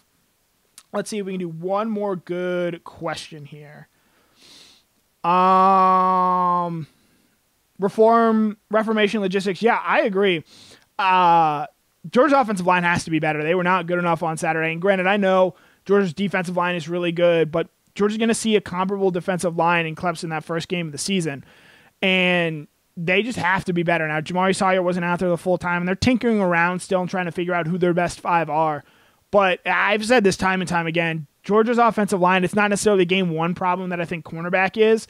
Let's 0.93 1.09
see 1.09 1.17
if 1.17 1.25
we 1.25 1.33
can 1.33 1.41
do 1.41 1.49
one 1.49 1.89
more 1.89 2.15
good 2.15 2.85
question 2.85 3.47
here. 3.47 3.89
Um, 5.25 6.89
reform, 7.81 8.57
reformation, 8.71 9.21
logistics. 9.21 9.63
Yeah, 9.63 9.81
I 9.85 10.03
agree. 10.03 10.45
Uh, 10.99 11.67
Georgia's 12.11 12.39
offensive 12.39 12.67
line 12.67 12.83
has 12.83 13.05
to 13.05 13.11
be 13.11 13.19
better. 13.19 13.43
They 13.43 13.55
were 13.55 13.65
not 13.65 13.87
good 13.87 13.99
enough 13.99 14.23
on 14.23 14.37
Saturday. 14.37 14.73
And 14.73 14.81
granted, 14.81 15.07
I 15.07 15.17
know 15.17 15.55
Georgia's 15.85 16.15
defensive 16.15 16.57
line 16.57 16.77
is 16.77 16.89
really 16.89 17.13
good, 17.13 17.51
but 17.51 17.69
Georgia's 17.95 18.19
going 18.19 18.29
to 18.29 18.35
see 18.35 18.57
a 18.57 18.61
comparable 18.61 19.11
defensive 19.11 19.57
line 19.57 19.87
in 19.87 19.97
Clemson 19.97 20.31
that 20.31 20.45
first 20.45 20.69
game 20.69 20.87
of 20.87 20.93
the 20.93 20.99
season. 20.99 21.45
And 22.01 22.69
they 22.97 23.23
just 23.23 23.39
have 23.39 23.65
to 23.65 23.73
be 23.73 23.83
better. 23.83 24.07
Now, 24.07 24.21
Jamaree 24.21 24.55
Salyer 24.55 24.83
wasn't 24.83 25.05
out 25.05 25.19
there 25.19 25.29
the 25.29 25.37
full 25.37 25.59
time, 25.59 25.83
and 25.83 25.89
they're 25.89 25.95
tinkering 25.95 26.41
around 26.41 26.81
still 26.81 27.01
and 27.01 27.11
trying 27.11 27.27
to 27.27 27.33
figure 27.33 27.55
out 27.55 27.67
who 27.67 27.79
their 27.79 27.95
best 27.95 28.21
five 28.21 28.49
are. 28.49 28.85
But 29.31 29.61
I've 29.67 30.05
said 30.05 30.25
this 30.25 30.37
time 30.37 30.61
and 30.61 30.69
time 30.69 30.87
again 30.87 31.27
Georgia's 31.43 31.79
offensive 31.79 32.21
line, 32.21 32.45
it's 32.45 32.55
not 32.55 32.71
necessarily 32.71 33.05
game 33.05 33.31
one 33.31 33.55
problem 33.55 33.91
that 33.91 34.01
I 34.01 34.05
think 34.05 34.25
cornerback 34.25 34.77
is. 34.77 35.07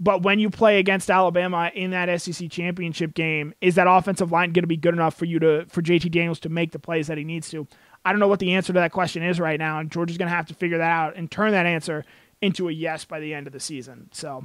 But 0.00 0.22
when 0.22 0.38
you 0.38 0.48
play 0.48 0.78
against 0.78 1.10
Alabama 1.10 1.72
in 1.74 1.90
that 1.90 2.20
SEC 2.20 2.50
championship 2.50 3.14
game, 3.14 3.52
is 3.60 3.74
that 3.74 3.88
offensive 3.88 4.30
line 4.30 4.52
going 4.52 4.62
to 4.62 4.68
be 4.68 4.76
good 4.76 4.94
enough 4.94 5.14
for 5.14 5.24
you 5.24 5.38
to 5.40 5.66
for 5.68 5.82
JT 5.82 6.10
Daniels 6.12 6.38
to 6.40 6.48
make 6.48 6.70
the 6.70 6.78
plays 6.78 7.08
that 7.08 7.18
he 7.18 7.24
needs 7.24 7.50
to? 7.50 7.66
I 8.04 8.12
don't 8.12 8.20
know 8.20 8.28
what 8.28 8.38
the 8.38 8.54
answer 8.54 8.72
to 8.72 8.78
that 8.78 8.92
question 8.92 9.22
is 9.22 9.40
right 9.40 9.58
now, 9.58 9.80
and 9.80 9.90
Georgia's 9.90 10.16
going 10.16 10.30
to 10.30 10.34
have 10.34 10.46
to 10.46 10.54
figure 10.54 10.78
that 10.78 10.90
out 10.90 11.16
and 11.16 11.30
turn 11.30 11.50
that 11.52 11.66
answer 11.66 12.04
into 12.40 12.68
a 12.68 12.72
yes 12.72 13.04
by 13.04 13.18
the 13.18 13.34
end 13.34 13.46
of 13.46 13.52
the 13.52 13.60
season. 13.60 14.08
So, 14.12 14.44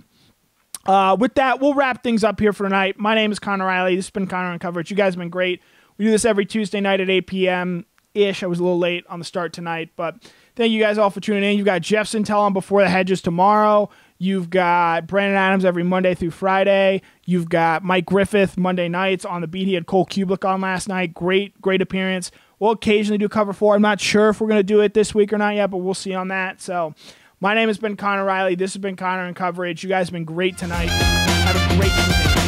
uh, 0.85 1.15
with 1.19 1.35
that, 1.35 1.61
we'll 1.61 1.75
wrap 1.75 2.03
things 2.03 2.23
up 2.23 2.39
here 2.39 2.51
for 2.51 2.63
tonight. 2.63 2.99
My 2.99 3.13
name 3.15 3.31
is 3.31 3.39
Connor 3.39 3.65
Riley. 3.65 3.95
This 3.95 4.07
has 4.07 4.11
been 4.11 4.27
Connor 4.27 4.49
on 4.49 4.59
Coverage. 4.59 4.89
You 4.89 4.97
guys 4.97 5.13
have 5.13 5.19
been 5.19 5.29
great. 5.29 5.61
We 5.97 6.05
do 6.05 6.11
this 6.11 6.25
every 6.25 6.45
Tuesday 6.45 6.81
night 6.81 6.99
at 6.99 7.09
8 7.09 7.27
p.m. 7.27 7.85
ish. 8.15 8.41
I 8.41 8.47
was 8.47 8.59
a 8.59 8.63
little 8.63 8.79
late 8.79 9.05
on 9.07 9.19
the 9.19 9.25
start 9.25 9.53
tonight, 9.53 9.91
but 9.95 10.15
thank 10.55 10.71
you 10.71 10.81
guys 10.81 10.97
all 10.97 11.11
for 11.11 11.21
tuning 11.21 11.43
in. 11.43 11.57
You've 11.57 11.65
got 11.65 11.81
Jeff 11.81 12.07
Sentell 12.07 12.39
on 12.39 12.53
Before 12.53 12.81
the 12.81 12.89
Hedges 12.89 13.21
tomorrow. 13.21 13.89
You've 14.23 14.49
got 14.49 15.05
Brandon 15.05 15.35
Adams 15.35 15.65
every 15.65 15.83
Monday 15.83 16.15
through 16.15 16.31
Friday. 16.31 17.01
You've 17.25 17.49
got 17.49 17.83
Mike 17.83 18.05
Griffith 18.05 18.57
Monday 18.57 18.87
nights 18.87 19.25
on 19.25 19.41
the 19.41 19.47
beat. 19.47 19.67
He 19.67 19.73
had 19.73 19.85
Cole 19.85 20.05
Cubelic 20.05 20.47
on 20.47 20.61
last 20.61 20.87
night. 20.87 21.13
Great, 21.13 21.61
great 21.61 21.81
appearance. 21.81 22.31
We'll 22.57 22.71
occasionally 22.71 23.17
do 23.17 23.27
cover 23.27 23.51
four. 23.51 23.75
I'm 23.75 23.81
not 23.81 23.99
sure 23.99 24.29
if 24.29 24.39
we're 24.39 24.47
going 24.47 24.59
to 24.59 24.63
do 24.63 24.79
it 24.79 24.93
this 24.93 25.13
week 25.13 25.33
or 25.33 25.37
not 25.37 25.55
yet, 25.55 25.71
but 25.71 25.79
we'll 25.79 25.93
see 25.93 26.13
on 26.13 26.29
that. 26.29 26.61
So, 26.61 26.95
my 27.41 27.53
name 27.53 27.67
has 27.67 27.77
been 27.77 27.97
Connor 27.97 28.23
Riley. 28.23 28.55
This 28.55 28.71
has 28.71 28.81
been 28.81 28.95
Connor 28.95 29.27
in 29.27 29.33
coverage. 29.33 29.83
You 29.83 29.89
guys 29.89 30.07
have 30.07 30.13
been 30.13 30.23
great 30.23 30.57
tonight. 30.57 30.87
Have 30.87 31.57
a 31.57 31.75
great 31.75 31.91
evening. 31.91 32.42